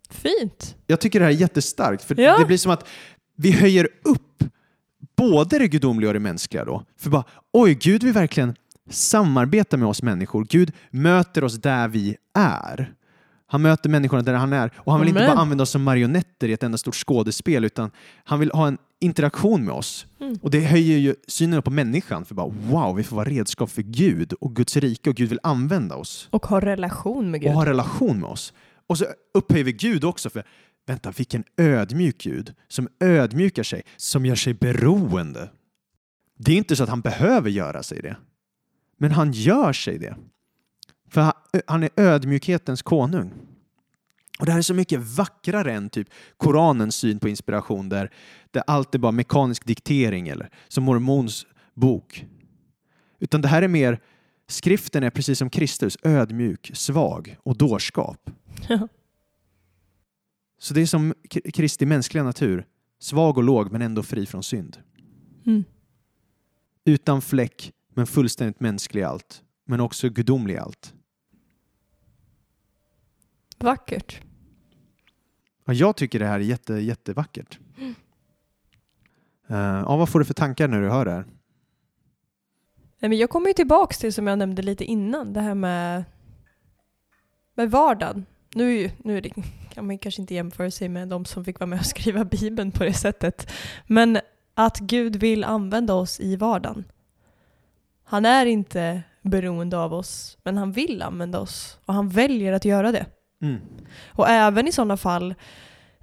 Fint. 0.09 0.75
jag 0.87 1.01
tycker 1.01 1.19
det 1.19 1.25
här 1.25 1.31
är 1.33 1.35
jättestarkt, 1.37 2.03
för 2.03 2.19
Ja. 2.21 2.37
det 2.39 2.45
blir 2.45 2.57
som 2.57 2.71
att 2.71 2.87
vi 3.35 3.51
höjer 3.51 3.89
upp 4.03 4.43
både 5.17 5.59
det 5.59 5.67
gudomliga 5.67 6.09
och 6.09 6.13
det 6.13 6.19
mänskliga 6.19 6.65
då. 6.65 6.83
För 6.97 7.09
bara, 7.09 7.23
oj, 7.53 7.73
Gud 7.73 8.03
vill 8.03 8.13
verkligen 8.13 8.55
samarbeta 8.89 9.77
med 9.77 9.87
oss 9.87 10.01
människor. 10.01 10.45
Gud 10.49 10.71
möter 10.89 11.43
oss 11.43 11.55
där 11.55 11.87
vi 11.87 12.15
är. 12.37 12.93
Han 13.49 13.61
möter 13.61 13.89
människorna 13.89 14.21
där 14.23 14.33
han 14.33 14.53
är 14.53 14.71
och 14.75 14.91
han 14.91 15.01
vill 15.01 15.09
inte 15.09 15.21
Amen. 15.21 15.35
bara 15.35 15.41
använda 15.41 15.61
oss 15.61 15.69
som 15.69 15.83
marionetter 15.83 16.47
i 16.47 16.53
ett 16.53 16.63
enda 16.63 16.77
stort 16.77 16.95
skådespel 16.95 17.65
utan 17.65 17.91
han 18.23 18.39
vill 18.39 18.51
ha 18.51 18.67
en 18.67 18.77
interaktion 18.99 19.65
med 19.65 19.73
oss. 19.73 20.05
Mm. 20.19 20.39
Och 20.41 20.51
det 20.51 20.59
höjer 20.59 20.97
ju 20.97 21.15
synen 21.27 21.61
på 21.61 21.71
människan 21.71 22.25
för 22.25 22.35
bara 22.35 22.47
wow, 22.47 22.95
vi 22.95 23.03
får 23.03 23.15
vara 23.15 23.29
redskap 23.29 23.69
för 23.71 23.81
Gud 23.81 24.33
och 24.33 24.55
Guds 24.55 24.77
rike 24.77 25.09
och 25.09 25.15
Gud 25.15 25.29
vill 25.29 25.39
använda 25.43 25.95
oss 25.95 26.27
Och 26.31 26.45
ha 26.45 26.59
relation 26.59 27.31
med 27.31 27.41
Gud. 27.41 27.49
och 27.49 27.55
ha 27.55 27.65
relation 27.65 28.19
med 28.19 28.29
oss. 28.29 28.53
Och 28.87 28.97
så 28.97 29.05
upphöjer 29.33 29.63
vi 29.63 29.71
Gud 29.71 30.03
också 30.03 30.29
för, 30.29 30.43
vänta, 30.87 31.11
vilken 31.11 31.43
ödmjuk 31.57 32.17
Gud 32.17 32.53
som 32.67 32.87
ödmjukar 32.99 33.63
sig, 33.63 33.81
som 33.97 34.25
gör 34.25 34.35
sig 34.35 34.53
beroende. 34.53 35.49
Det 36.37 36.51
är 36.51 36.57
inte 36.57 36.75
så 36.75 36.83
att 36.83 36.89
han 36.89 37.01
behöver 37.01 37.49
göra 37.49 37.83
sig 37.83 38.01
det, 38.01 38.17
men 38.97 39.11
han 39.11 39.31
gör 39.31 39.73
sig 39.73 39.97
det. 39.97 40.15
För 41.09 41.33
han- 41.67 41.83
är 41.83 41.89
ödmjukhetens 41.95 42.81
konung. 42.81 43.33
Och 44.39 44.45
det 44.45 44.51
här 44.51 44.59
är 44.59 44.63
så 44.63 44.73
mycket 44.73 44.99
vackrare 44.99 45.73
än 45.73 45.89
typ 45.89 46.07
Koranens 46.37 46.95
syn 46.95 47.19
på 47.19 47.29
inspiration 47.29 47.89
där, 47.89 48.11
där 48.51 48.63
allt 48.67 48.95
är 48.95 48.99
bara 48.99 49.11
mekanisk 49.11 49.65
diktering 49.65 50.27
eller 50.27 50.49
som 50.67 50.83
mormons 50.83 51.45
bok. 51.73 52.25
Utan 53.19 53.41
det 53.41 53.47
här 53.47 53.61
är 53.61 53.67
mer, 53.67 53.99
skriften 54.47 55.03
är 55.03 55.09
precis 55.09 55.39
som 55.39 55.49
Kristus, 55.49 55.97
ödmjuk, 56.03 56.71
svag 56.73 57.37
och 57.43 57.57
dårskap. 57.57 58.29
Ja. 58.69 58.87
Så 60.57 60.73
det 60.73 60.81
är 60.81 60.85
som 60.85 61.13
Kristi 61.29 61.85
mänskliga 61.85 62.23
natur, 62.23 62.65
svag 62.99 63.37
och 63.37 63.43
låg 63.43 63.71
men 63.71 63.81
ändå 63.81 64.03
fri 64.03 64.25
från 64.25 64.43
synd. 64.43 64.77
Mm. 65.45 65.63
Utan 66.85 67.21
fläck 67.21 67.73
men 67.93 68.07
fullständigt 68.07 68.59
mänsklig 68.59 69.01
i 69.01 69.03
allt, 69.03 69.43
men 69.65 69.79
också 69.79 70.09
gudomlig 70.09 70.53
i 70.53 70.57
allt. 70.57 70.93
Vackert. 73.57 74.21
Ja, 75.65 75.73
jag 75.73 75.95
tycker 75.95 76.19
det 76.19 76.25
här 76.25 76.39
är 76.39 76.43
jätte, 76.43 76.73
jättevackert. 76.73 77.59
Uh, 79.51 79.57
ja, 79.57 79.97
vad 79.97 80.09
får 80.09 80.19
du 80.19 80.25
för 80.25 80.33
tankar 80.33 80.67
när 80.67 80.81
du 80.81 80.89
hör 80.89 81.05
det 81.05 81.11
här? 81.11 81.25
Nej, 82.99 83.09
men 83.09 83.17
jag 83.17 83.29
kommer 83.29 83.47
ju 83.47 83.53
tillbaks 83.53 83.97
till 83.97 84.13
som 84.13 84.27
jag 84.27 84.39
nämnde 84.39 84.61
lite 84.61 84.85
innan, 84.85 85.33
det 85.33 85.41
här 85.41 85.55
med, 85.55 86.03
med 87.53 87.71
vardagen. 87.71 88.25
Nu, 88.55 88.91
nu 88.97 89.17
är 89.17 89.21
det, 89.21 89.31
kan 89.77 89.87
man 89.87 89.97
kanske 89.97 90.21
inte 90.21 90.35
jämföra 90.35 90.71
sig 90.71 90.89
med 90.89 91.07
de 91.07 91.25
som 91.25 91.45
fick 91.45 91.59
vara 91.59 91.67
med 91.67 91.79
och 91.79 91.85
skriva 91.95 92.25
Bibeln 92.25 92.71
på 92.71 92.83
det 92.83 92.93
sättet. 92.93 93.51
Men 93.87 94.19
att 94.53 94.79
Gud 94.79 95.15
vill 95.15 95.43
använda 95.43 95.93
oss 95.93 96.19
i 96.19 96.35
vardagen. 96.35 96.83
Han 98.03 98.25
är 98.25 98.45
inte 98.45 99.03
beroende 99.21 99.77
av 99.77 99.93
oss, 99.93 100.37
men 100.43 100.57
han 100.57 100.71
vill 100.71 101.01
använda 101.01 101.39
oss. 101.39 101.79
Och 101.85 101.93
han 101.93 102.09
väljer 102.09 102.53
att 102.53 102.65
göra 102.65 102.91
det. 102.91 103.05
Mm. 103.41 103.61
Och 104.07 104.29
även 104.29 104.67
i 104.67 104.71
sådana 104.71 104.97
fall, 104.97 105.35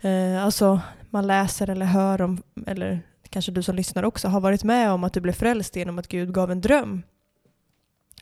eh, 0.01 0.45
alltså 0.45 0.81
man 1.11 1.27
läser 1.27 1.71
eller 1.71 1.87
hör 1.87 2.23
om, 2.23 2.43
eller 2.67 3.01
kanske 3.31 3.53
du 3.53 3.63
som 3.63 3.77
lyssnar 3.77 4.03
också, 4.03 4.29
har 4.29 4.41
varit 4.41 4.65
med 4.65 4.91
om 4.91 5.05
att 5.05 5.13
du 5.13 5.21
blev 5.21 5.33
frälst 5.33 5.77
genom 5.77 5.99
att 5.99 6.09
Gud 6.09 6.35
gav 6.35 6.51
en 6.51 6.61
dröm. 6.61 7.03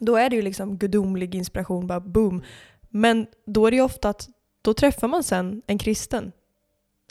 Då 0.00 0.16
är 0.16 0.30
det 0.30 0.36
ju 0.36 0.42
liksom 0.42 0.78
gudomlig 0.78 1.34
inspiration, 1.34 1.86
bara 1.86 2.00
boom. 2.00 2.42
Men 2.88 3.26
då 3.46 3.66
är 3.66 3.70
det 3.70 3.76
ju 3.76 3.82
ofta 3.82 4.09
att 4.09 4.28
då 4.62 4.74
träffar 4.74 5.08
man 5.08 5.22
sen 5.24 5.62
en 5.66 5.78
kristen. 5.78 6.32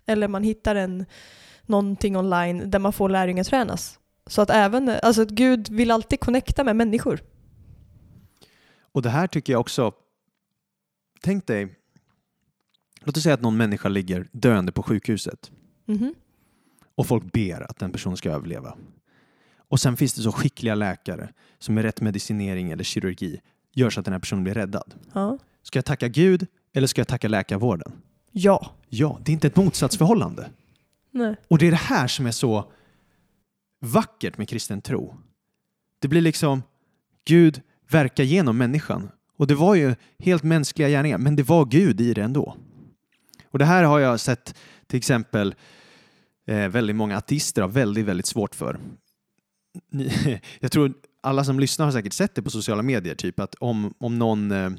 Eller 0.06 0.28
man 0.28 0.44
hittar 0.44 0.76
en, 0.76 1.06
någonting 1.64 2.18
online 2.18 2.72
där 2.72 2.80
man 2.80 2.94
får 2.94 3.10
lärjungatränas. 3.10 4.00
Så 4.28 4.42
att 4.42 4.50
även, 4.50 4.90
alltså 4.90 5.22
att 5.22 5.30
Gud 5.30 5.70
vill 5.70 5.92
alltid 5.92 6.20
connecta 6.20 6.64
med 6.64 6.76
människor. 6.76 7.20
Och 8.82 9.02
det 9.02 9.10
här 9.10 9.28
tycker 9.28 9.54
jag 9.54 9.60
också, 9.60 9.92
tänk 11.22 11.48
dig, 11.48 11.76
låt 13.02 13.18
oss 13.18 13.24
säga 13.24 13.34
att 13.36 13.42
någon 13.42 13.58
människa 13.58 13.90
ligger 13.90 14.28
döende 14.32 14.72
på 14.72 14.84
sjukhuset 14.84 15.52
Mhm. 15.86 16.14
och 16.96 17.08
folk 17.08 17.32
ber 17.32 17.62
att 17.72 17.80
den 17.80 17.92
personen 17.92 18.18
ska 18.18 18.32
överleva. 18.32 18.78
Och 19.58 19.80
sen 19.80 19.98
finns 19.98 20.14
det 20.14 20.22
så 20.22 20.32
skickliga 20.32 20.76
läkare 20.76 21.30
som 21.60 21.76
med 21.76 21.84
rätt 21.84 22.02
medicinering 22.02 22.72
eller 22.72 22.84
kirurgi 22.84 23.42
gör 23.74 23.90
så 23.90 24.00
att 24.00 24.06
den 24.06 24.14
här 24.14 24.20
personen 24.20 24.44
blir 24.44 24.54
räddad. 24.54 24.94
Ja. 25.14 25.38
Ska 25.64 25.78
jag 25.78 25.86
tacka 25.86 26.08
Gud 26.08 26.48
eller 26.74 26.88
ska 26.88 27.02
jag 27.02 27.08
tacka 27.08 27.28
läkarvården? 27.28 27.92
Ja. 28.32 28.72
Ja, 28.90 29.20
det 29.24 29.32
är 29.32 29.34
inte 29.34 29.48
ett 29.48 29.56
motsatsförhållande. 29.56 30.50
Nej. 31.12 31.36
Och 31.48 31.58
det 31.58 31.68
är 31.68 31.72
det 31.72 31.78
här 31.78 32.08
som 32.08 32.26
är 32.26 32.32
så 32.32 32.72
vackert 33.80 34.38
med 34.38 34.50
kristen 34.50 34.82
tro. 34.82 35.16
Det 36.00 36.08
blir 36.08 36.22
liksom 36.22 36.64
Gud 37.26 37.62
verkar 37.90 38.24
genom 38.24 38.58
människan. 38.58 39.10
Och 39.38 39.48
det 39.48 39.56
var 39.56 39.76
ju 39.76 39.96
helt 40.20 40.44
mänskliga 40.44 40.90
gärningar, 40.90 41.18
men 41.18 41.36
det 41.36 41.44
var 41.44 41.66
Gud 41.66 42.02
i 42.02 42.14
det 42.14 42.22
ändå. 42.22 42.56
Och 43.46 43.60
det 43.60 43.66
här 43.66 43.84
har 43.84 44.00
jag 44.00 44.20
sett 44.20 44.56
till 44.88 44.98
exempel 44.98 45.56
eh, 46.48 46.68
väldigt 46.68 46.96
många 46.96 47.18
ateister 47.18 47.62
har 47.62 47.70
väldigt, 47.70 48.06
väldigt 48.06 48.26
svårt 48.26 48.56
för. 48.56 48.80
Ni, 49.92 50.40
jag 50.60 50.72
tror 50.72 50.94
alla 51.22 51.44
som 51.44 51.60
lyssnar 51.60 51.86
har 51.86 51.92
säkert 51.92 52.14
sett 52.14 52.36
det 52.36 52.42
på 52.42 52.50
sociala 52.50 52.82
medier, 52.82 53.16
typ 53.16 53.40
att 53.40 53.56
om, 53.56 53.94
om 53.98 54.20
någon 54.20 54.52
eh, 54.52 54.70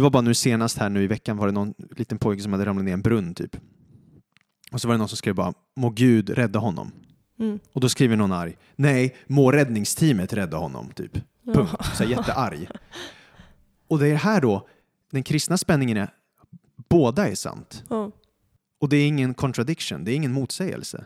det 0.00 0.02
var 0.02 0.10
bara 0.10 0.22
nu 0.22 0.34
senast 0.34 0.78
här 0.78 0.88
nu 0.88 1.02
i 1.02 1.06
veckan 1.06 1.36
var 1.36 1.46
det 1.46 1.52
någon 1.52 1.74
liten 1.96 2.18
pojke 2.18 2.42
som 2.42 2.52
hade 2.52 2.64
ramlat 2.64 2.84
ner 2.84 2.92
en 2.92 3.02
brunn 3.02 3.34
typ. 3.34 3.56
Och 4.72 4.80
så 4.80 4.88
var 4.88 4.94
det 4.94 4.98
någon 4.98 5.08
som 5.08 5.16
skrev 5.16 5.34
bara 5.34 5.54
må 5.76 5.90
Gud 5.90 6.30
rädda 6.30 6.58
honom. 6.58 6.92
Mm. 7.38 7.58
Och 7.72 7.80
då 7.80 7.88
skriver 7.88 8.16
någon 8.16 8.32
arg 8.32 8.56
nej, 8.76 9.16
må 9.26 9.52
räddningsteamet 9.52 10.32
rädda 10.32 10.56
honom 10.56 10.90
typ. 10.94 11.12
Punkt. 11.44 11.72
Så 11.94 12.04
här, 12.04 12.10
jättearg. 12.10 12.68
Och 13.88 13.98
det 13.98 14.08
är 14.08 14.14
här 14.14 14.40
då, 14.40 14.68
den 15.10 15.22
kristna 15.22 15.56
spänningen 15.56 15.96
är 15.96 16.14
båda 16.88 17.28
är 17.28 17.34
sant. 17.34 17.84
Ja. 17.88 18.10
Och 18.78 18.88
det 18.88 18.96
är 18.96 19.08
ingen 19.08 19.34
contradiction, 19.34 20.04
det 20.04 20.12
är 20.12 20.16
ingen 20.16 20.32
motsägelse. 20.32 21.04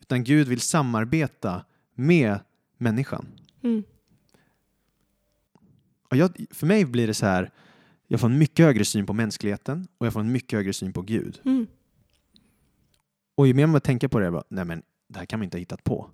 Utan 0.00 0.24
Gud 0.24 0.48
vill 0.48 0.60
samarbeta 0.60 1.64
med 1.94 2.38
människan. 2.78 3.26
Mm. 3.62 3.82
Och 6.10 6.16
jag, 6.16 6.46
för 6.50 6.66
mig 6.66 6.84
blir 6.84 7.06
det 7.06 7.14
så 7.14 7.26
här, 7.26 7.50
jag 8.08 8.20
får 8.20 8.28
en 8.28 8.38
mycket 8.38 8.64
högre 8.66 8.84
syn 8.84 9.06
på 9.06 9.12
mänskligheten 9.12 9.88
och 9.98 10.06
jag 10.06 10.12
får 10.12 10.20
en 10.20 10.32
mycket 10.32 10.52
högre 10.56 10.72
syn 10.72 10.92
på 10.92 11.02
Gud. 11.02 11.40
Mm. 11.44 11.66
Och 13.36 13.46
ju 13.46 13.54
mer 13.54 13.66
man 13.66 13.80
tänker 13.80 14.08
på 14.08 14.18
det, 14.18 14.24
jag 14.24 14.32
bara, 14.32 14.44
nej 14.48 14.64
men 14.64 14.82
det 15.08 15.18
här 15.18 15.26
kan 15.26 15.38
man 15.38 15.44
inte 15.44 15.56
ha 15.56 15.60
hittat 15.60 15.84
på. 15.84 16.10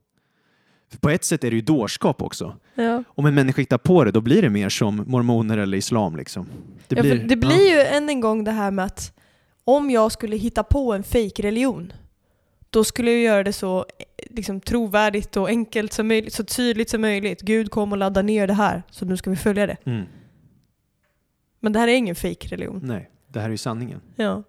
För 0.91 0.99
på 0.99 1.11
ett 1.11 1.25
sätt 1.25 1.45
är 1.45 1.51
det 1.51 1.57
ju 1.57 1.63
dårskap 1.63 2.23
också. 2.23 2.57
Ja. 2.75 3.05
Om 3.09 3.27
en 3.27 3.35
människa 3.35 3.61
hittar 3.63 3.79
på 3.79 4.05
det, 4.05 4.11
då 4.11 4.21
blir 4.21 4.43
det 4.43 4.51
mer 4.51 4.69
som 4.69 5.05
mormoner 5.07 5.59
eller 5.59 5.79
islam. 5.79 6.17
Liksom. 6.17 6.47
Det 6.89 6.97
ja, 6.97 7.03
blir, 7.03 7.29
det 7.29 7.37
blir 7.37 7.71
ju 7.75 7.81
än 7.81 8.09
en 8.09 8.21
gång 8.21 8.45
det 8.45 8.51
här 8.51 8.71
med 8.71 8.85
att 8.85 9.19
om 9.65 9.91
jag 9.91 10.13
skulle 10.13 10.37
hitta 10.37 10.63
på 10.63 10.93
en 10.93 11.03
fake-religion 11.03 11.93
då 12.73 12.85
skulle 12.85 13.11
jag 13.11 13.21
göra 13.21 13.43
det 13.43 13.53
så 13.53 13.79
eh, 13.79 14.05
liksom, 14.31 14.61
trovärdigt 14.61 15.37
och 15.37 15.49
enkelt 15.49 15.93
som 15.93 16.09
möjligt, 16.09 16.33
så 16.33 16.45
tydligt 16.45 16.91
som 16.91 17.01
möjligt. 17.01 17.41
Gud 17.41 17.71
kom 17.71 17.93
och 17.93 17.99
laddade 17.99 18.27
ner 18.27 18.47
det 18.47 18.55
här, 18.55 18.83
så 18.91 19.05
nu 19.05 19.17
ska 19.17 19.31
vi 19.31 19.37
följa 19.37 19.67
det. 19.67 19.77
Mm. 19.85 20.07
Men 21.63 21.73
det 21.73 21.79
här 21.79 21.89
är 21.89 21.95
ingen 21.95 22.15
fake-religion. 22.15 22.81
Nej, 22.83 23.11
det 23.29 23.41
här 23.41 23.47
är 23.47 23.51
ju 23.51 23.57
sanningen. 23.57 24.01
Ja. 24.17 24.43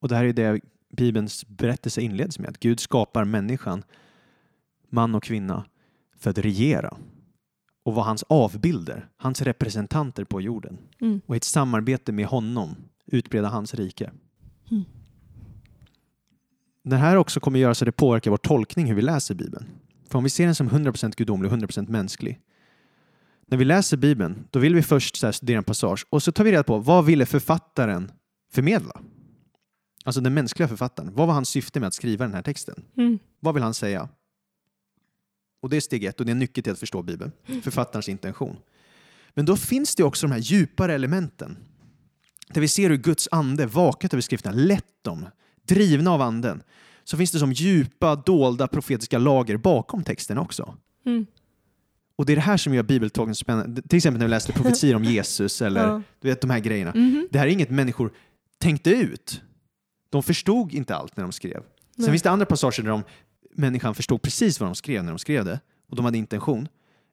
Och 0.00 0.08
det 0.08 0.16
här 0.16 0.24
är 0.24 0.32
det 0.32 0.60
Bibelns 0.88 1.48
berättelse 1.48 2.00
inleds 2.00 2.38
med. 2.38 2.48
Att 2.48 2.60
Gud 2.60 2.80
skapar 2.80 3.24
människan, 3.24 3.82
man 4.88 5.14
och 5.14 5.22
kvinna, 5.22 5.64
för 6.16 6.30
att 6.30 6.38
regera 6.38 6.96
och 7.82 7.94
vara 7.94 8.06
hans 8.06 8.22
avbilder, 8.22 9.08
hans 9.16 9.42
representanter 9.42 10.24
på 10.24 10.40
jorden. 10.40 10.78
Mm. 11.00 11.20
Och 11.26 11.34
i 11.34 11.36
ett 11.36 11.44
samarbete 11.44 12.12
med 12.12 12.26
honom 12.26 12.76
utbreda 13.06 13.48
hans 13.48 13.74
rike. 13.74 14.10
Mm. 14.70 14.84
Det 16.82 16.96
här 16.96 17.16
också 17.16 17.40
kommer 17.40 17.58
göra 17.58 17.74
så 17.74 17.84
att 17.84 17.86
det 17.86 17.92
påverkar 17.92 18.30
vår 18.30 18.38
tolkning 18.38 18.86
hur 18.86 18.94
vi 18.94 19.02
läser 19.02 19.34
Bibeln. 19.34 19.66
För 20.08 20.18
om 20.18 20.24
vi 20.24 20.30
ser 20.30 20.44
den 20.44 20.54
som 20.54 20.70
100% 20.70 21.16
gudomlig 21.16 21.52
och 21.52 21.58
100% 21.58 21.88
mänsklig. 21.88 22.40
När 23.50 23.58
vi 23.58 23.64
läser 23.64 23.96
Bibeln, 23.96 24.44
då 24.50 24.58
vill 24.58 24.74
vi 24.74 24.82
först 24.82 25.16
så 25.16 25.32
studera 25.32 25.58
en 25.58 25.64
passage 25.64 26.06
och 26.10 26.22
så 26.22 26.32
tar 26.32 26.44
vi 26.44 26.52
reda 26.52 26.62
på 26.62 26.78
vad 26.78 27.04
ville 27.04 27.26
författaren 27.26 28.12
förmedla? 28.52 29.00
Alltså 30.04 30.20
den 30.20 30.34
mänskliga 30.34 30.68
författaren. 30.68 31.14
Vad 31.14 31.26
var 31.26 31.34
hans 31.34 31.48
syfte 31.48 31.80
med 31.80 31.86
att 31.86 31.94
skriva 31.94 32.24
den 32.24 32.34
här 32.34 32.42
texten? 32.42 32.82
Mm. 32.96 33.18
Vad 33.40 33.54
vill 33.54 33.62
han 33.62 33.74
säga? 33.74 34.08
Och 35.62 35.70
det 35.70 35.76
är 35.76 35.80
steg 35.80 36.04
ett 36.04 36.20
och 36.20 36.26
det 36.26 36.30
är 36.30 36.32
en 36.32 36.38
nyckel 36.38 36.64
till 36.64 36.72
att 36.72 36.78
förstå 36.78 37.02
Bibeln. 37.02 37.32
Författarens 37.62 38.08
intention. 38.08 38.56
Men 39.34 39.46
då 39.46 39.56
finns 39.56 39.94
det 39.94 40.04
också 40.04 40.26
de 40.26 40.32
här 40.32 40.40
djupare 40.40 40.94
elementen. 40.94 41.56
Där 42.48 42.60
vi 42.60 42.68
ser 42.68 42.90
hur 42.90 42.96
Guds 42.96 43.28
ande 43.30 43.66
vakat 43.66 44.14
över 44.14 44.22
skrifterna, 44.22 44.56
lett 44.56 45.04
dem, 45.04 45.26
drivna 45.62 46.10
av 46.10 46.22
anden. 46.22 46.62
Så 47.04 47.16
finns 47.16 47.30
det 47.30 47.38
som 47.38 47.52
djupa, 47.52 48.16
dolda 48.16 48.68
profetiska 48.68 49.18
lager 49.18 49.56
bakom 49.56 50.04
texten 50.04 50.38
också. 50.38 50.76
Mm. 51.06 51.26
Och 52.20 52.26
det 52.26 52.32
är 52.32 52.34
det 52.34 52.40
här 52.42 52.56
som 52.56 52.74
gör 52.74 52.82
bibeltolkningen 52.82 53.34
så 53.34 53.40
spännande. 53.40 53.82
Till 53.82 53.96
exempel 53.96 54.18
när 54.18 54.26
vi 54.26 54.30
läste 54.30 54.52
profetier 54.52 54.94
om 54.96 55.04
Jesus 55.14 55.62
eller 55.62 55.86
Ja. 55.86 56.02
du 56.20 56.28
vet, 56.28 56.40
de 56.40 56.50
här 56.50 56.58
grejerna. 56.60 56.92
Mhm. 56.94 57.28
Det 57.30 57.38
här 57.38 57.46
är 57.46 57.50
inget 57.50 57.70
människor 57.70 58.12
tänkte 58.58 58.90
ut. 58.90 59.42
De 60.10 60.22
förstod 60.22 60.74
inte 60.74 60.96
allt 60.96 61.16
när 61.16 61.24
de 61.24 61.32
skrev. 61.32 61.52
Sen 61.60 61.62
Nej. 61.96 62.10
finns 62.10 62.22
det 62.22 62.30
andra 62.30 62.46
passager 62.46 62.82
där 62.82 62.90
de, 62.90 63.02
människan 63.54 63.94
förstod 63.94 64.22
precis 64.22 64.60
vad 64.60 64.68
de 64.68 64.74
skrev 64.74 65.04
när 65.04 65.12
de 65.12 65.18
skrev 65.18 65.44
det 65.44 65.60
och 65.90 65.96
de 65.96 66.04
hade 66.04 66.18
intention 66.18 66.68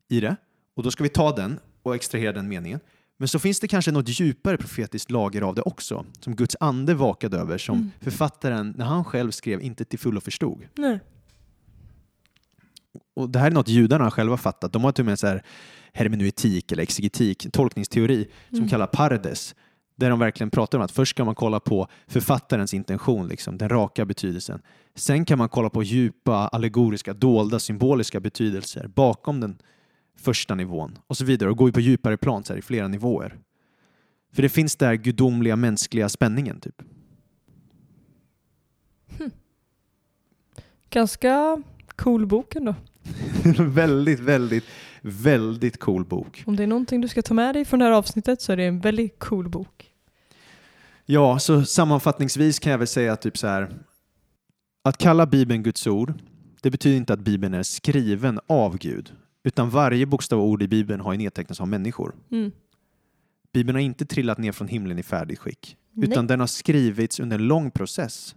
i 0.09 0.19
det. 0.19 0.35
Och 0.75 0.83
då 0.83 0.91
ska 0.91 1.03
vi 1.03 1.09
ta 1.09 1.35
den 1.35 1.59
och 1.83 1.95
extrahera 1.95 2.31
den 2.31 2.47
meningen. 2.47 2.79
Men 3.17 3.27
så 3.27 3.39
finns 3.39 3.59
det 3.59 3.67
kanske 3.67 3.91
något 3.91 4.19
djupare 4.19 4.57
profetiskt 4.57 5.11
lager 5.11 5.41
av 5.41 5.55
det 5.55 5.61
också, 5.61 6.05
som 6.19 6.35
Guds 6.35 6.55
ande 6.59 6.93
vakade 6.93 7.37
över, 7.37 7.57
som 7.57 7.75
Mm. 7.77 7.91
författaren, 8.01 8.73
när 8.77 8.85
han 8.85 9.03
själv 9.03 9.31
skrev, 9.31 9.61
inte 9.61 9.85
till 9.85 9.99
fullo 9.99 10.21
förstod. 10.21 10.61
Nej. 10.75 10.99
Och 13.15 13.29
det 13.29 13.39
här 13.39 13.47
är 13.47 13.51
något 13.51 13.67
judarna 13.67 14.11
själva 14.11 14.37
fattat. 14.37 14.73
De 14.73 14.83
har 14.83 14.91
till 14.91 15.01
och 15.01 15.05
med 15.05 15.19
så 15.19 15.27
här 15.27 15.43
hermeneutik 15.93 16.71
eller 16.71 16.83
exegetik, 16.83 17.51
tolkningsteori 17.51 18.27
som 18.49 18.57
Mm. 18.57 18.69
kallar 18.69 18.87
pardes. 18.87 19.55
Där 19.95 20.09
de 20.09 20.19
verkligen 20.19 20.49
pratar 20.49 20.77
om 20.77 20.83
att 20.83 20.91
först 20.91 21.09
ska 21.09 21.25
man 21.25 21.35
kolla 21.35 21.59
på 21.59 21.87
författarens 22.07 22.73
intention, 22.73 23.27
liksom, 23.27 23.57
den 23.57 23.69
raka 23.69 24.05
betydelsen. 24.05 24.61
Sen 24.95 25.25
kan 25.25 25.37
man 25.37 25.49
kolla 25.49 25.69
på 25.69 25.83
djupa, 25.83 26.33
allegoriska, 26.47 27.13
dolda, 27.13 27.59
symboliska 27.59 28.19
betydelser 28.19 28.87
bakom 28.87 29.39
den 29.39 29.57
första 30.19 30.55
nivån 30.55 30.99
och 31.07 31.17
så 31.17 31.25
vidare 31.25 31.49
och 31.49 31.57
gå 31.57 31.71
på 31.71 31.79
djupare 31.79 32.17
plan 32.17 32.43
så 32.43 32.53
här, 32.53 32.59
i 32.59 32.61
flera 32.61 32.87
nivåer. 32.87 33.37
För 34.33 34.41
det 34.41 34.49
finns 34.49 34.75
där 34.75 34.93
gudomliga 34.93 35.55
mänskliga 35.55 36.09
spänningen 36.09 36.59
typ. 36.59 36.81
Ganska 40.89 41.63
cool 41.97 42.25
bok 42.25 42.55
ändå. 42.55 42.75
väldigt, 43.63 44.19
väldigt, 44.19 44.63
väldigt 45.01 45.79
cool 45.79 46.05
bok. 46.05 46.43
Om 46.45 46.55
det 46.55 46.63
är 46.63 46.67
någonting 46.67 47.01
du 47.01 47.07
ska 47.07 47.21
ta 47.21 47.33
med 47.33 47.55
dig 47.55 47.65
från 47.65 47.79
det 47.79 47.85
här 47.85 47.91
avsnittet 47.91 48.41
så 48.41 48.51
är 48.51 48.57
det 48.57 48.63
en 48.63 48.79
väldigt 48.79 49.19
cool 49.19 49.49
bok. 49.49 49.91
Ja, 51.05 51.39
så 51.39 51.65
sammanfattningsvis 51.65 52.59
kan 52.59 52.71
jag 52.71 52.77
väl 52.77 52.87
säga 52.87 53.15
typ 53.15 53.37
så 53.37 53.47
här. 53.47 53.69
Att 54.83 54.97
kalla 54.97 55.25
Bibeln 55.25 55.63
Guds 55.63 55.87
ord, 55.87 56.13
det 56.61 56.71
betyder 56.71 56.97
inte 56.97 57.13
att 57.13 57.19
Bibeln 57.19 57.53
är 57.53 57.63
skriven 57.63 58.39
av 58.47 58.77
Gud, 58.77 59.13
utan 59.43 59.69
varje 59.69 60.05
bokstav 60.05 60.39
och 60.39 60.45
ord 60.45 60.63
i 60.63 60.67
Bibeln 60.67 61.01
har 61.01 61.11
ju 61.11 61.17
nedtecknats 61.17 61.61
av 61.61 61.67
människor. 61.67 62.15
Mm. 62.31 62.51
Bibeln 63.53 63.75
har 63.75 63.81
inte 63.81 64.05
trillat 64.05 64.37
ner 64.37 64.51
från 64.51 64.67
himlen 64.67 64.99
i 64.99 65.03
färdigt 65.03 65.39
skick, 65.39 65.77
Nej. 65.91 66.09
utan 66.09 66.27
den 66.27 66.39
har 66.39 66.47
skrivits 66.47 67.19
under 67.19 67.39
en 67.39 67.47
lång 67.47 67.71
process 67.71 68.35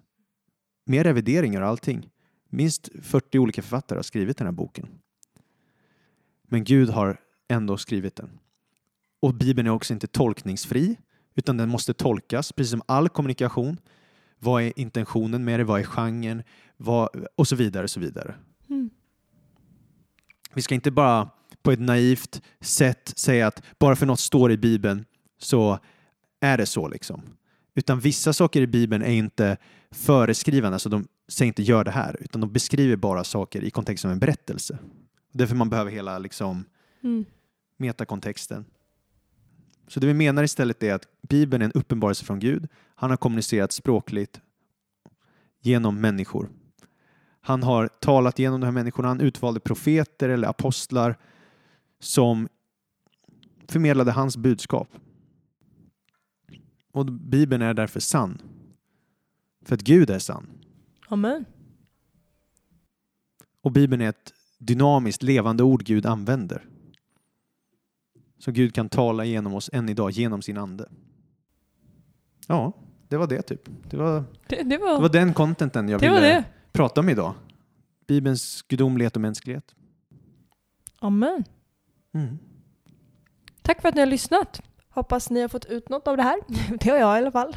med 0.87 1.03
revideringar 1.03 1.61
och 1.61 1.69
allting. 1.69 2.09
Minst 2.51 2.89
40 3.03 3.39
olika 3.39 3.63
författare 3.63 3.99
har 3.99 4.03
skrivit 4.03 4.37
den 4.37 4.47
här 4.47 4.53
boken. 4.53 4.89
Men 6.43 6.65
Gud 6.65 6.89
har 6.89 7.21
ändå 7.49 7.77
skrivit 7.77 8.17
den. 8.17 8.39
Och 9.21 9.35
Bibeln 9.35 9.67
är 9.67 9.71
också 9.71 9.93
inte 9.93 10.07
tolkningsfri, 10.07 10.97
utan 11.35 11.57
den 11.57 11.69
måste 11.69 11.95
tolkas, 11.95 12.53
precis 12.53 12.71
som 12.71 12.83
all 12.87 13.09
kommunikation. 13.09 13.77
Vad 14.39 14.63
är 14.63 14.73
intentionen 14.77 15.45
med 15.45 15.61
det? 15.61 15.65
Vad 15.65 15.81
är 15.81 15.85
genren? 15.85 16.43
Vad, 16.77 17.27
och 17.37 17.49
så 17.49 17.57
vidare. 17.57 17.85
Och 17.85 17.91
så 17.91 18.01
vidare. 18.01 18.35
Mm. 18.69 18.91
Vi 20.55 20.63
ska 20.63 20.75
inte 20.75 20.91
bara 20.91 21.31
på 21.63 21.73
ett 21.73 21.81
naivt 21.81 22.43
sätt 22.61 23.13
säga 23.17 23.47
att 23.47 23.63
bara 23.79 23.97
för 23.97 24.07
något 24.07 24.21
står 24.21 24.53
i 24.53 24.57
Bibeln 24.57 25.05
så 25.39 25.79
är 26.41 26.59
det 26.59 26.67
så 26.67 26.89
liksom. 26.89 27.23
Utan 27.75 28.01
vissa 28.01 28.33
saker 28.33 28.63
i 28.63 28.67
Bibeln 28.67 29.03
är 29.03 29.13
inte 29.13 29.57
föreskrivande, 29.91 30.75
alltså 30.75 30.89
de 30.89 31.07
säger 31.31 31.47
inte 31.47 31.63
gör 31.63 31.85
det 31.85 31.91
här, 31.91 32.17
utan 32.21 32.41
de 32.41 32.53
beskriver 32.53 32.97
bara 32.97 33.25
saker 33.25 33.65
i 33.65 33.71
kontext 33.71 34.03
som 34.03 34.11
en 34.11 34.19
berättelse. 34.19 34.79
Därför 35.33 35.57
man 35.57 35.71
behöver 35.71 35.91
hela 35.91 36.19
liksom 36.19 36.65
Mm. 37.03 37.25
metakontexten. 37.77 38.65
Så 39.89 40.01
det 40.01 40.07
vi 40.07 40.15
menar 40.15 40.43
istället 40.43 40.83
är 40.83 40.95
att 40.95 41.07
Bibeln 41.23 41.63
är 41.63 41.67
en 41.67 41.73
uppenbarelse 41.73 42.25
från 42.25 42.39
Gud. 42.39 42.69
Han 42.95 43.11
har 43.11 43.17
kommunicerat 43.17 43.73
språkligt 43.73 44.41
genom 45.61 46.01
människor. 46.01 46.49
Han 47.41 47.63
har 47.63 47.89
talat 47.89 48.39
genom 48.39 48.61
de 48.61 48.67
här 48.67 48.73
människorna. 48.73 49.09
Han 49.09 49.21
utvalde 49.21 49.61
profeter 49.61 50.29
eller 50.29 50.49
apostlar 50.49 51.19
som 52.01 52.49
förmedlade 53.69 54.13
hans 54.13 54.37
budskap. 54.37 54.89
Och 56.93 57.07
Bibeln 57.07 57.63
är 57.63 57.75
därför 57.75 58.01
sann. 58.01 58.43
För 59.65 59.75
att 59.75 59.83
Gud 59.83 60.11
är 60.11 60.19
sann. 60.19 60.47
Amen. 61.11 61.45
Och 63.63 63.73
Bibeln 63.73 64.03
är 64.03 64.09
ett 64.09 64.33
dynamiskt, 64.59 65.23
levande 65.23 65.63
ord 65.63 65.85
Gud 65.85 66.07
använder. 66.07 66.67
Så 68.39 68.53
Gud 68.53 68.75
kan 68.75 68.89
tala 68.89 69.25
genom 69.25 69.55
oss 69.55 69.71
än 69.73 69.89
idag, 69.89 70.11
genom 70.11 70.43
sin 70.43 70.59
ande. 70.59 70.89
Ja, 72.47 72.73
det 73.09 73.17
var 73.17 73.27
det 73.27 73.43
typ. 73.43 73.63
Det 73.91 73.97
var, 73.97 74.25
Det, 74.49 74.57
det 74.57 74.63
det 74.63 74.79
var 74.79 75.01
var 75.01 75.09
den 75.09 75.35
contenten 75.35 75.89
jag. 75.89 75.99
Var 75.99 76.09
ville 76.09 76.45
prata 76.73 77.01
om 77.01 77.09
idag. 77.09 77.35
Bibelns 78.07 78.63
gudomlighet 78.63 79.17
och 79.17 79.23
mänsklighet. 79.23 79.75
Amen. 80.99 81.45
Mm. 82.15 82.39
Tack 83.63 83.81
för 83.81 83.89
att 83.89 83.95
ni 83.95 84.01
har 84.01 84.07
lyssnat. 84.07 84.63
Hoppas 84.89 85.31
ni 85.31 85.41
har 85.41 85.49
fått 85.49 85.65
ut 85.65 85.89
något 85.89 86.09
av 86.09 86.17
det 86.17 86.23
här. 86.23 86.41
Det 86.81 86.91
har 86.91 86.99
jag 86.99 87.17
i 87.17 87.19
alla 87.19 87.33
fall. 87.33 87.57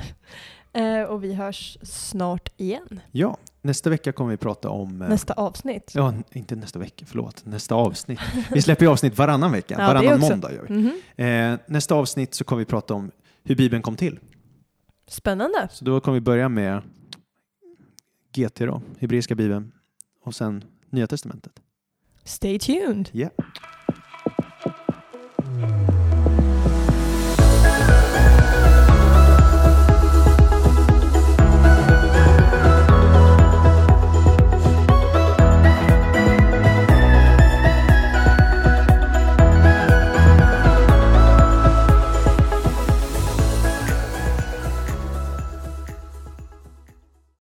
Eh, 0.73 1.01
och 1.03 1.23
vi 1.23 1.33
hörs 1.33 1.77
snart 1.83 2.49
igen. 2.57 2.99
Ja, 3.11 3.37
nästa 3.61 3.89
vecka 3.89 4.11
kommer 4.11 4.31
vi 4.31 4.37
prata 4.37 4.69
om... 4.69 5.01
eh, 5.01 5.09
Nästa 5.09 5.33
avsnitt. 5.33 5.91
Ja, 5.95 6.13
inte 6.31 6.55
nästa 6.55 6.79
vecka, 6.79 7.05
förlåt. 7.05 7.45
Nästa 7.45 7.75
avsnitt. 7.75 8.19
Vi 8.51 8.61
släpper 8.61 8.85
ju 8.85 8.91
avsnitt 8.91 9.17
varannan 9.17 9.51
vecka. 9.51 9.75
Ja, 9.79 9.87
varannan 9.87 10.19
måndag 10.19 10.53
gör 10.53 10.65
vi. 10.69 10.73
Mhm. 10.75 10.91
Eh, 11.15 11.59
nästa 11.67 11.95
avsnitt 11.95 12.33
så 12.33 12.43
kommer 12.43 12.59
vi 12.59 12.65
prata 12.65 12.93
om 12.93 13.11
hur 13.43 13.55
Bibeln 13.55 13.81
kom 13.81 13.95
till. 13.95 14.19
Spännande. 15.07 15.67
Så 15.71 15.85
då 15.85 15.99
kommer 16.01 16.13
vi 16.13 16.21
börja 16.21 16.49
med 16.49 16.81
GT 18.35 18.59
då, 18.59 18.81
Hebreiska 18.99 19.35
Bibeln 19.35 19.71
och 20.23 20.35
sen 20.35 20.63
Nya 20.89 21.07
Testamentet. 21.07 21.53
Stay 22.23 22.59
tuned. 22.59 23.09
Ja. 23.11 23.29